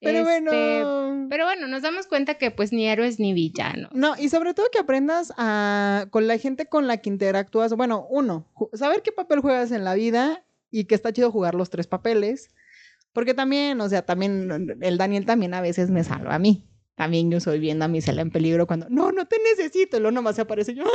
Pero 0.00 0.18
Este, 0.28 0.40
bueno. 0.82 1.26
Pero 1.30 1.44
bueno, 1.44 1.68
nos 1.68 1.82
damos 1.82 2.08
cuenta 2.08 2.34
que 2.34 2.50
pues 2.50 2.72
ni 2.72 2.86
héroes 2.88 3.20
ni 3.20 3.32
villanos. 3.32 3.92
No, 3.94 4.14
y 4.18 4.28
sobre 4.30 4.52
todo 4.52 4.66
que 4.72 4.80
aprendas 4.80 5.32
a, 5.36 6.06
con 6.10 6.26
la 6.26 6.38
gente 6.38 6.66
con 6.66 6.88
la 6.88 6.96
que 6.96 7.08
interactúas. 7.08 7.72
Bueno, 7.74 8.04
uno, 8.10 8.48
saber 8.72 9.02
qué 9.02 9.12
papel 9.12 9.38
juegas 9.40 9.70
en 9.70 9.84
la 9.84 9.94
vida 9.94 10.44
y 10.72 10.84
que 10.86 10.96
está 10.96 11.12
chido 11.12 11.30
jugar 11.30 11.54
los 11.54 11.70
tres 11.70 11.86
papeles. 11.86 12.50
Porque 13.12 13.34
también, 13.34 13.80
o 13.80 13.88
sea, 13.88 14.02
también 14.02 14.76
el 14.80 14.98
Daniel 14.98 15.26
también 15.26 15.54
a 15.54 15.60
veces 15.60 15.90
me 15.90 16.02
salva 16.04 16.34
a 16.34 16.38
mí. 16.38 16.64
También 16.94 17.30
yo 17.30 17.40
soy 17.40 17.58
viendo 17.58 17.84
a 17.84 17.88
mi 17.88 18.00
cela 18.00 18.22
en 18.22 18.30
peligro 18.30 18.66
cuando, 18.66 18.86
no, 18.90 19.12
no 19.12 19.26
te 19.26 19.36
necesito. 19.38 19.96
Y 19.96 20.00
luego 20.00 20.12
nomás 20.14 20.36
se 20.36 20.42
aparece 20.42 20.74
yo. 20.74 20.84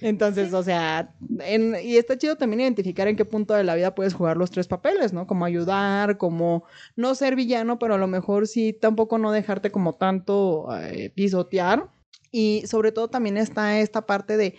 Entonces, 0.00 0.52
o 0.52 0.62
sea, 0.62 1.14
en- 1.40 1.76
y 1.82 1.96
está 1.96 2.16
chido 2.16 2.36
también 2.36 2.60
identificar 2.60 3.08
en 3.08 3.16
qué 3.16 3.24
punto 3.24 3.54
de 3.54 3.64
la 3.64 3.74
vida 3.74 3.94
puedes 3.94 4.14
jugar 4.14 4.36
los 4.36 4.50
tres 4.50 4.68
papeles, 4.68 5.12
¿no? 5.12 5.26
Como 5.26 5.44
ayudar, 5.44 6.18
como 6.18 6.64
no 6.96 7.14
ser 7.14 7.34
villano, 7.36 7.78
pero 7.78 7.94
a 7.94 7.98
lo 7.98 8.06
mejor 8.06 8.46
sí 8.46 8.72
tampoco 8.72 9.18
no 9.18 9.32
dejarte 9.32 9.70
como 9.70 9.94
tanto 9.94 10.68
eh, 10.80 11.10
pisotear. 11.14 11.88
Y 12.30 12.62
sobre 12.66 12.92
todo 12.92 13.08
también 13.08 13.36
está 13.36 13.80
esta 13.80 14.06
parte 14.06 14.36
de 14.36 14.54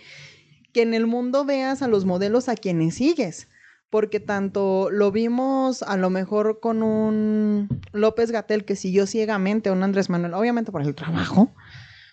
que 0.72 0.82
en 0.82 0.92
el 0.94 1.06
mundo 1.06 1.44
veas 1.44 1.82
a 1.82 1.88
los 1.88 2.04
modelos 2.04 2.48
a 2.48 2.56
quienes 2.56 2.96
sigues. 2.96 3.48
Porque 3.90 4.20
tanto 4.20 4.88
lo 4.90 5.10
vimos 5.10 5.82
a 5.82 5.96
lo 5.96 6.10
mejor 6.10 6.60
con 6.60 6.82
un 6.82 7.68
López 7.92 8.30
Gatel 8.30 8.64
que 8.64 8.76
siguió 8.76 9.06
ciegamente 9.06 9.68
a 9.68 9.72
un 9.72 9.82
Andrés 9.82 10.08
Manuel, 10.08 10.34
obviamente 10.34 10.70
por 10.70 10.82
el 10.82 10.94
trabajo, 10.94 11.52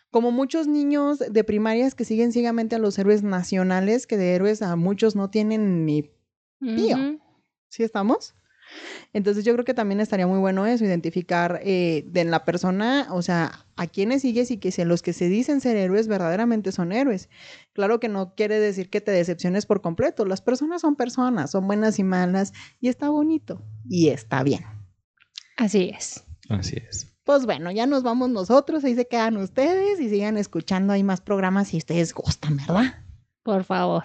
como 0.09 0.31
muchos 0.31 0.67
niños 0.67 1.19
de 1.19 1.43
primarias 1.43 1.93
que 1.93 2.03
siguen 2.03 2.31
ciegamente 2.31 2.75
a 2.75 2.79
los 2.79 2.97
héroes 2.97 3.21
nacionales, 3.21 4.07
que 4.07 4.17
de 4.17 4.33
héroes 4.33 4.63
a 4.63 4.75
muchos 4.75 5.15
no 5.15 5.29
tienen 5.29 5.85
ni... 5.85 6.11
Tío. 6.59 6.97
Ujú. 6.97 7.19
¿Sí 7.69 7.83
estamos? 7.83 8.33
Entonces 9.13 9.45
yo 9.45 9.53
creo 9.53 9.65
que 9.65 9.73
también 9.73 9.99
estaría 9.99 10.27
muy 10.27 10.39
bueno 10.39 10.65
eso, 10.65 10.85
identificar 10.85 11.59
eh, 11.63 12.03
de 12.07 12.21
en 12.21 12.31
la 12.31 12.45
persona, 12.45 13.07
o 13.11 13.21
sea, 13.21 13.65
a 13.75 13.87
quienes 13.87 14.21
sigues 14.21 14.51
y 14.51 14.57
que 14.57 14.71
si 14.71 14.83
los 14.83 15.01
que 15.01 15.13
se 15.13 15.29
dicen 15.29 15.61
ser 15.61 15.77
héroes 15.77 16.07
verdaderamente 16.07 16.71
son 16.71 16.91
héroes. 16.91 17.29
Claro 17.73 17.99
que 17.99 18.09
no 18.09 18.35
quiere 18.35 18.59
decir 18.59 18.89
que 18.89 19.01
te 19.01 19.11
decepciones 19.11 19.65
por 19.65 19.81
completo, 19.81 20.25
las 20.25 20.41
personas 20.41 20.81
son 20.81 20.95
personas, 20.95 21.51
son 21.51 21.67
buenas 21.67 21.99
y 21.99 22.03
malas, 22.03 22.53
y 22.79 22.89
está 22.89 23.09
bonito, 23.09 23.61
y 23.87 24.09
está 24.09 24.43
bien. 24.43 24.65
Así 25.55 25.91
es. 25.95 26.23
Así 26.49 26.77
es. 26.77 27.07
Pues 27.23 27.45
bueno, 27.45 27.71
ya 27.71 27.85
nos 27.87 28.03
vamos 28.03 28.29
nosotros, 28.29 28.83
ahí 28.83 28.95
se 28.95 29.07
quedan 29.07 29.37
ustedes 29.37 29.99
y 29.99 30.09
sigan 30.09 30.37
escuchando, 30.37 30.93
hay 30.93 31.03
más 31.03 31.19
programas 31.19 31.69
si 31.69 31.77
ustedes 31.77 32.13
gustan, 32.13 32.57
¿verdad? 32.57 33.03
Por 33.43 33.63
favor. 33.63 34.03